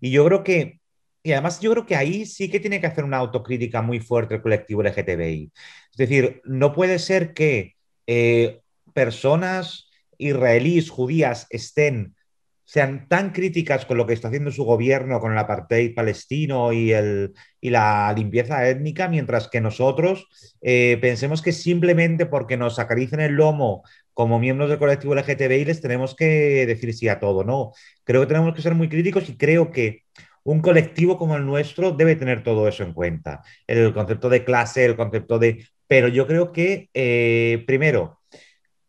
Y 0.00 0.10
yo 0.10 0.24
creo 0.24 0.42
que, 0.42 0.80
y 1.22 1.30
además 1.30 1.60
yo 1.60 1.70
creo 1.70 1.86
que 1.86 1.94
ahí 1.94 2.26
sí 2.26 2.50
que 2.50 2.58
tiene 2.58 2.80
que 2.80 2.88
hacer 2.88 3.04
una 3.04 3.18
autocrítica 3.18 3.80
muy 3.80 4.00
fuerte 4.00 4.34
el 4.34 4.42
colectivo 4.42 4.82
LGTBI. 4.82 5.52
Es 5.92 5.96
decir, 5.96 6.42
no 6.44 6.72
puede 6.72 6.98
ser 6.98 7.32
que 7.32 7.76
eh, 8.08 8.60
personas 8.92 9.88
israelíes, 10.18 10.90
judías, 10.90 11.46
estén 11.50 12.16
sean 12.68 13.08
tan 13.08 13.30
críticas 13.32 13.86
con 13.86 13.96
lo 13.96 14.06
que 14.06 14.12
está 14.12 14.28
haciendo 14.28 14.50
su 14.50 14.62
gobierno 14.62 15.20
con 15.20 15.32
el 15.32 15.38
apartheid 15.38 15.94
palestino 15.94 16.70
y, 16.70 16.92
el, 16.92 17.32
y 17.62 17.70
la 17.70 18.12
limpieza 18.14 18.68
étnica, 18.68 19.08
mientras 19.08 19.48
que 19.48 19.62
nosotros 19.62 20.28
eh, 20.60 20.98
pensemos 21.00 21.40
que 21.40 21.52
simplemente 21.52 22.26
porque 22.26 22.58
nos 22.58 22.78
acaricen 22.78 23.20
el 23.20 23.32
lomo 23.32 23.84
como 24.12 24.38
miembros 24.38 24.68
del 24.68 24.78
colectivo 24.78 25.14
LGTBI 25.14 25.64
les 25.64 25.80
tenemos 25.80 26.14
que 26.14 26.66
decir 26.66 26.92
sí 26.92 27.08
a 27.08 27.18
todo. 27.18 27.42
No, 27.42 27.72
creo 28.04 28.20
que 28.20 28.26
tenemos 28.26 28.54
que 28.54 28.60
ser 28.60 28.74
muy 28.74 28.90
críticos 28.90 29.30
y 29.30 29.38
creo 29.38 29.70
que 29.70 30.02
un 30.44 30.60
colectivo 30.60 31.16
como 31.16 31.36
el 31.36 31.46
nuestro 31.46 31.92
debe 31.92 32.16
tener 32.16 32.42
todo 32.42 32.68
eso 32.68 32.82
en 32.82 32.92
cuenta. 32.92 33.40
El 33.66 33.94
concepto 33.94 34.28
de 34.28 34.44
clase, 34.44 34.84
el 34.84 34.94
concepto 34.94 35.38
de... 35.38 35.66
Pero 35.86 36.08
yo 36.08 36.26
creo 36.26 36.52
que, 36.52 36.90
eh, 36.92 37.64
primero, 37.66 38.17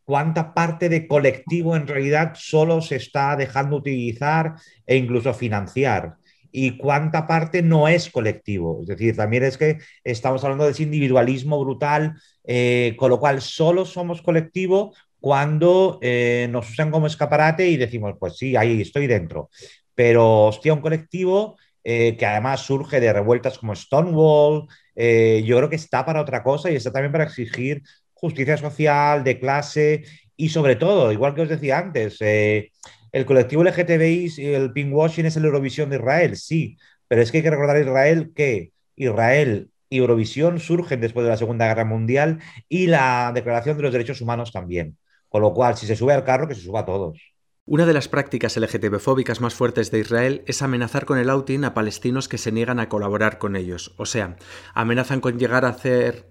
cuánta 0.09 0.55
parte 0.55 0.89
de 0.89 1.07
colectivo 1.07 1.75
en 1.75 1.85
realidad 1.85 2.31
solo 2.33 2.81
se 2.81 2.95
está 2.95 3.35
dejando 3.35 3.75
utilizar 3.75 4.55
e 4.87 4.95
incluso 4.95 5.35
financiar 5.35 6.15
y 6.51 6.77
cuánta 6.77 7.27
parte 7.27 7.61
no 7.61 7.87
es 7.87 8.09
colectivo. 8.09 8.79
Es 8.81 8.87
decir, 8.87 9.15
también 9.15 9.43
es 9.43 9.55
que 9.55 9.77
estamos 10.03 10.43
hablando 10.43 10.65
de 10.65 10.71
ese 10.71 10.81
individualismo 10.81 11.63
brutal, 11.63 12.19
eh, 12.43 12.95
con 12.97 13.11
lo 13.11 13.19
cual 13.19 13.39
solo 13.39 13.85
somos 13.85 14.23
colectivo 14.23 14.95
cuando 15.19 15.99
eh, 16.01 16.47
nos 16.49 16.71
usan 16.71 16.89
como 16.89 17.05
escaparate 17.05 17.67
y 17.67 17.77
decimos, 17.77 18.15
pues 18.19 18.35
sí, 18.35 18.55
ahí 18.55 18.81
estoy 18.81 19.05
dentro. 19.05 19.51
Pero, 19.93 20.47
hostia, 20.47 20.73
un 20.73 20.81
colectivo 20.81 21.55
eh, 21.83 22.17
que 22.17 22.25
además 22.25 22.61
surge 22.61 22.99
de 22.99 23.13
revueltas 23.13 23.59
como 23.59 23.75
Stonewall, 23.75 24.65
yo 24.95 25.57
creo 25.57 25.69
que 25.69 25.77
está 25.77 26.03
para 26.03 26.19
otra 26.19 26.43
cosa 26.43 26.69
y 26.69 26.75
está 26.75 26.91
también 26.91 27.11
para 27.11 27.23
exigir 27.25 27.83
justicia 28.19 28.57
social, 28.57 29.23
de 29.23 29.39
clase 29.39 30.03
y 30.35 30.49
sobre 30.49 30.75
todo, 30.75 31.11
igual 31.11 31.35
que 31.35 31.41
os 31.41 31.49
decía 31.49 31.79
antes, 31.79 32.17
eh, 32.21 32.71
el 33.11 33.25
colectivo 33.25 33.63
LGTBI, 33.63 34.33
el 34.37 34.71
pinkwashing 34.71 35.25
es 35.25 35.37
el 35.37 35.45
Eurovisión 35.45 35.89
de 35.89 35.97
Israel, 35.97 36.37
sí, 36.37 36.77
pero 37.07 37.21
es 37.21 37.31
que 37.31 37.37
hay 37.37 37.43
que 37.43 37.51
recordar 37.51 37.77
a 37.77 37.81
Israel 37.81 38.31
que 38.35 38.71
Israel 38.95 39.69
y 39.89 39.97
Eurovisión 39.97 40.59
surgen 40.59 41.01
después 41.01 41.23
de 41.23 41.31
la 41.31 41.37
Segunda 41.37 41.67
Guerra 41.67 41.85
Mundial 41.85 42.39
y 42.67 42.87
la 42.87 43.31
Declaración 43.33 43.77
de 43.77 43.83
los 43.83 43.91
Derechos 43.91 44.21
Humanos 44.21 44.51
también. 44.51 44.97
Con 45.29 45.41
lo 45.41 45.53
cual, 45.53 45.75
si 45.77 45.85
se 45.85 45.95
sube 45.95 46.13
al 46.13 46.23
carro, 46.23 46.47
que 46.47 46.55
se 46.55 46.61
suba 46.61 46.81
a 46.81 46.85
todos. 46.85 47.19
Una 47.65 47.85
de 47.85 47.93
las 47.93 48.07
prácticas 48.07 48.57
LGTB-fóbicas 48.57 49.41
más 49.41 49.53
fuertes 49.53 49.91
de 49.91 49.99
Israel 49.99 50.43
es 50.47 50.61
amenazar 50.61 51.05
con 51.05 51.19
el 51.19 51.29
outing 51.29 51.65
a 51.65 51.73
palestinos 51.73 52.27
que 52.27 52.39
se 52.39 52.51
niegan 52.51 52.79
a 52.79 52.89
colaborar 52.89 53.37
con 53.37 53.55
ellos. 53.55 53.93
O 53.97 54.05
sea, 54.05 54.37
amenazan 54.73 55.21
con 55.21 55.37
llegar 55.37 55.65
a 55.65 55.69
hacer 55.69 56.25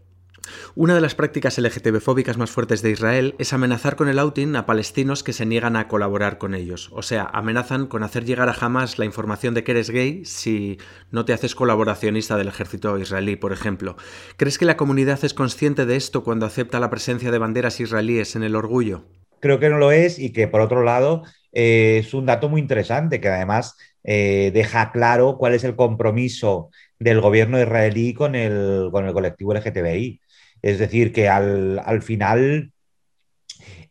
una 0.75 0.95
de 0.95 1.01
las 1.01 1.15
prácticas 1.15 1.59
LGTB-fóbicas 1.59 2.37
más 2.37 2.51
fuertes 2.51 2.83
de 2.83 2.91
Israel 2.91 3.35
es 3.39 3.53
amenazar 3.53 3.97
con 3.97 4.09
el 4.09 4.19
outing 4.19 4.57
a 4.57 4.67
palestinos 4.67 5.23
que 5.23 5.33
se 5.33 5.47
niegan 5.47 5.77
a 5.77 5.89
colaborar 5.89 6.39
con 6.39 6.55
ellos. 6.55 6.91
O 6.93 7.03
sea, 7.03 7.25
amenazan 7.33 7.87
con 7.87 8.03
hacer 8.03 8.25
llegar 8.25 8.49
a 8.49 8.57
Hamas 8.59 8.99
la 8.99 9.05
información 9.05 9.55
de 9.55 9.65
que 9.65 9.73
eres 9.73 9.91
gay 9.91 10.25
si 10.25 10.79
no 11.11 11.25
te 11.25 11.33
haces 11.33 11.55
colaboracionista 11.55 12.37
del 12.37 12.49
ejército 12.49 12.99
israelí, 12.99 13.37
por 13.37 13.53
ejemplo. 13.53 13.97
¿Crees 14.37 14.59
que 14.59 14.65
la 14.65 14.77
comunidad 14.77 15.25
es 15.25 15.35
consciente 15.35 15.87
de 15.87 15.97
esto 15.97 16.25
cuando 16.25 16.47
acepta 16.47 16.81
la 16.81 16.91
presencia 16.91 17.31
de 17.31 17.39
banderas 17.39 17.81
israelíes 17.81 18.37
en 18.37 18.43
el 18.43 18.57
orgullo? 18.57 19.05
Creo 19.41 19.61
que 19.61 19.69
no 19.69 19.79
lo 19.79 19.93
es 19.93 20.19
y 20.19 20.33
que, 20.33 20.49
por 20.49 20.61
otro 20.61 20.83
lado, 20.83 21.23
eh, 21.53 21.99
es 22.01 22.15
un 22.15 22.27
dato 22.27 22.49
muy 22.49 22.61
interesante 22.61 23.21
que 23.21 23.29
además 23.29 23.77
eh, 24.05 24.51
deja 24.53 24.93
claro 24.93 25.37
cuál 25.39 25.55
es 25.55 25.65
el 25.65 25.77
compromiso 25.77 26.71
del 26.99 27.21
gobierno 27.21 27.61
israelí 27.61 28.15
con 28.15 28.35
el, 28.35 28.89
con 28.91 29.07
el 29.07 29.13
colectivo 29.13 29.55
LGTBI. 29.55 30.21
Es 30.63 30.79
decir, 30.79 31.13
que 31.13 31.29
al, 31.29 32.03
final 32.03 32.73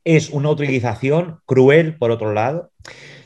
es 0.04 0.30
una 0.30 0.50
utilización 0.50 1.40
cruel, 1.46 1.98
por 1.98 2.12
otro 2.12 2.34
lado. 2.34 2.72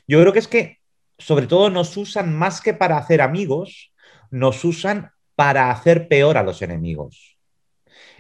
Yo 0.08 0.22
creo 0.22 0.34
que 0.34 0.39
es 0.39 0.48
que, 0.48 0.78
sobre 1.18 1.48
todo, 1.48 1.70
nos 1.70 1.96
usan 1.98 2.36
más 2.36 2.62
que 2.62 2.74
para 2.74 2.98
hacer 2.98 3.22
amigos, 3.22 3.94
nos 4.30 4.64
usan 4.64 5.12
para 5.36 5.72
hacer 5.72 6.08
peor 6.08 6.38
a 6.38 6.44
los 6.44 6.62
enemigos. 6.62 7.38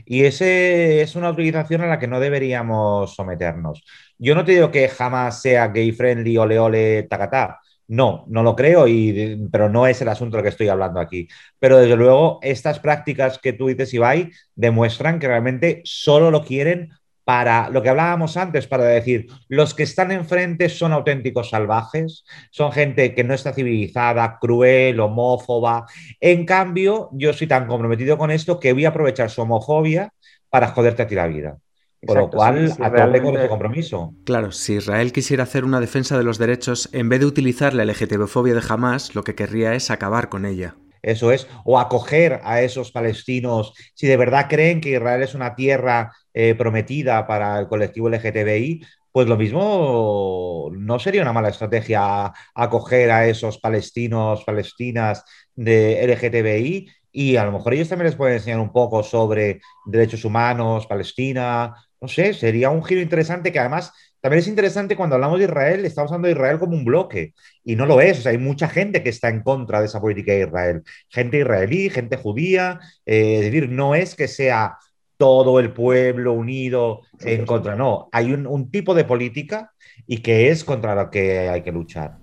Y 0.05 0.25
esa 0.25 0.45
es 0.45 1.15
una 1.15 1.29
utilización 1.29 1.81
a 1.81 1.87
la 1.87 1.99
que 1.99 2.07
no 2.07 2.19
deberíamos 2.19 3.15
someternos. 3.15 3.83
Yo 4.17 4.35
no 4.35 4.43
te 4.43 4.53
digo 4.53 4.71
que 4.71 4.89
jamás 4.89 5.41
sea 5.41 5.67
gay 5.67 5.91
friendly, 5.91 6.37
ole 6.37 6.59
ole, 6.59 7.03
tacatá. 7.03 7.60
No, 7.91 8.23
no 8.29 8.41
lo 8.41 8.55
creo, 8.55 8.87
y, 8.87 9.49
pero 9.51 9.67
no 9.67 9.85
es 9.85 10.01
el 10.01 10.07
asunto 10.07 10.37
del 10.37 10.43
que 10.43 10.49
estoy 10.49 10.69
hablando 10.69 11.01
aquí. 11.01 11.27
Pero 11.59 11.77
desde 11.77 11.97
luego, 11.97 12.39
estas 12.41 12.79
prácticas 12.79 13.37
que 13.37 13.51
tú 13.51 13.67
dices, 13.67 13.93
Ibai, 13.93 14.31
demuestran 14.55 15.19
que 15.19 15.27
realmente 15.27 15.81
solo 15.83 16.31
lo 16.31 16.45
quieren 16.45 16.91
para 17.25 17.69
lo 17.69 17.81
que 17.81 17.89
hablábamos 17.89 18.37
antes, 18.37 18.65
para 18.65 18.85
decir, 18.85 19.27
los 19.49 19.73
que 19.73 19.83
están 19.83 20.13
enfrente 20.13 20.69
son 20.69 20.93
auténticos 20.93 21.49
salvajes, 21.49 22.23
son 22.49 22.71
gente 22.71 23.13
que 23.13 23.25
no 23.25 23.33
está 23.33 23.51
civilizada, 23.51 24.37
cruel, 24.39 25.01
homófoba. 25.01 25.85
En 26.21 26.45
cambio, 26.45 27.09
yo 27.11 27.33
soy 27.33 27.47
tan 27.47 27.67
comprometido 27.67 28.17
con 28.17 28.31
esto 28.31 28.57
que 28.57 28.71
voy 28.71 28.85
a 28.85 28.89
aprovechar 28.89 29.29
su 29.29 29.41
homofobia 29.41 30.13
para 30.49 30.69
joderte 30.69 31.01
a 31.01 31.07
ti 31.07 31.15
la 31.15 31.27
vida. 31.27 31.57
Por 32.05 32.17
lo 32.17 32.29
cual, 32.29 32.73
a 32.79 32.91
tope 32.91 33.21
con 33.21 33.37
ese 33.37 33.47
compromiso. 33.47 34.15
Claro, 34.25 34.51
si 34.51 34.73
Israel 34.73 35.11
quisiera 35.11 35.43
hacer 35.43 35.63
una 35.63 35.79
defensa 35.79 36.17
de 36.17 36.23
los 36.23 36.39
derechos, 36.39 36.89
en 36.93 37.09
vez 37.09 37.19
de 37.19 37.27
utilizar 37.27 37.73
la 37.73 37.85
LGTB-fobia 37.85 38.55
de 38.55 38.63
Hamas, 38.67 39.13
lo 39.13 39.23
que 39.23 39.35
querría 39.35 39.75
es 39.75 39.91
acabar 39.91 40.29
con 40.29 40.45
ella. 40.45 40.75
Eso 41.03 41.31
es, 41.31 41.47
o 41.63 41.79
acoger 41.79 42.41
a 42.43 42.61
esos 42.61 42.91
palestinos, 42.91 43.73
si 43.93 44.07
de 44.07 44.17
verdad 44.17 44.47
creen 44.49 44.81
que 44.81 44.91
Israel 44.91 45.23
es 45.23 45.33
una 45.33 45.55
tierra 45.55 46.11
eh, 46.33 46.55
prometida 46.55 47.25
para 47.27 47.59
el 47.59 47.67
colectivo 47.67 48.09
LGTBI, 48.09 48.85
pues 49.11 49.27
lo 49.27 49.35
mismo 49.37 50.69
no 50.71 50.99
sería 50.99 51.21
una 51.21 51.33
mala 51.33 51.49
estrategia 51.49 52.31
acoger 52.55 53.11
a 53.11 53.27
esos 53.27 53.59
palestinos, 53.59 54.43
palestinas 54.45 55.23
de 55.55 56.01
LGTBI 56.07 56.89
y 57.11 57.35
a 57.35 57.43
lo 57.45 57.51
mejor 57.51 57.73
ellos 57.73 57.89
también 57.89 58.07
les 58.07 58.15
pueden 58.15 58.35
enseñar 58.35 58.59
un 58.59 58.71
poco 58.71 59.03
sobre 59.03 59.59
derechos 59.85 60.23
humanos, 60.23 60.87
Palestina, 60.87 61.75
no 62.01 62.07
sé, 62.07 62.33
sería 62.33 62.71
un 62.71 62.83
giro 62.83 62.99
interesante 62.99 63.51
que 63.51 63.59
además 63.59 63.93
también 64.19 64.39
es 64.39 64.47
interesante 64.47 64.95
cuando 64.95 65.15
hablamos 65.15 65.37
de 65.37 65.45
Israel, 65.45 65.85
estamos 65.85 66.11
hablando 66.11 66.27
de 66.27 66.33
Israel 66.33 66.59
como 66.59 66.75
un 66.75 66.83
bloque 66.83 67.33
y 67.63 67.75
no 67.75 67.85
lo 67.85 68.01
es, 68.01 68.19
o 68.19 68.21
sea, 68.23 68.31
hay 68.31 68.39
mucha 68.39 68.67
gente 68.67 69.03
que 69.03 69.09
está 69.09 69.29
en 69.29 69.41
contra 69.41 69.79
de 69.79 69.85
esa 69.85 70.01
política 70.01 70.31
de 70.31 70.41
Israel, 70.41 70.83
gente 71.09 71.39
israelí, 71.39 71.89
gente 71.89 72.17
judía, 72.17 72.79
eh, 73.05 73.35
es 73.35 73.45
decir, 73.45 73.69
no 73.69 73.93
es 73.93 74.15
que 74.15 74.27
sea 74.27 74.77
todo 75.17 75.59
el 75.59 75.73
pueblo 75.73 76.33
unido 76.33 77.01
en 77.19 77.45
contra, 77.45 77.75
no, 77.75 78.09
hay 78.11 78.33
un, 78.33 78.47
un 78.47 78.71
tipo 78.71 78.95
de 78.95 79.05
política 79.05 79.71
y 80.07 80.17
que 80.17 80.49
es 80.49 80.63
contra 80.63 80.95
lo 80.95 81.11
que 81.11 81.49
hay 81.49 81.61
que 81.61 81.71
luchar. 81.71 82.17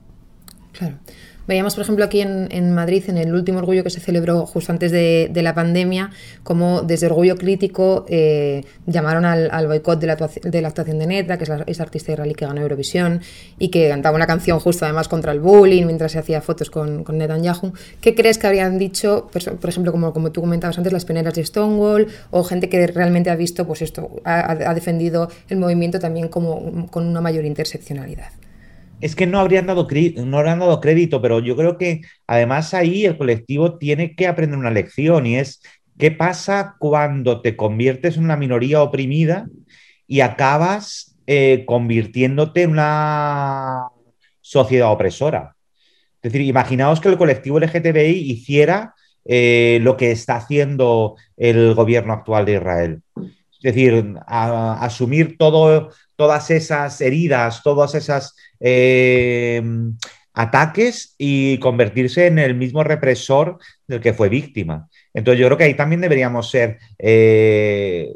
Claro. 0.72 0.98
Veíamos, 1.48 1.74
por 1.74 1.82
ejemplo, 1.82 2.04
aquí 2.04 2.20
en, 2.20 2.74
Madrid, 2.74 3.04
en 3.08 3.16
el 3.16 3.32
último 3.32 3.60
orgullo 3.60 3.82
que 3.82 3.88
se 3.88 4.00
celebró 4.00 4.44
justo 4.44 4.70
antes 4.70 4.92
de, 4.92 5.30
la 5.34 5.54
pandemia, 5.54 6.10
como 6.42 6.82
desde 6.82 7.06
Orgullo 7.06 7.36
Crítico 7.36 8.04
eh, 8.06 8.64
llamaron 8.84 9.24
al, 9.24 9.66
boicot 9.66 9.98
de 9.98 10.06
la, 10.08 10.68
actuación 10.68 10.98
de 10.98 11.06
Netra, 11.06 11.38
que 11.38 11.44
es 11.44 11.48
la, 11.48 11.64
esa 11.66 11.84
artista 11.84 12.12
israelí 12.12 12.34
que 12.34 12.44
ganó 12.44 12.60
Eurovisión, 12.60 13.22
y 13.58 13.68
que 13.68 13.88
cantaba 13.88 14.14
una 14.16 14.26
canción 14.26 14.60
justo 14.60 14.84
además 14.84 15.08
contra 15.08 15.32
el 15.32 15.40
bullying 15.40 15.86
mientras 15.86 16.12
se 16.12 16.18
hacía 16.18 16.42
fotos 16.42 16.68
con, 16.68 17.02
con 17.02 17.16
Netanyahu. 17.16 17.72
¿Qué 18.02 18.14
crees 18.14 18.36
que 18.36 18.46
habrían 18.46 18.76
dicho, 18.76 19.30
por, 19.32 19.70
ejemplo, 19.70 19.90
como, 19.90 20.12
como 20.12 20.30
tú 20.30 20.42
comentabas 20.42 20.76
antes, 20.76 20.92
las 20.92 21.06
peneras 21.06 21.32
de 21.32 21.46
Stonewall, 21.46 22.08
o 22.30 22.44
gente 22.44 22.68
que 22.68 22.86
realmente 22.88 23.30
ha 23.30 23.36
visto, 23.36 23.66
pues 23.66 23.80
esto, 23.80 24.20
ha, 24.24 24.52
ha 24.52 24.74
defendido 24.74 25.30
el 25.48 25.56
movimiento 25.56 25.98
también 25.98 26.28
como 26.28 26.88
con 26.90 27.06
una 27.06 27.22
mayor 27.22 27.46
interseccionalidad? 27.46 28.37
Es 29.00 29.14
que 29.14 29.26
no 29.26 29.38
habrían, 29.38 29.66
dado 29.66 29.86
no 30.24 30.42
dado 30.42 30.80
crédito, 30.80 31.22
pero 31.22 31.40
yo 31.40 31.56
creo 31.56 31.78
que 31.78 32.02
además 32.26 32.74
ahí 32.74 33.04
el 33.04 33.16
colectivo 33.16 33.78
tiene 33.78 34.14
que 34.14 34.26
aprender 34.26 34.58
una 34.58 34.70
lección 34.70 35.26
y 35.26 35.36
es 35.36 35.62
qué 35.98 36.10
pasa 36.10 36.76
cuando 36.78 37.40
te 37.40 37.56
conviertes 37.56 38.16
en 38.16 38.24
una 38.24 38.36
minoría 38.36 38.82
oprimida 38.82 39.48
y 40.06 40.20
acabas 40.20 41.16
eh, 41.26 41.64
convirtiéndote 41.66 42.62
en 42.62 42.70
una 42.70 43.88
sociedad 44.40 44.90
opresora. 44.90 45.56
Es 46.22 46.32
decir, 46.32 46.46
imaginaos 46.46 47.00
que 47.00 47.08
el 47.08 47.18
colectivo 47.18 47.60
LGTBI 47.60 48.30
hiciera 48.30 48.94
eh, 49.24 49.78
lo 49.82 49.96
que 49.96 50.10
está 50.10 50.36
haciendo 50.36 51.16
el 51.36 51.74
gobierno 51.74 52.14
actual 52.14 52.46
de 52.46 52.54
Israel. 52.54 53.02
Es 53.60 53.74
decir, 53.74 54.14
asumir 54.26 55.36
todo, 55.36 55.90
todas 56.14 56.50
esas 56.50 57.00
heridas, 57.00 57.62
todas 57.64 57.94
esas 57.96 58.36
eh, 58.60 59.60
ataques 60.32 61.16
y 61.18 61.58
convertirse 61.58 62.26
en 62.26 62.38
el 62.38 62.54
mismo 62.54 62.84
represor 62.84 63.58
del 63.88 64.00
que 64.00 64.14
fue 64.14 64.28
víctima. 64.28 64.88
Entonces 65.12 65.40
yo 65.40 65.46
creo 65.46 65.58
que 65.58 65.64
ahí 65.64 65.74
también 65.74 66.00
deberíamos 66.00 66.50
ser 66.50 66.78
eh, 66.98 68.14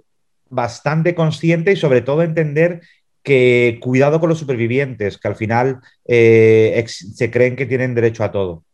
bastante 0.48 1.16
conscientes 1.16 1.76
y 1.76 1.80
sobre 1.80 2.02
todo 2.02 2.22
entender 2.22 2.80
que 3.24 3.78
cuidado 3.80 4.20
con 4.20 4.28
los 4.28 4.38
supervivientes, 4.38 5.18
que 5.18 5.28
al 5.28 5.36
final 5.36 5.78
eh, 6.04 6.84
se 6.86 7.30
creen 7.32 7.56
que 7.56 7.66
tienen 7.66 7.94
derecho 7.94 8.22
a 8.24 8.32
todo. 8.32 8.64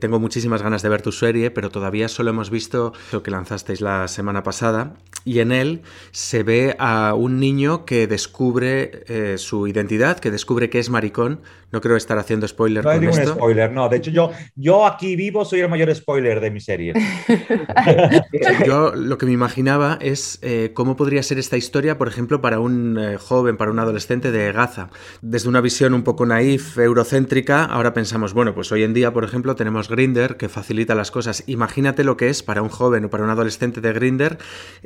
Tengo 0.00 0.20
muchísimas 0.20 0.62
ganas 0.62 0.82
de 0.82 0.88
ver 0.88 1.02
tu 1.02 1.10
serie, 1.10 1.50
pero 1.50 1.70
todavía 1.70 2.06
solo 2.06 2.30
hemos 2.30 2.50
visto 2.50 2.92
lo 3.10 3.24
que 3.24 3.32
lanzasteis 3.32 3.80
la 3.80 4.06
semana 4.06 4.44
pasada 4.44 4.94
y 5.26 5.40
en 5.40 5.52
él 5.52 5.82
se 6.12 6.44
ve 6.44 6.76
a 6.78 7.12
un 7.14 7.40
niño 7.40 7.84
que 7.84 8.06
descubre 8.06 9.02
eh, 9.08 9.38
su 9.38 9.66
identidad, 9.66 10.20
que 10.20 10.30
descubre 10.30 10.70
que 10.70 10.78
es 10.78 10.88
maricón. 10.88 11.40
No 11.76 11.82
creo 11.82 11.98
estar 11.98 12.18
haciendo 12.18 12.48
spoiler 12.48 12.82
no 12.82 12.90
con 12.90 13.02
hay 13.02 13.10
esto. 13.10 13.34
spoiler, 13.34 13.70
no. 13.70 13.86
De 13.90 13.98
hecho, 13.98 14.10
yo, 14.10 14.30
yo 14.54 14.86
aquí 14.86 15.14
vivo 15.14 15.44
soy 15.44 15.60
el 15.60 15.68
mayor 15.68 15.94
spoiler 15.94 16.40
de 16.40 16.50
mi 16.50 16.60
serie. 16.60 16.94
yo 18.66 18.94
lo 18.94 19.18
que 19.18 19.26
me 19.26 19.32
imaginaba 19.32 19.98
es 20.00 20.38
eh, 20.40 20.70
cómo 20.72 20.96
podría 20.96 21.22
ser 21.22 21.38
esta 21.38 21.58
historia, 21.58 21.98
por 21.98 22.08
ejemplo, 22.08 22.40
para 22.40 22.60
un 22.60 22.98
joven, 23.18 23.58
para 23.58 23.70
un 23.70 23.78
adolescente 23.78 24.32
de 24.32 24.52
Gaza. 24.52 24.88
Desde 25.20 25.50
una 25.50 25.60
visión 25.60 25.92
un 25.92 26.02
poco 26.02 26.24
naif, 26.24 26.78
eurocéntrica, 26.78 27.64
ahora 27.64 27.92
pensamos, 27.92 28.32
bueno, 28.32 28.54
pues 28.54 28.72
hoy 28.72 28.82
en 28.82 28.94
día, 28.94 29.12
por 29.12 29.24
ejemplo, 29.24 29.54
tenemos 29.54 29.90
Grinder 29.90 30.38
que 30.38 30.48
facilita 30.48 30.94
las 30.94 31.10
cosas. 31.10 31.44
Imagínate 31.46 32.04
lo 32.04 32.16
que 32.16 32.30
es 32.30 32.42
para 32.42 32.62
un 32.62 32.70
joven 32.70 33.04
o 33.04 33.10
para 33.10 33.22
un 33.24 33.28
adolescente 33.28 33.82
de 33.82 33.92
Grinder, 33.92 34.38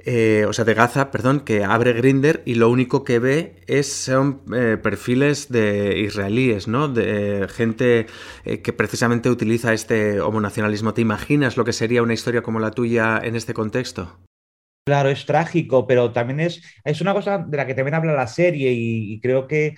eh, 0.05 0.45
o 0.49 0.53
sea, 0.53 0.64
de 0.64 0.74
Gaza, 0.74 1.12
perdón, 1.12 1.38
que 1.38 1.62
abre 1.62 1.93
Grinder 1.93 2.43
y 2.45 2.57
lo 2.57 2.68
único 2.68 3.05
que 3.05 3.20
ve 3.20 3.62
es 3.68 3.93
son 3.93 4.41
eh, 4.53 4.76
perfiles 4.82 5.51
de 5.51 6.01
israelíes, 6.01 6.66
¿no? 6.66 6.80
De 6.89 7.45
eh, 7.45 7.49
gente 7.49 8.07
que 8.45 8.72
precisamente 8.72 9.31
utiliza 9.31 9.72
este 9.72 10.20
homonacionalismo. 10.20 10.95
¿Te 10.95 11.03
imaginas 11.03 11.57
lo 11.57 11.64
que 11.64 11.72
sería 11.72 12.03
una 12.03 12.14
historia 12.14 12.43
como 12.43 12.61
la 12.61 12.70
tuya 12.70 13.20
en 13.22 13.37
este 13.37 13.55
contexto? 13.55 14.18
Claro, 14.87 15.09
es 15.09 15.26
trágico, 15.26 15.87
pero 15.87 16.12
también 16.12 16.41
es, 16.41 16.62
es 16.85 17.01
una 17.01 17.12
cosa 17.12 17.39
de 17.39 17.57
la 17.57 17.66
que 17.66 17.74
también 17.74 17.95
habla 17.95 18.12
la 18.12 18.26
serie 18.26 18.72
y 18.72 19.20
creo 19.20 19.47
que 19.47 19.74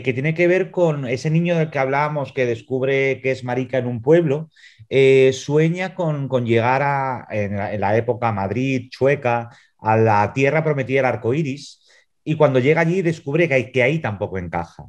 que, 0.00 0.12
tiene 0.12 0.34
que 0.34 0.46
ver 0.48 0.70
con 0.70 1.06
ese 1.06 1.30
niño 1.30 1.56
del 1.56 1.70
que 1.70 1.78
hablábamos 1.78 2.32
que 2.32 2.46
descubre 2.46 3.20
que 3.20 3.30
es 3.32 3.44
marica 3.44 3.78
en 3.78 3.86
un 3.86 4.00
pueblo, 4.00 4.50
eh, 4.88 5.32
sueña 5.34 5.94
con, 5.94 6.28
llegar 6.46 6.82
a, 6.82 7.26
en 7.30 7.80
la, 7.80 7.96
época 7.96 8.32
Madrid, 8.32 8.88
Chueca, 8.90 9.50
a 9.78 9.96
la 9.96 10.32
tierra 10.32 10.64
prometida 10.64 10.98
del 10.98 11.06
arco 11.06 11.34
iris, 11.34 11.80
y 12.24 12.36
cuando 12.36 12.60
llega 12.60 12.80
allí 12.80 13.02
descubre 13.02 13.48
que, 13.48 13.54
hay, 13.54 13.72
que 13.72 13.82
ahí 13.82 13.98
tampoco 13.98 14.38
encaja. 14.38 14.84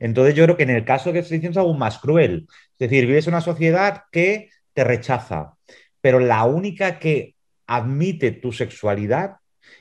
Entonces 0.00 0.34
yo 0.34 0.44
creo 0.44 0.56
que 0.56 0.62
en 0.62 0.70
el 0.70 0.84
caso 0.84 1.10
estoy 1.10 1.38
diciendo 1.38 1.60
es 1.60 1.64
aún 1.64 1.78
más 1.78 1.98
cruel. 1.98 2.46
Es 2.78 2.90
decir, 2.90 3.06
vives 3.06 3.26
en 3.26 3.34
una 3.34 3.40
sociedad 3.40 4.04
que 4.12 4.50
te 4.72 4.84
rechaza, 4.84 5.54
pero 6.00 6.20
la 6.20 6.44
única 6.44 6.98
que 6.98 7.34
admite 7.66 8.32
tu 8.32 8.52
sexualidad 8.52 9.36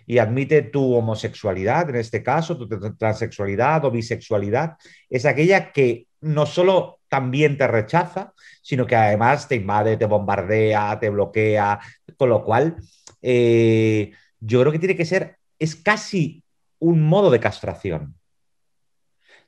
y 0.05 0.17
admite 0.17 0.61
tu 0.61 0.93
homosexualidad, 0.93 1.89
en 1.89 1.97
este 1.97 2.23
caso, 2.23 2.57
tu 2.57 2.67
transexualidad 2.97 3.85
o 3.85 3.91
bisexualidad, 3.91 4.75
es 5.09 5.25
aquella 5.25 5.71
que 5.71 6.07
no 6.21 6.45
solo 6.45 6.99
también 7.09 7.57
te 7.57 7.67
rechaza, 7.67 8.33
sino 8.61 8.85
que 8.85 8.95
además 8.95 9.47
te 9.47 9.55
invade, 9.55 9.97
te 9.97 10.05
bombardea, 10.05 10.99
te 10.99 11.09
bloquea, 11.09 11.79
con 12.17 12.29
lo 12.29 12.43
cual 12.43 12.77
eh, 13.21 14.11
yo 14.39 14.61
creo 14.61 14.71
que 14.71 14.79
tiene 14.79 14.95
que 14.95 15.05
ser, 15.05 15.37
es 15.59 15.75
casi 15.75 16.43
un 16.79 17.01
modo 17.01 17.29
de 17.29 17.39
castración, 17.39 18.16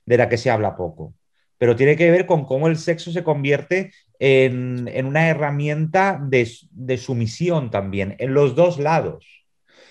de 0.09 0.17
la 0.17 0.27
que 0.27 0.37
se 0.37 0.49
habla 0.49 0.75
poco, 0.75 1.13
pero 1.59 1.75
tiene 1.75 1.95
que 1.95 2.09
ver 2.09 2.25
con 2.25 2.43
cómo 2.43 2.67
el 2.67 2.77
sexo 2.77 3.11
se 3.11 3.23
convierte 3.23 3.91
en, 4.17 4.89
una 5.05 5.29
herramienta 5.29 6.19
de, 6.19 6.49
de 6.71 6.97
sumisión 6.97 7.69
también, 7.69 8.15
en 8.17 8.33
los 8.33 8.55
dos 8.55 8.79
lados. 8.79 9.23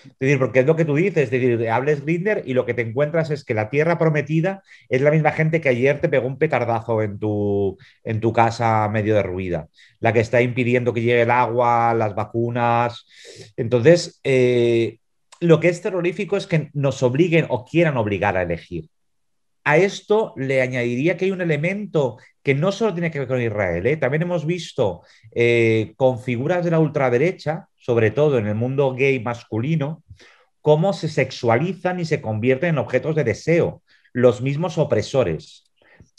Es 0.03 0.19
decir, 0.19 0.37
porque 0.37 0.59
es 0.59 0.65
lo 0.65 0.75
que 0.75 0.83
tú 0.83 0.95
dices, 0.95 1.23
es 1.23 1.31
decir, 1.31 1.69
hables 1.69 2.03
Grinder 2.03 2.43
y 2.45 2.53
lo 2.53 2.65
que 2.65 2.73
te 2.73 2.81
encuentras 2.81 3.29
es 3.31 3.45
que 3.45 3.53
la 3.53 3.69
tierra 3.69 3.97
prometida 3.97 4.61
es 4.89 5.01
la 5.01 5.11
misma 5.11 5.31
gente 5.31 5.61
que 5.61 5.69
ayer 5.69 6.01
te 6.01 6.09
pegó 6.09 6.27
un 6.27 6.37
petardazo 6.37 7.01
en 7.01 7.17
tu, 7.17 7.77
en 8.03 8.19
tu 8.19 8.33
casa 8.33 8.89
medio 8.89 9.15
derruida, 9.15 9.69
la 10.01 10.11
que 10.11 10.19
está 10.19 10.41
impidiendo 10.41 10.93
que 10.93 11.01
llegue 11.01 11.21
el 11.21 11.31
agua, 11.31 11.93
las 11.93 12.13
vacunas. 12.13 13.05
Entonces, 13.55 14.19
eh, 14.25 14.99
lo 15.39 15.61
que 15.61 15.69
es 15.69 15.81
terrorífico 15.81 16.35
es 16.35 16.45
que 16.45 16.69
nos 16.73 17.03
obliguen 17.03 17.45
o 17.47 17.63
quieran 17.63 17.95
obligar 17.95 18.35
a 18.35 18.41
elegir. 18.41 18.89
A 19.63 19.77
esto 19.77 20.33
le 20.37 20.61
añadiría 20.61 21.17
que 21.17 21.25
hay 21.25 21.31
un 21.31 21.41
elemento 21.41 22.17
que 22.43 22.55
no 22.55 22.71
solo 22.71 22.93
tiene 22.93 23.11
que 23.11 23.19
ver 23.19 23.27
con 23.27 23.41
Israel, 23.41 23.85
¿eh? 23.85 23.97
también 23.97 24.23
hemos 24.23 24.45
visto 24.45 25.01
eh, 25.31 25.93
con 25.97 26.19
figuras 26.19 26.63
de 26.63 26.71
la 26.71 26.79
ultraderecha, 26.79 27.67
sobre 27.77 28.11
todo 28.11 28.37
en 28.37 28.47
el 28.47 28.55
mundo 28.55 28.95
gay 28.95 29.19
masculino, 29.19 30.03
cómo 30.61 30.93
se 30.93 31.09
sexualizan 31.09 31.99
y 31.99 32.05
se 32.05 32.21
convierten 32.21 32.69
en 32.69 32.77
objetos 32.77 33.15
de 33.15 33.23
deseo, 33.23 33.83
los 34.13 34.41
mismos 34.41 34.77
opresores. 34.77 35.69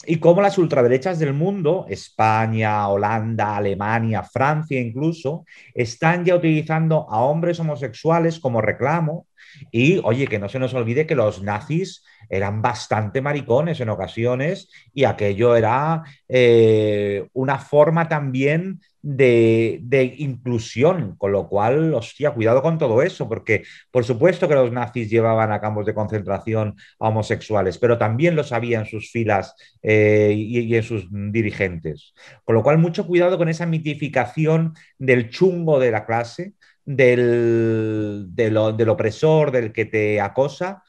Y 0.05 0.17
cómo 0.17 0.41
las 0.41 0.57
ultraderechas 0.57 1.19
del 1.19 1.33
mundo, 1.33 1.85
España, 1.87 2.87
Holanda, 2.87 3.57
Alemania, 3.57 4.23
Francia 4.23 4.79
incluso, 4.79 5.45
están 5.75 6.25
ya 6.25 6.35
utilizando 6.35 7.07
a 7.09 7.21
hombres 7.21 7.59
homosexuales 7.59 8.39
como 8.39 8.61
reclamo. 8.61 9.27
Y 9.71 9.99
oye, 10.03 10.27
que 10.27 10.39
no 10.39 10.49
se 10.49 10.59
nos 10.59 10.73
olvide 10.73 11.05
que 11.07 11.15
los 11.15 11.41
nazis 11.41 12.03
eran 12.29 12.61
bastante 12.61 13.21
maricones 13.21 13.79
en 13.79 13.89
ocasiones 13.89 14.69
y 14.93 15.03
aquello 15.03 15.55
era 15.55 16.03
eh, 16.29 17.27
una 17.33 17.57
forma 17.57 18.07
también 18.07 18.79
de, 19.01 20.15
inclusión, 20.17 21.15
con 21.17 21.31
lo 21.31 21.47
cual, 21.47 21.93
hostia, 21.93 22.31
cuidado 22.31 22.61
con 22.61 22.77
todo 22.77 23.01
eso, 23.01 23.27
porque 23.27 23.63
por 23.89 24.05
supuesto 24.05 24.47
que 24.47 24.55
los 24.55 24.71
nazis 24.71 25.09
llevaban 25.09 25.51
a 25.51 25.59
campos 25.59 25.85
de 25.85 25.93
concentración 25.93 26.75
a 26.99 27.07
homosexuales, 27.07 27.77
pero 27.77 27.97
también 27.97 28.35
lo 28.35 28.43
sabían 28.43 28.85
sus 28.85 29.11
filas 29.11 29.55
eh, 29.81 30.33
y, 30.35 30.75
en 30.75 30.83
sus 30.83 31.07
dirigentes. 31.09 32.13
Con 32.43 32.55
lo 32.55 32.63
cual, 32.63 32.77
mucho 32.77 33.07
cuidado 33.07 33.37
con 33.37 33.49
esa 33.49 33.65
mitificación 33.65 34.73
del 34.97 35.29
chungo 35.29 35.79
de 35.79 35.91
la 35.91 36.05
clase, 36.05 36.53
del, 36.95 38.27
del 38.33 38.89
opresor, 38.89 39.51
del 39.51 39.71
que 39.71 39.85
te 39.85 40.21
acosa, 40.21 40.83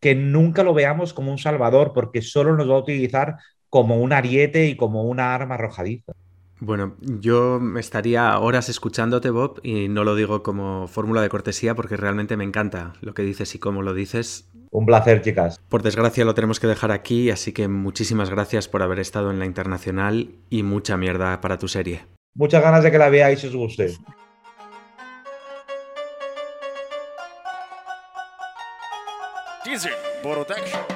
que 0.00 0.14
nunca 0.14 0.62
lo 0.62 0.74
veamos 0.74 1.12
como 1.12 1.32
un 1.32 1.38
salvador, 1.38 1.92
porque 1.94 2.22
solo 2.22 2.56
nos 2.56 2.70
va 2.70 2.74
a 2.74 2.80
utilizar 2.80 3.36
como 3.68 4.00
un 4.00 4.12
ariete 4.12 4.66
y 4.66 4.76
como 4.76 5.04
una 5.04 5.34
arma 5.34 5.56
arrojadiza. 5.56 6.12
Bueno, 6.58 6.96
yo 7.00 7.60
estaría 7.78 8.38
horas 8.38 8.70
escuchándote, 8.70 9.28
Bob, 9.28 9.60
y 9.62 9.88
no 9.88 10.04
lo 10.04 10.14
digo 10.14 10.42
como 10.42 10.86
fórmula 10.88 11.20
de 11.20 11.28
cortesía 11.28 11.74
porque 11.74 11.98
realmente 11.98 12.36
me 12.36 12.44
encanta 12.44 12.94
lo 13.02 13.12
que 13.12 13.22
dices 13.22 13.54
y 13.54 13.58
cómo 13.58 13.82
lo 13.82 13.92
dices. 13.92 14.48
Un 14.70 14.86
placer, 14.86 15.20
chicas. 15.20 15.60
Por 15.68 15.82
desgracia 15.82 16.24
lo 16.24 16.34
tenemos 16.34 16.58
que 16.58 16.66
dejar 16.66 16.92
aquí, 16.92 17.30
así 17.30 17.52
que 17.52 17.68
muchísimas 17.68 18.30
gracias 18.30 18.68
por 18.68 18.82
haber 18.82 19.00
estado 19.00 19.30
en 19.30 19.38
la 19.38 19.44
internacional 19.44 20.30
y 20.48 20.62
mucha 20.62 20.96
mierda 20.96 21.40
para 21.42 21.58
tu 21.58 21.68
serie. 21.68 22.06
Muchas 22.34 22.62
ganas 22.62 22.82
de 22.82 22.90
que 22.90 22.98
la 22.98 23.10
veáis 23.10 23.44
y 23.44 23.48
os 23.48 23.56
guste. 23.56 23.94
Teaser, 29.66 29.98
Borotec. 30.22 30.95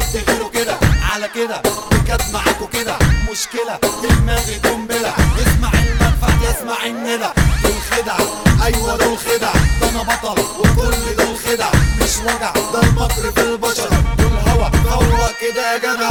لازم 0.00 0.20
تغيروا 0.24 0.48
كده 0.50 0.76
على 1.12 1.28
كده 1.34 1.62
بجد 1.92 2.22
معاكوا 2.32 2.66
كده 2.72 2.96
مشكلة 3.30 3.78
دماغي 4.02 4.54
قنبلة 4.54 5.14
اسمع 5.42 5.70
المدفع 5.72 6.50
يسمع 6.50 6.86
الندى 6.86 7.28
دول 7.62 7.72
خدع 7.90 8.16
أيوه 8.64 8.96
دول 8.96 9.18
خدع 9.18 9.52
ده 9.80 9.90
أنا 9.90 10.02
بطل 10.02 10.40
وكل 10.58 11.16
دول 11.16 11.36
خدع 11.46 11.68
مش 12.02 12.16
وجع 12.24 12.52
ده 12.72 12.80
المكر 12.82 13.32
في 13.34 13.40
البشر 13.40 13.88
دول 14.18 14.32
هوا 14.48 14.68
هوا 14.88 15.28
كده 15.40 15.72
يا 15.72 15.78
جدع 15.78 16.08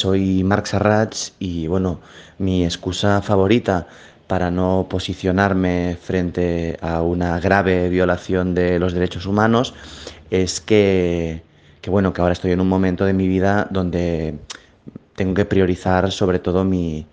soy 0.00 0.42
Marc 0.44 0.64
Sarrats 0.64 1.34
y 1.38 1.66
bueno, 1.66 2.00
mi 2.38 2.64
excusa 2.64 3.20
favorita 3.20 3.86
para 4.26 4.50
no 4.50 4.86
posicionarme 4.88 5.98
frente 6.00 6.78
a 6.80 7.02
una 7.02 7.38
grave 7.38 7.90
violación 7.90 8.54
de 8.54 8.78
los 8.78 8.94
derechos 8.94 9.26
humanos 9.26 9.74
es 10.30 10.62
que, 10.62 11.42
que, 11.82 11.90
bueno, 11.90 12.14
que 12.14 12.22
ahora 12.22 12.32
estoy 12.32 12.52
en 12.52 12.62
un 12.62 12.68
momento 12.68 13.04
de 13.04 13.12
mi 13.12 13.28
vida 13.28 13.68
donde 13.70 14.38
tengo 15.16 15.34
que 15.34 15.44
priorizar 15.44 16.10
sobre 16.12 16.38
todo 16.38 16.64
mi, 16.64 17.06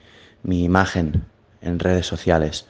mi 0.44 0.64
imagen 0.64 1.26
en 1.62 1.80
redes 1.80 2.08
sociales. 2.08 2.68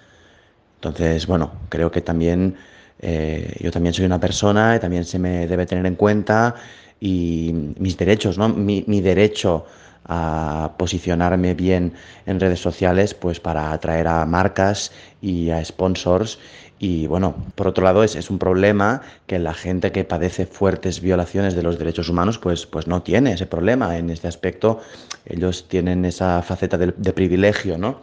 Entonces, 0.78 1.28
bueno, 1.28 1.52
creo 1.70 1.92
que 1.92 2.02
también 2.02 2.56
eh, 3.00 3.56
yo 3.60 3.70
también 3.70 3.94
soy 3.94 4.06
una 4.06 4.20
persona 4.20 4.78
y 4.78 4.80
también 4.80 5.06
se 5.06 5.20
me 5.20 5.46
debe 5.46 5.68
tener 5.68 5.86
en 5.86 5.96
cuenta 5.96 6.56
y 7.00 7.52
mis 7.78 7.96
derechos, 7.98 8.40
¿no? 8.40 8.50
Mi, 8.50 8.84
mi 8.88 9.02
derecho 9.02 9.68
a 10.08 10.74
posicionarme 10.78 11.54
bien 11.54 11.94
en 12.26 12.40
redes 12.40 12.60
sociales, 12.60 13.14
pues 13.14 13.40
para 13.40 13.72
atraer 13.72 14.08
a 14.08 14.26
marcas 14.26 14.92
y 15.22 15.50
a 15.50 15.64
sponsors. 15.64 16.40
Y 16.80 17.08
bueno, 17.08 17.36
por 17.56 17.68
otro 17.68 17.84
lado, 17.84 18.04
es, 18.04 18.16
es, 18.16 18.30
un 18.30 18.38
problema 18.38 19.02
que 19.26 19.40
la 19.40 19.54
gente 19.54 19.92
que 19.92 20.04
padece 20.04 20.46
fuertes 20.46 21.02
violaciones 21.02 21.56
de 21.56 21.64
los 21.64 21.80
derechos 21.80 22.08
humanos, 22.08 22.38
pues, 22.38 22.68
pues 22.68 22.88
no 22.88 23.02
tiene 23.02 23.34
ese 23.34 23.48
problema. 23.48 23.98
En 23.98 24.12
este 24.12 24.28
aspecto, 24.28 24.80
ellos 25.26 25.68
tienen 25.68 26.06
esa 26.06 26.42
faceta 26.44 26.78
de, 26.78 26.94
de 26.96 27.14
privilegio, 27.14 27.78
¿no? 27.78 28.02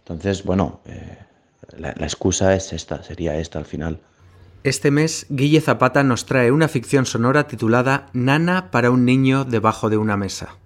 Entonces, 0.00 0.42
bueno, 0.42 0.80
eh, 0.86 1.18
la, 1.78 1.94
la 1.96 2.06
excusa 2.06 2.54
es 2.54 2.72
esta, 2.72 3.02
sería 3.02 3.36
esta 3.38 3.60
al 3.60 3.64
final. 3.64 4.00
Este 4.64 4.90
mes, 4.90 5.26
Guille 5.28 5.60
Zapata 5.60 6.02
nos 6.02 6.26
trae 6.26 6.50
una 6.50 6.66
ficción 6.66 7.06
sonora 7.06 7.46
titulada 7.46 8.08
Nana 8.12 8.72
para 8.72 8.90
un 8.90 9.04
niño 9.04 9.44
debajo 9.44 9.88
de 9.90 9.96
una 9.96 10.16
mesa. 10.16 10.56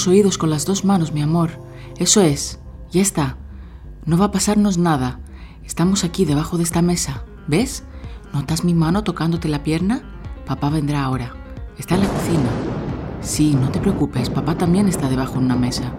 Los 0.00 0.08
oídos 0.08 0.38
con 0.38 0.48
las 0.48 0.64
dos 0.64 0.82
manos, 0.82 1.12
mi 1.12 1.20
amor. 1.20 1.50
Eso 1.98 2.22
es, 2.22 2.58
ya 2.90 3.02
está. 3.02 3.36
No 4.06 4.16
va 4.16 4.26
a 4.26 4.30
pasarnos 4.30 4.78
nada. 4.78 5.20
Estamos 5.62 6.04
aquí 6.04 6.24
debajo 6.24 6.56
de 6.56 6.62
esta 6.62 6.80
mesa. 6.80 7.24
¿Ves? 7.48 7.82
¿Notas 8.32 8.64
mi 8.64 8.72
mano 8.72 9.04
tocándote 9.04 9.46
la 9.48 9.62
pierna? 9.62 10.00
Papá 10.46 10.70
vendrá 10.70 11.04
ahora. 11.04 11.34
Está 11.76 11.96
en 11.96 12.00
la 12.00 12.08
cocina. 12.08 12.48
Sí, 13.20 13.54
no 13.54 13.68
te 13.68 13.78
preocupes, 13.78 14.30
papá 14.30 14.56
también 14.56 14.88
está 14.88 15.06
debajo 15.10 15.34
de 15.34 15.44
una 15.44 15.56
mesa. 15.56 15.92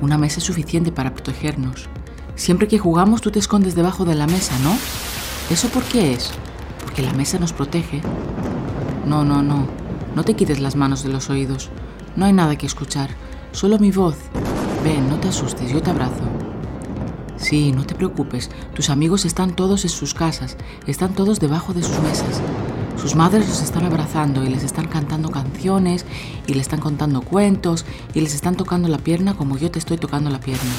Una 0.00 0.16
mesa 0.16 0.38
es 0.38 0.44
suficiente 0.44 0.90
para 0.90 1.12
protegernos. 1.12 1.90
Siempre 2.36 2.66
que 2.66 2.78
jugamos 2.78 3.20
tú 3.20 3.30
te 3.30 3.40
escondes 3.40 3.74
debajo 3.74 4.06
de 4.06 4.14
la 4.14 4.26
mesa, 4.26 4.58
¿no? 4.60 4.74
¿Eso 5.50 5.68
por 5.68 5.82
qué 5.82 6.14
es? 6.14 6.30
Porque 6.82 7.02
la 7.02 7.12
mesa 7.12 7.38
nos 7.38 7.52
protege. 7.52 8.00
No, 9.06 9.22
no, 9.22 9.42
no. 9.42 9.68
No 10.16 10.24
te 10.24 10.32
quites 10.32 10.60
las 10.60 10.76
manos 10.76 11.02
de 11.02 11.10
los 11.10 11.28
oídos. 11.28 11.68
No 12.16 12.24
hay 12.24 12.32
nada 12.32 12.56
que 12.56 12.64
escuchar. 12.64 13.10
Solo 13.54 13.78
mi 13.78 13.92
voz. 13.92 14.16
Ven, 14.82 15.08
no 15.08 15.20
te 15.20 15.28
asustes, 15.28 15.70
yo 15.70 15.80
te 15.80 15.90
abrazo. 15.90 16.24
Sí, 17.36 17.70
no 17.70 17.86
te 17.86 17.94
preocupes. 17.94 18.50
Tus 18.74 18.90
amigos 18.90 19.24
están 19.24 19.54
todos 19.54 19.84
en 19.84 19.90
sus 19.90 20.12
casas. 20.12 20.56
Están 20.88 21.14
todos 21.14 21.38
debajo 21.38 21.72
de 21.72 21.84
sus 21.84 21.96
mesas. 22.00 22.40
Sus 23.00 23.14
madres 23.14 23.48
los 23.48 23.62
están 23.62 23.84
abrazando 23.84 24.42
y 24.42 24.48
les 24.48 24.64
están 24.64 24.88
cantando 24.88 25.30
canciones 25.30 26.04
y 26.48 26.54
les 26.54 26.62
están 26.62 26.80
contando 26.80 27.22
cuentos 27.22 27.86
y 28.12 28.22
les 28.22 28.34
están 28.34 28.56
tocando 28.56 28.88
la 28.88 28.98
pierna 28.98 29.34
como 29.34 29.56
yo 29.56 29.70
te 29.70 29.78
estoy 29.78 29.98
tocando 29.98 30.30
la 30.30 30.40
pierna. 30.40 30.72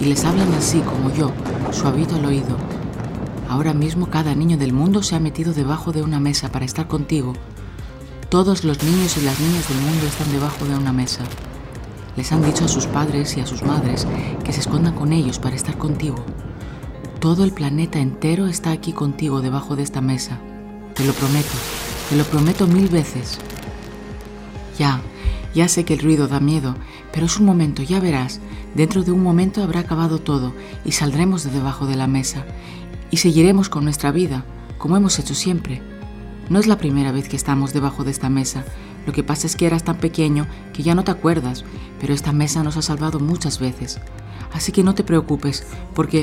Y 0.00 0.06
les 0.06 0.24
hablan 0.24 0.54
así 0.54 0.80
como 0.80 1.12
yo, 1.12 1.30
suavito 1.72 2.14
al 2.14 2.24
oído. 2.24 2.56
Ahora 3.50 3.74
mismo 3.74 4.08
cada 4.08 4.34
niño 4.34 4.56
del 4.56 4.72
mundo 4.72 5.02
se 5.02 5.14
ha 5.14 5.20
metido 5.20 5.52
debajo 5.52 5.92
de 5.92 6.00
una 6.00 6.20
mesa 6.20 6.50
para 6.50 6.64
estar 6.64 6.88
contigo. 6.88 7.34
Todos 8.30 8.64
los 8.64 8.82
niños 8.82 9.18
y 9.18 9.20
las 9.20 9.38
niñas 9.38 9.68
del 9.68 9.78
mundo 9.82 10.06
están 10.06 10.32
debajo 10.32 10.64
de 10.64 10.74
una 10.74 10.94
mesa. 10.94 11.22
Les 12.16 12.32
han 12.32 12.42
dicho 12.42 12.64
a 12.64 12.68
sus 12.68 12.86
padres 12.86 13.36
y 13.36 13.40
a 13.40 13.46
sus 13.46 13.62
madres 13.62 14.06
que 14.44 14.52
se 14.52 14.60
escondan 14.60 14.94
con 14.94 15.12
ellos 15.12 15.38
para 15.38 15.56
estar 15.56 15.76
contigo. 15.76 16.16
Todo 17.20 17.44
el 17.44 17.52
planeta 17.52 17.98
entero 17.98 18.46
está 18.46 18.70
aquí 18.70 18.92
contigo 18.92 19.42
debajo 19.42 19.76
de 19.76 19.82
esta 19.82 20.00
mesa. 20.00 20.38
Te 20.94 21.04
lo 21.04 21.12
prometo, 21.12 21.56
te 22.08 22.16
lo 22.16 22.24
prometo 22.24 22.66
mil 22.66 22.88
veces. 22.88 23.38
Ya, 24.78 25.00
ya 25.54 25.68
sé 25.68 25.84
que 25.84 25.94
el 25.94 26.00
ruido 26.00 26.28
da 26.28 26.40
miedo, 26.40 26.74
pero 27.12 27.26
es 27.26 27.38
un 27.38 27.46
momento, 27.46 27.82
ya 27.82 28.00
verás. 28.00 28.40
Dentro 28.74 29.02
de 29.02 29.12
un 29.12 29.22
momento 29.22 29.62
habrá 29.62 29.80
acabado 29.80 30.18
todo 30.18 30.54
y 30.84 30.92
saldremos 30.92 31.44
de 31.44 31.50
debajo 31.50 31.86
de 31.86 31.96
la 31.96 32.06
mesa 32.06 32.44
y 33.10 33.18
seguiremos 33.18 33.68
con 33.68 33.84
nuestra 33.84 34.10
vida, 34.10 34.44
como 34.78 34.96
hemos 34.96 35.18
hecho 35.18 35.34
siempre. 35.34 35.80
No 36.48 36.58
es 36.58 36.66
la 36.66 36.78
primera 36.78 37.12
vez 37.12 37.28
que 37.28 37.36
estamos 37.36 37.72
debajo 37.72 38.04
de 38.04 38.10
esta 38.10 38.28
mesa. 38.28 38.64
Lo 39.06 39.12
que 39.12 39.22
pasa 39.22 39.46
es 39.46 39.56
que 39.56 39.66
eras 39.66 39.84
tan 39.84 39.96
pequeño 39.96 40.46
que 40.72 40.82
ya 40.82 40.94
no 40.94 41.04
te 41.04 41.12
acuerdas, 41.12 41.64
pero 42.00 42.12
esta 42.12 42.32
mesa 42.32 42.62
nos 42.62 42.76
ha 42.76 42.82
salvado 42.82 43.20
muchas 43.20 43.58
veces. 43.60 44.00
Así 44.52 44.72
que 44.72 44.82
no 44.82 44.94
te 44.94 45.04
preocupes, 45.04 45.64
porque... 45.94 46.20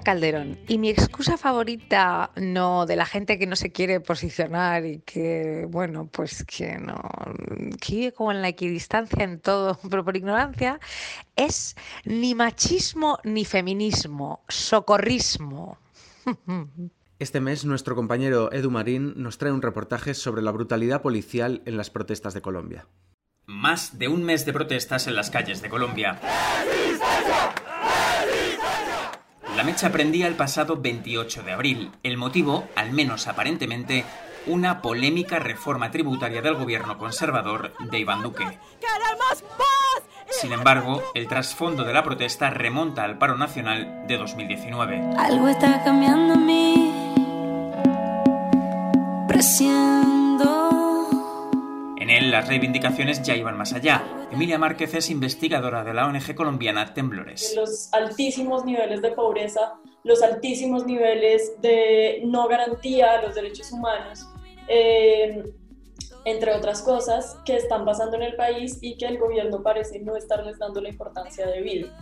Calderón 0.00 0.58
y 0.68 0.78
mi 0.78 0.90
excusa 0.90 1.36
favorita, 1.36 2.30
no 2.36 2.86
de 2.86 2.96
la 2.96 3.06
gente 3.06 3.38
que 3.38 3.46
no 3.46 3.56
se 3.56 3.72
quiere 3.72 4.00
posicionar 4.00 4.84
y 4.86 5.00
que, 5.00 5.66
bueno, 5.68 6.08
pues 6.10 6.44
que 6.44 6.78
no, 6.78 7.00
que 7.80 7.94
vive 7.94 8.12
como 8.12 8.32
en 8.32 8.42
la 8.42 8.48
equidistancia 8.48 9.24
en 9.24 9.40
todo, 9.40 9.78
pero 9.90 10.04
por 10.04 10.16
ignorancia, 10.16 10.80
es 11.36 11.76
ni 12.04 12.34
machismo 12.34 13.18
ni 13.24 13.44
feminismo, 13.44 14.42
socorrismo. 14.48 15.78
Este 17.18 17.40
mes 17.40 17.64
nuestro 17.64 17.94
compañero 17.94 18.50
Edu 18.52 18.70
Marín 18.70 19.12
nos 19.16 19.36
trae 19.36 19.52
un 19.52 19.62
reportaje 19.62 20.14
sobre 20.14 20.42
la 20.42 20.52
brutalidad 20.52 21.02
policial 21.02 21.62
en 21.66 21.76
las 21.76 21.90
protestas 21.90 22.32
de 22.32 22.40
Colombia. 22.40 22.86
Más 23.46 23.98
de 23.98 24.08
un 24.08 24.22
mes 24.22 24.46
de 24.46 24.52
protestas 24.52 25.06
en 25.06 25.16
las 25.16 25.28
calles 25.28 25.60
de 25.60 25.68
Colombia. 25.68 26.18
La 29.60 29.66
mecha 29.66 29.92
prendía 29.92 30.26
el 30.26 30.36
pasado 30.36 30.78
28 30.78 31.42
de 31.42 31.52
abril. 31.52 31.90
El 32.02 32.16
motivo, 32.16 32.66
al 32.76 32.92
menos 32.92 33.28
aparentemente, 33.28 34.06
una 34.46 34.80
polémica 34.80 35.38
reforma 35.38 35.90
tributaria 35.90 36.40
del 36.40 36.54
gobierno 36.54 36.96
conservador 36.96 37.74
de 37.78 37.98
Iván 37.98 38.22
Duque. 38.22 38.58
Sin 40.30 40.52
embargo, 40.52 41.02
el 41.12 41.28
trasfondo 41.28 41.84
de 41.84 41.92
la 41.92 42.02
protesta 42.02 42.48
remonta 42.48 43.04
al 43.04 43.18
paro 43.18 43.36
nacional 43.36 44.04
de 44.06 44.16
2019. 44.16 45.10
Algo 45.18 45.46
está 45.48 45.84
cambiando 45.84 46.32
en 46.32 46.46
mí. 46.46 46.94
Presiendo. 49.28 50.29
En 52.10 52.24
él 52.24 52.30
las 52.32 52.48
reivindicaciones 52.48 53.22
ya 53.22 53.36
iban 53.36 53.56
más 53.56 53.72
allá. 53.72 54.02
Emilia 54.32 54.58
Márquez 54.58 54.94
es 54.94 55.10
investigadora 55.10 55.84
de 55.84 55.94
la 55.94 56.08
ONG 56.08 56.34
colombiana 56.34 56.92
Temblores. 56.92 57.54
Los 57.54 57.88
altísimos 57.92 58.64
niveles 58.64 59.00
de 59.00 59.12
pobreza, 59.12 59.74
los 60.02 60.20
altísimos 60.20 60.86
niveles 60.86 61.52
de 61.60 62.22
no 62.26 62.48
garantía 62.48 63.12
a 63.12 63.22
los 63.22 63.36
derechos 63.36 63.70
humanos, 63.70 64.26
eh, 64.66 65.52
entre 66.24 66.52
otras 66.52 66.82
cosas 66.82 67.38
que 67.44 67.54
están 67.54 67.84
pasando 67.84 68.16
en 68.16 68.22
el 68.22 68.34
país 68.34 68.78
y 68.80 68.96
que 68.96 69.06
el 69.06 69.16
gobierno 69.16 69.62
parece 69.62 70.00
no 70.00 70.16
estarles 70.16 70.58
dando 70.58 70.80
la 70.80 70.88
importancia 70.88 71.46
debida. 71.46 71.96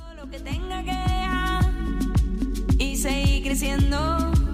Y 2.79 2.97
seguir 2.97 3.45
creciendo. 3.45 4.48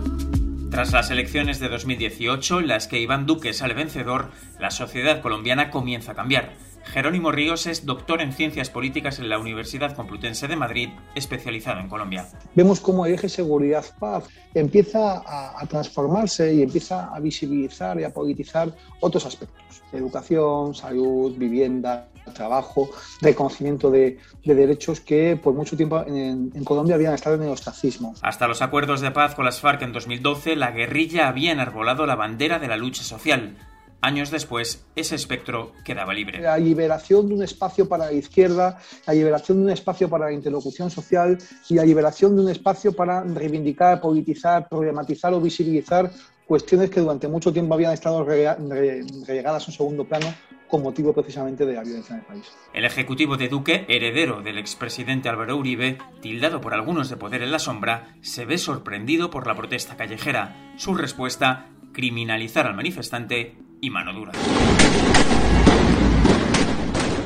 Tras 0.75 0.91
las 0.91 1.09
elecciones 1.13 1.61
de 1.61 1.69
2018, 1.69 2.61
las 2.61 2.89
que 2.89 2.99
Iván 2.99 3.27
Duque 3.27 3.53
sale 3.53 3.75
vencedor, 3.75 4.31
la 4.59 4.73
sociedad 4.73 5.23
colombiana 5.23 5.71
comienza 5.71 6.11
a 6.11 6.15
cambiar. 6.17 6.55
Jerónimo 6.83 7.31
Ríos 7.31 7.69
es 7.69 7.87
doctor 7.87 8.21
en 8.21 8.33
Ciencias 8.33 8.71
Políticas 8.71 9.21
en 9.21 9.29
la 9.29 9.39
Universidad 9.39 9.95
Complutense 9.95 10.49
de 10.49 10.57
Madrid, 10.57 10.89
especializado 11.15 11.79
en 11.79 11.89
Colombia. 11.89 12.27
Vemos 12.57 12.81
cómo 12.81 13.07
el 13.07 13.15
eje 13.15 13.29
seguridad-paz 13.29 14.25
empieza 14.53 15.19
a, 15.19 15.63
a, 15.63 15.67
transformarse 15.67 16.53
y 16.53 16.63
empieza 16.63 17.05
a 17.15 17.21
visibilizar 17.21 18.01
y 18.01 18.03
a 18.03 18.13
politizar 18.13 18.75
otros 18.99 19.27
aspectos. 19.27 19.81
Educación, 19.93 20.75
salud, 20.75 21.37
vivienda, 21.39 22.09
trabajo, 22.33 22.91
reconocimiento 23.21 23.91
de, 23.91 24.19
de 24.45 24.55
derechos 24.55 25.01
que 25.01 25.39
por 25.41 25.55
mucho 25.55 25.77
tiempo 25.77 26.03
en, 26.07 26.53
en, 26.55 26.65
Colombia 26.65 26.95
habían 26.95 27.15
estado 27.15 27.37
en 27.37 27.43
el 27.43 27.51
ostracismo. 27.51 28.15
Hasta 28.23 28.49
los 28.49 28.63
acuerdos 28.63 29.01
de 29.01 29.11
paz 29.11 29.35
con 29.35 29.45
las 29.45 29.61
FARC 29.61 29.83
en 29.83 29.93
2012, 29.93 30.57
la 30.57 30.71
guerrilla 30.71 31.29
había 31.29 31.53
enarbolado 31.53 32.07
la 32.07 32.17
bandera 32.17 32.59
de 32.59 32.69
la 32.69 32.77
lucha 32.77 33.03
social. 33.03 33.57
Años 34.05 34.31
después, 34.31 34.85
ese 34.97 35.15
espectro 35.15 35.73
quedaba 35.83 36.13
libre. 36.13 36.39
La 36.39 36.59
liberación 36.59 37.27
de 37.27 37.37
un 37.37 37.43
espacio 37.43 37.89
para 37.89 38.05
la 38.05 38.13
izquierda, 38.13 38.79
la 39.07 39.15
liberación 39.15 39.57
de 39.57 39.65
un 39.65 39.71
espacio 39.71 40.11
para 40.11 40.27
la 40.27 40.33
interlocución 40.33 40.91
social 40.91 41.39
y 41.71 41.75
la 41.75 41.87
liberación 41.87 42.37
de 42.37 42.43
un 42.43 42.51
espacio 42.51 42.93
para 42.93 43.25
reivindicar, 43.25 44.03
politizar, 44.03 44.69
problematizar 44.69 45.33
o 45.33 45.41
visibilizar 45.41 46.11
cuestiones 46.47 46.91
que 46.91 47.01
durante 47.01 47.29
mucho 47.29 47.53
tiempo 47.53 47.75
habían 47.75 47.93
estado 47.93 48.25
relegadas 48.25 49.65
a 49.65 49.67
un 49.67 49.73
segundo 49.73 50.05
plano 50.05 50.35
con 50.69 50.83
motivo 50.83 51.13
precisamente 51.13 51.65
de 51.67 51.75
la 51.75 51.83
violencia 51.83 52.15
en 52.15 52.21
el 52.21 52.27
país. 52.27 52.53
El 52.73 52.85
ejecutivo 52.85 53.37
de 53.37 53.49
Duque, 53.49 53.85
heredero 53.89 54.43
del 54.43 54.59
expresidente 54.59 55.29
Álvaro 55.29 55.57
Uribe, 55.57 55.99
tildado 56.21 56.61
por 56.61 56.75
algunos 56.75 57.09
de 57.09 57.17
poder 57.17 57.43
en 57.43 57.53
la 57.53 57.59
sombra, 57.59 58.17
se 58.23 58.45
ve 58.45 58.59
sorprendido 58.59 59.31
por 59.31 59.47
la 59.47 59.55
protesta 59.55 59.97
callejera. 59.97 60.73
Su 60.77 60.95
respuesta, 60.95 61.67
criminalizar 61.93 62.67
al 62.67 62.75
manifestante 62.75 63.57
y 63.81 63.91
mano 63.91 64.13
dura. 64.13 64.33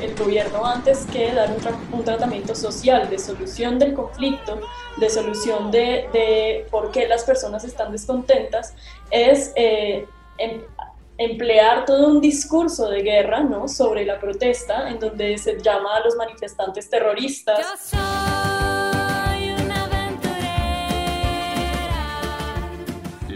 El 0.03 0.15
gobierno 0.15 0.65
antes 0.65 1.07
que 1.13 1.33
dar 1.33 1.51
un, 1.51 1.57
tra 1.57 1.79
un, 1.93 2.05
tratamiento 2.05 2.55
social 2.55 3.09
de 3.11 3.19
solución 3.19 3.79
del 3.79 3.95
conflicto, 3.95 4.61
de 4.97 5.11
solución 5.11 5.71
de, 5.71 6.09
de 6.13 6.67
por 6.71 6.91
qué 6.91 7.09
las 7.09 7.25
personas 7.25 7.65
están 7.65 7.93
descontentas, 7.93 8.75
es 9.11 9.53
eh, 9.57 10.07
em, 10.39 10.63
emplear 11.19 11.85
todo 11.85 12.09
un 12.09 12.21
discurso 12.21 12.89
de 12.89 13.03
guerra 13.03 13.41
¿no? 13.41 13.67
sobre 13.67 14.05
la 14.05 14.21
protesta, 14.21 14.89
en 14.89 15.01
donde 15.01 15.37
se 15.37 15.61
llama 15.61 15.97
a 15.97 16.01
los 16.01 16.15
manifestantes 16.17 16.89
terroristas. 16.89 17.93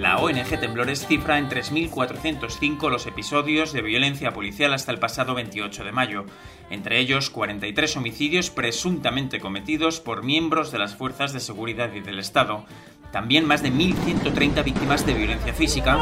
La 0.03 0.18
ONG 0.18 0.59
Temblores 0.59 1.07
cifra 1.07 1.38
en 1.38 1.48
3.405 1.48 2.90
los 2.90 3.07
episodios 3.07 3.72
de 3.72 3.82
violencia 3.82 4.32
policial 4.32 4.74
hasta 4.74 4.90
el 4.90 4.98
pasado 4.98 5.36
28 5.36 5.84
de 5.84 5.92
mayo, 5.92 6.24
entre 6.70 6.98
ellos 6.98 7.30
43 7.30 7.98
homicidios 7.98 8.50
presuntamente 8.50 9.38
cometidos 9.38 10.00
por 10.00 10.24
miembros 10.24 10.72
de 10.72 10.80
las 10.80 10.96
fuerzas 10.96 11.32
de 11.32 11.38
seguridad 11.38 11.92
y 11.92 12.00
del 12.00 12.18
Estado, 12.18 12.64
también 13.12 13.44
más 13.44 13.62
de 13.62 13.70
1.130 13.70 14.64
víctimas 14.64 15.07
de 15.07 15.14
violencia 15.14 15.55
física 15.55 15.96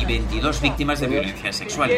y 0.00 0.04
22 0.04 0.60
víctimas 0.60 1.00
de 1.00 1.08
violencia 1.08 1.52
sexual. 1.52 1.90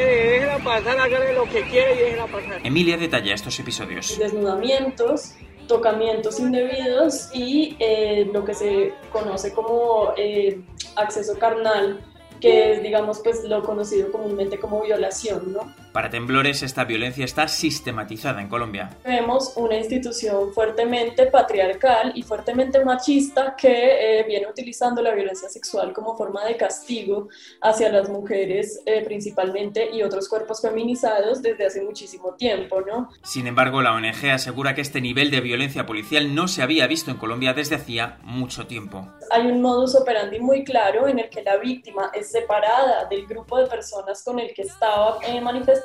Emilia 2.64 2.96
detalla 2.96 3.34
estos 3.34 3.60
episodios. 3.60 4.18
Desnudamientos, 4.18 5.34
tocamientos 5.70 6.40
indebidos 6.40 7.30
y 7.32 7.76
eh, 7.78 8.28
lo 8.34 8.44
que 8.44 8.54
se 8.54 8.92
conoce 9.12 9.54
como 9.54 10.12
eh, 10.16 10.60
acceso 10.96 11.38
carnal, 11.38 12.00
que 12.40 12.72
es, 12.72 12.82
digamos, 12.82 13.20
pues 13.22 13.44
lo 13.44 13.62
conocido 13.62 14.10
comúnmente 14.10 14.58
como 14.58 14.82
violación, 14.82 15.52
¿no? 15.52 15.72
Para 15.92 16.08
Temblores, 16.08 16.62
esta 16.62 16.84
violencia 16.84 17.24
está 17.24 17.48
sistematizada 17.48 18.40
en 18.40 18.48
Colombia. 18.48 18.90
Vemos 19.04 19.54
una 19.56 19.76
institución 19.76 20.52
fuertemente 20.52 21.26
patriarcal 21.26 22.12
y 22.14 22.22
fuertemente 22.22 22.84
machista 22.84 23.56
que 23.56 24.20
eh, 24.20 24.24
viene 24.24 24.46
utilizando 24.46 25.02
la 25.02 25.12
violencia 25.12 25.48
sexual 25.48 25.92
como 25.92 26.16
forma 26.16 26.44
de 26.44 26.56
castigo 26.56 27.28
hacia 27.60 27.90
las 27.90 28.08
mujeres 28.08 28.82
eh, 28.86 29.02
principalmente 29.04 29.90
y 29.92 30.02
otros 30.04 30.28
cuerpos 30.28 30.62
feminizados 30.62 31.42
desde 31.42 31.66
hace 31.66 31.82
muchísimo 31.82 32.34
tiempo, 32.34 32.82
¿no? 32.82 33.10
Sin 33.24 33.48
embargo, 33.48 33.82
la 33.82 33.92
ONG 33.92 34.30
asegura 34.32 34.76
que 34.76 34.82
este 34.82 35.00
nivel 35.00 35.32
de 35.32 35.40
violencia 35.40 35.86
policial 35.86 36.36
no 36.36 36.46
se 36.46 36.62
había 36.62 36.86
visto 36.86 37.10
en 37.10 37.16
Colombia 37.16 37.52
desde 37.52 37.74
hacía 37.74 38.18
mucho 38.22 38.68
tiempo. 38.68 39.08
Hay 39.32 39.46
un 39.46 39.60
modus 39.60 39.96
operandi 39.96 40.38
muy 40.38 40.62
claro 40.62 41.08
en 41.08 41.18
el 41.18 41.28
que 41.30 41.42
la 41.42 41.56
víctima 41.56 42.12
es 42.14 42.30
separada 42.30 43.06
del 43.06 43.26
grupo 43.26 43.58
de 43.58 43.66
personas 43.66 44.22
con 44.22 44.38
el 44.38 44.54
que 44.54 44.62
estaba 44.62 45.18
eh, 45.26 45.40
manifestando 45.40 45.79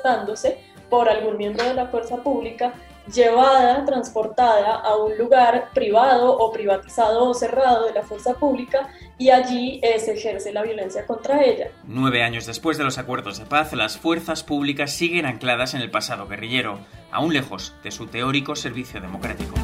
por 0.88 1.08
algún 1.08 1.36
miembro 1.36 1.64
de 1.64 1.74
la 1.74 1.86
fuerza 1.86 2.16
pública, 2.16 2.72
llevada, 3.12 3.84
transportada 3.84 4.74
a 4.74 4.96
un 4.96 5.16
lugar 5.16 5.70
privado 5.74 6.36
o 6.36 6.52
privatizado 6.52 7.28
o 7.28 7.34
cerrado 7.34 7.86
de 7.86 7.92
la 7.92 8.02
fuerza 8.02 8.34
pública 8.34 8.88
y 9.18 9.30
allí 9.30 9.80
se 9.98 10.14
ejerce 10.14 10.52
la 10.52 10.62
violencia 10.62 11.06
contra 11.06 11.42
ella. 11.42 11.70
Nueve 11.84 12.22
años 12.22 12.46
después 12.46 12.78
de 12.78 12.84
los 12.84 12.98
acuerdos 12.98 13.38
de 13.38 13.46
paz, 13.46 13.72
las 13.72 13.96
fuerzas 13.96 14.42
públicas 14.42 14.92
siguen 14.92 15.26
ancladas 15.26 15.74
en 15.74 15.80
el 15.80 15.90
pasado 15.90 16.26
guerrillero, 16.26 16.78
aún 17.12 17.32
lejos 17.32 17.74
de 17.82 17.90
su 17.90 18.06
teórico 18.06 18.56
servicio 18.56 19.00
democrático. 19.00 19.54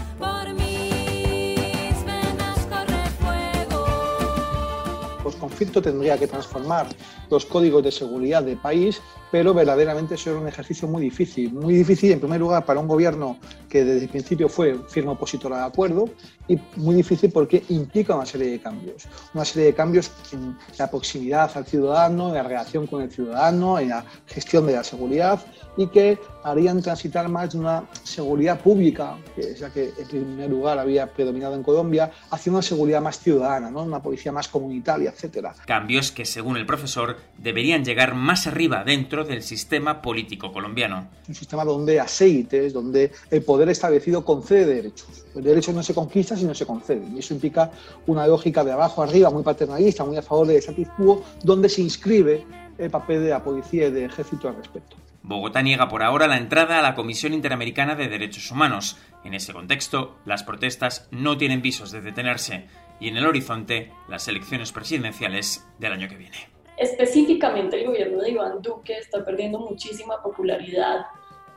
Conflicto 5.37 5.83
tendría 5.83 6.18
que 6.18 6.26
transformar 6.26 6.87
los 7.30 7.47
códigos 7.47 7.83
de 7.83 7.93
seguridad 7.93 8.43
del 8.43 8.59
país, 8.59 9.01
pero 9.30 9.55
verdaderamente 9.55 10.14
eso 10.14 10.30
era 10.30 10.41
un 10.41 10.49
ejercicio 10.49 10.87
muy 10.87 11.03
difícil. 11.03 11.53
Muy 11.53 11.74
difícil, 11.74 12.12
en 12.12 12.20
primer 12.20 12.41
lugar, 12.41 12.64
para 12.64 12.80
un 12.80 12.87
gobierno 12.87 13.39
que 13.68 13.85
desde 13.85 14.05
el 14.05 14.11
principio 14.11 14.49
fue 14.49 14.78
firme 14.89 15.12
opositor 15.12 15.53
al 15.55 15.64
acuerdo 15.64 16.11
y 16.49 16.59
muy 16.76 16.95
difícil 16.95 17.33
porque 17.33 17.62
implica 17.70 18.14
una 18.14 18.26
serie 18.26 18.51
de 18.51 18.61
cambios. 18.61 19.05
Una 19.33 19.45
serie 19.45 19.68
de 19.68 19.74
cambios 19.74 20.11
en 20.33 20.57
la 20.78 20.91
proximidad 20.91 21.51
al 21.55 21.64
ciudadano, 21.64 22.28
en 22.28 22.35
la 22.35 22.43
relación 22.43 22.87
con 22.87 23.01
el 23.03 23.11
ciudadano, 23.11 23.78
en 23.78 23.89
la 23.89 24.05
gestión 24.26 24.66
de 24.66 24.74
la 24.74 24.85
seguridad 24.85 25.41
y 25.76 25.87
que 25.87 26.18
harían 26.45 26.83
transitar 26.83 27.28
más 27.28 27.53
de 27.53 27.59
una 27.59 27.85
seguridad 28.03 28.61
pública, 28.61 29.16
que 29.35 29.53
es 29.53 29.61
la 29.61 29.70
que 29.70 29.93
en 29.97 30.07
primer 30.09 30.51
lugar 30.51 30.78
había 30.78 31.07
predominado 31.11 31.55
en 31.55 31.62
Colombia, 31.62 32.11
hacia 32.30 32.53
una 32.53 32.62
seguridad 32.62 33.01
más 33.01 33.18
ciudadana, 33.18 33.70
¿no? 33.70 33.83
una 33.83 34.03
policía 34.03 34.33
más 34.33 34.49
comunitaria, 34.49 35.12
etc. 35.22 35.48
Cambios 35.66 36.12
que, 36.12 36.24
según 36.24 36.56
el 36.56 36.66
profesor, 36.66 37.16
deberían 37.38 37.84
llegar 37.84 38.14
más 38.14 38.46
arriba 38.46 38.84
dentro 38.84 39.24
del 39.24 39.42
sistema 39.42 40.02
político 40.02 40.52
colombiano. 40.52 41.08
Un 41.28 41.34
sistema 41.34 41.64
donde 41.64 42.00
aceites, 42.00 42.72
donde 42.72 43.12
el 43.30 43.42
poder 43.42 43.68
establecido 43.68 44.24
concede 44.24 44.66
derechos. 44.66 45.24
Los 45.34 45.44
derechos 45.44 45.74
no 45.74 45.82
se 45.82 45.94
conquistan, 45.94 46.38
sino 46.38 46.54
se 46.54 46.66
conceden. 46.66 47.16
Y 47.16 47.20
eso 47.20 47.34
implica 47.34 47.70
una 48.06 48.26
lógica 48.26 48.64
de 48.64 48.72
abajo 48.72 49.02
arriba, 49.02 49.30
muy 49.30 49.42
paternalista, 49.42 50.04
muy 50.04 50.16
a 50.16 50.22
favor 50.22 50.46
del 50.46 50.56
status 50.56 50.88
quo, 50.96 51.24
donde 51.42 51.68
se 51.68 51.82
inscribe 51.82 52.44
el 52.78 52.90
papel 52.90 53.22
de 53.22 53.30
la 53.30 53.42
policía 53.42 53.88
y 53.88 53.90
del 53.90 54.04
ejército 54.04 54.48
al 54.48 54.56
respecto. 54.56 54.96
Bogotá 55.24 55.62
niega 55.62 55.88
por 55.88 56.02
ahora 56.02 56.26
la 56.26 56.36
entrada 56.36 56.80
a 56.80 56.82
la 56.82 56.96
Comisión 56.96 57.32
Interamericana 57.32 57.94
de 57.94 58.08
Derechos 58.08 58.50
Humanos. 58.50 58.98
En 59.22 59.34
ese 59.34 59.52
contexto, 59.52 60.16
las 60.24 60.42
protestas 60.42 61.06
no 61.12 61.38
tienen 61.38 61.62
visos 61.62 61.92
de 61.92 62.00
detenerse. 62.00 62.66
Y 63.03 63.09
en 63.09 63.16
el 63.16 63.26
horizonte 63.26 63.90
las 64.09 64.28
elecciones 64.28 64.70
presidenciales 64.70 65.66
del 65.80 65.92
año 65.92 66.09
que 66.09 66.14
viene. 66.14 66.36
Específicamente 66.76 67.80
el 67.80 67.88
gobierno 67.88 68.22
de 68.22 68.30
Iván 68.30 68.62
Duque 68.62 68.96
está 68.96 69.24
perdiendo 69.24 69.59
muchísima 69.59 70.22
popularidad 70.22 71.07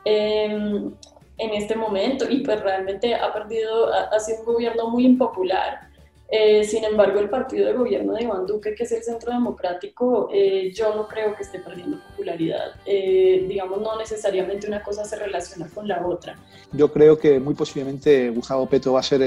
en 0.03 0.95
este 1.37 1.75
momento 1.75 2.25
y 2.27 2.39
pues 2.39 2.59
realmente 2.61 3.13
ha 3.13 3.31
perdido, 3.31 3.93
ha 3.93 4.19
sido 4.19 4.39
un 4.39 4.45
gobierno 4.45 4.89
muy 4.89 5.05
impopular 5.05 5.87
eh, 6.27 6.63
sin 6.63 6.83
embargo, 6.83 7.19
el 7.19 7.29
partido 7.29 7.67
de 7.67 7.73
gobierno 7.73 8.13
de 8.13 8.23
Iván 8.23 8.45
Duque, 8.45 8.73
que 8.73 8.83
es 8.83 8.91
el 8.91 9.03
Centro 9.03 9.31
Democrático, 9.31 10.29
eh, 10.33 10.71
yo 10.73 10.95
no 10.95 11.07
creo 11.07 11.35
que 11.35 11.43
esté 11.43 11.59
perdiendo 11.59 11.99
popularidad. 12.09 12.73
Eh, 12.85 13.45
digamos, 13.47 13.81
no 13.81 13.97
necesariamente 13.97 14.67
una 14.67 14.81
cosa 14.81 15.05
se 15.05 15.17
relaciona 15.17 15.67
con 15.69 15.87
la 15.87 16.05
otra. 16.05 16.35
Yo 16.71 16.91
creo 16.91 17.17
que 17.17 17.39
muy 17.39 17.53
posiblemente 17.53 18.29
Gustavo 18.31 18.67
Petro 18.67 18.93
va 18.93 19.01
a 19.01 19.03
ser 19.03 19.21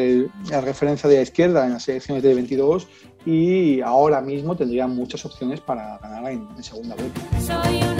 la 0.50 0.60
referencia 0.60 1.08
de 1.08 1.16
la 1.16 1.22
izquierda 1.22 1.66
en 1.66 1.74
las 1.74 1.88
elecciones 1.88 2.22
de 2.22 2.34
22 2.34 2.88
y 3.24 3.80
ahora 3.80 4.20
mismo 4.20 4.56
tendría 4.56 4.86
muchas 4.86 5.24
opciones 5.24 5.60
para 5.60 5.98
ganar 5.98 6.32
en, 6.32 6.48
en 6.56 6.62
segunda 6.62 6.96
vuelta. 6.96 7.20
Soy 7.40 7.97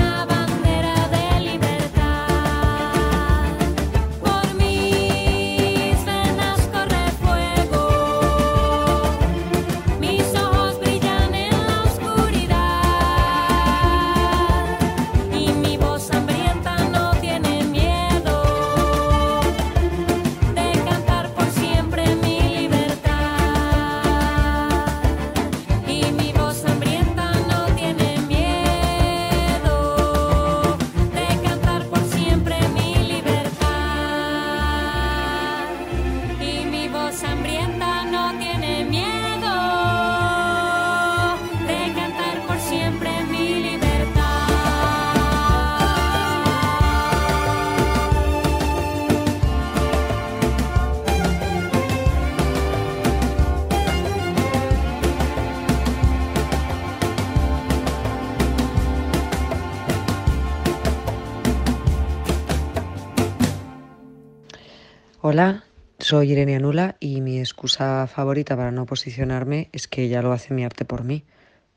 soy 66.09 66.33
Irene 66.33 66.57
Anula 66.57 66.97
y 67.01 67.21
mi 67.21 67.39
excusa 67.39 68.07
favorita 68.07 68.57
para 68.57 68.71
no 68.71 68.87
posicionarme 68.87 69.69
es 69.73 69.89
que 69.89 70.05
ella 70.05 70.23
lo 70.23 70.33
hace 70.33 70.55
mi 70.55 70.65
arte 70.65 70.87
por 70.87 71.05
mí. 71.05 71.25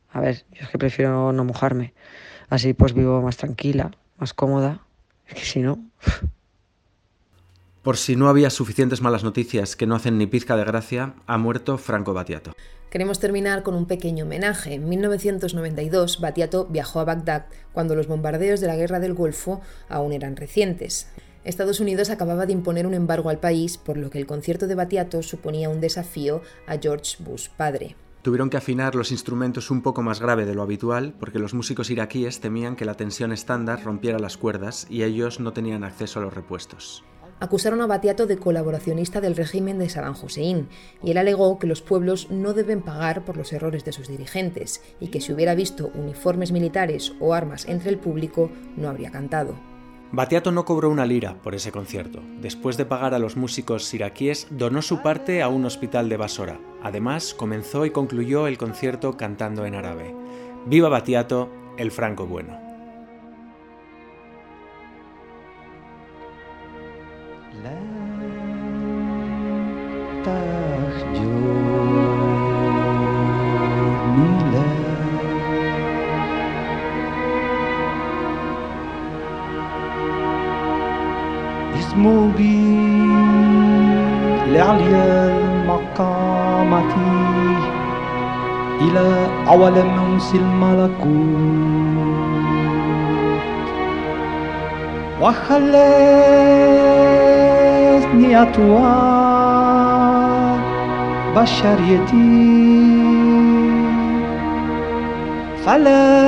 A 0.10 0.22
ver, 0.22 0.46
yo 0.54 0.64
es 0.64 0.70
que 0.70 0.78
prefiero 0.78 1.34
no 1.34 1.44
mojarme. 1.44 1.94
Así 2.48 2.74
pues 2.74 2.94
vivo 2.94 3.22
más 3.22 3.36
tranquila, 3.36 3.92
más 4.20 4.34
cómoda. 4.34 4.86
Es 5.28 5.34
que 5.34 5.42
si 5.42 5.60
no... 5.60 5.80
Por 7.82 7.98
si 7.98 8.16
no 8.16 8.30
había 8.30 8.50
suficientes 8.50 9.02
malas 9.02 9.26
noticias 9.26 9.76
que 9.76 9.86
no 9.86 9.96
hacen 9.96 10.18
ni 10.18 10.28
pizca 10.28 10.56
de 10.56 10.64
gracia, 10.64 11.14
ha 11.28 11.38
muerto 11.38 11.78
Franco 11.78 12.14
Battiato. 12.14 12.54
Queremos 12.90 13.20
terminar 13.20 13.64
con 13.64 13.76
un 13.76 13.86
pequeño 13.86 14.24
homenaje. 14.24 14.76
En 14.76 14.88
1992, 14.88 16.22
Battiato 16.22 16.68
viajó 16.68 17.02
a 17.02 17.06
Bagdad 17.06 17.48
cuando 17.74 17.96
los 17.96 18.08
bombardeos 18.08 18.62
de 18.62 18.68
la 18.68 18.78
Guerra 18.78 19.02
del 19.02 19.14
Golfo 19.14 19.60
aún 19.90 20.14
eran 20.14 20.38
recientes. 20.38 21.10
Estados 21.44 21.80
Unidos 21.80 22.12
acababa 22.12 22.46
de 22.46 22.54
imponer 22.54 22.86
un 22.86 22.94
embargo 22.94 23.30
al 23.30 23.40
país, 23.40 23.78
por 23.78 23.98
lo 23.98 24.12
que 24.12 24.20
el 24.20 24.28
concierto 24.28 24.68
de 24.68 24.76
Battiato 24.76 25.24
suponía 25.24 25.70
un 25.70 25.82
desafío 25.82 26.42
a 26.68 26.78
George 26.78 27.18
Bush 27.20 27.50
padre. 27.50 27.96
Tuvieron 28.22 28.52
que 28.52 28.58
afinar 28.58 28.94
los 28.94 29.12
instrumentos 29.12 29.72
un 29.72 29.82
poco 29.82 30.04
más 30.04 30.20
grave 30.20 30.46
de 30.46 30.54
lo 30.54 30.62
habitual 30.62 31.16
porque 31.20 31.40
los 31.40 31.56
músicos 31.56 31.90
iraquíes 31.90 32.40
temían 32.40 32.76
que 32.76 32.86
la 32.86 32.94
tensión 32.94 33.32
estándar 33.32 33.84
rompiera 33.84 34.20
las 34.20 34.38
cuerdas 34.38 34.86
y 34.92 35.02
ellos 35.02 35.40
no 35.40 35.54
tenían 35.54 35.84
acceso 35.84 36.20
a 36.20 36.24
los 36.24 36.34
repuestos. 36.34 37.04
Acusaron 37.40 37.82
a 37.82 37.88
Battiato 37.88 38.28
de 38.28 38.38
colaboracionista 38.38 39.20
del 39.20 39.36
régimen 39.36 39.80
de 39.80 39.90
Saddam 39.90 40.14
Hussein 40.22 40.70
y 41.02 41.10
él 41.10 41.18
alegó 41.18 41.58
que 41.58 41.66
los 41.66 41.82
pueblos 41.82 42.30
no 42.30 42.54
deben 42.54 42.84
pagar 42.84 43.26
por 43.26 43.36
los 43.36 43.52
errores 43.52 43.84
de 43.84 43.94
sus 43.94 44.08
dirigentes 44.08 44.84
y 45.00 45.08
que 45.08 45.22
si 45.22 45.34
hubiera 45.34 45.56
visto 45.56 45.92
uniformes 45.96 46.52
militares 46.52 47.14
o 47.20 47.34
armas 47.34 47.68
entre 47.68 47.90
el 47.90 47.98
público 47.98 48.52
no 48.78 48.90
habría 48.90 49.10
cantado. 49.10 49.71
Battiato 50.14 50.52
no 50.52 50.66
cobró 50.66 50.90
una 50.90 51.06
lira 51.06 51.36
por 51.42 51.56
ese 51.56 51.72
concierto. 51.72 52.20
Después 52.42 52.76
de 52.76 52.86
pagar 52.86 53.14
a 53.14 53.20
los 53.20 53.38
músicos 53.38 53.94
iraquíes, 53.94 54.48
donó 54.50 54.82
su 54.82 55.02
parte 55.02 55.42
a 55.42 55.48
un 55.48 55.64
hospital 55.64 56.10
de 56.10 56.18
Basora. 56.18 56.60
Además, 56.84 57.34
comenzó 57.34 57.86
y 57.86 57.92
concluyó 57.92 58.48
el 58.48 58.58
concierto 58.58 59.16
cantando 59.16 59.66
en 59.66 59.76
árabe. 59.76 60.14
Viva 60.66 60.90
Battiato, 60.90 61.50
el 61.78 61.92
Franco 61.92 62.28
bueno. 62.28 62.60
مصمودي 81.92 82.88
لعلي 84.48 85.34
مقامتي 85.68 87.12
إلى 88.82 89.28
أول 89.50 89.72
منس 89.72 90.36
الملكوت. 90.36 91.02
وخلتني 95.22 95.82
أتوى 98.42 98.94
بشريتي. 101.36 102.52
فلا 105.66 106.22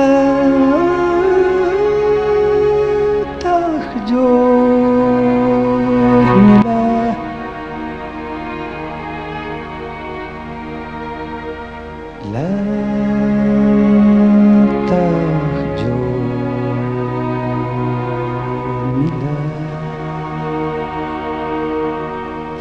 تخجل. 3.40 4.53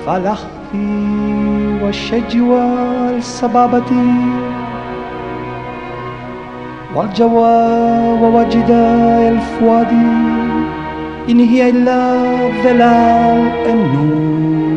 فالأخفي 0.06 1.80
والشجوى 1.84 2.94
والسبابة 3.14 3.92
والجوى 6.96 7.56
ووجدا 8.22 9.30
الفؤاد 9.30 9.92
إن 11.30 11.40
هي 11.40 11.70
إلا 11.70 12.14
ظلال 12.64 13.52
النور. 13.70 14.73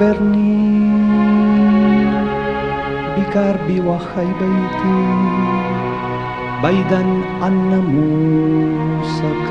وخبرني 0.00 0.90
بكربي 3.16 3.80
وخيبتي 3.80 5.02
بعيدا 6.62 7.02
عن 7.42 7.70
ناموسك 7.70 9.48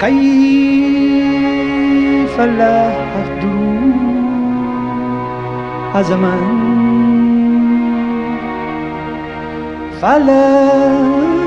كيف 0.00 1.14
لا 2.40 2.88
أهدو 2.88 3.60
أزمان 5.94 6.64
فلا 10.02 11.43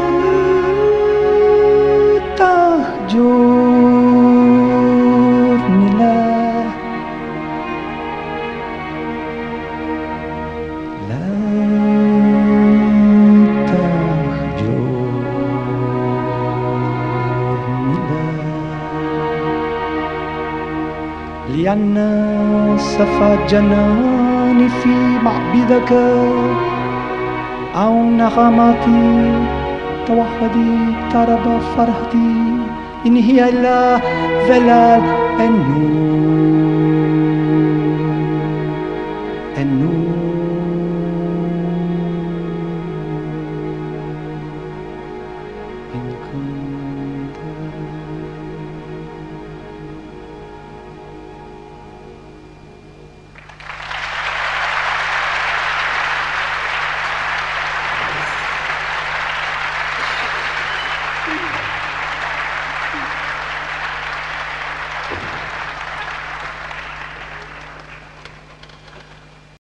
الناس 23.02 23.48
فجناني 23.48 24.70
في 24.70 24.90
معبدك. 25.24 25.92
أو 27.76 28.04
نغماتي 28.04 29.32
توحدي 30.08 30.78
طرب 31.14 31.60
فرحتي. 31.78 32.36
إن 33.06 33.16
هي 33.16 33.50
إلا 33.50 34.00
ظلال 34.48 35.02
النور. 35.40 36.77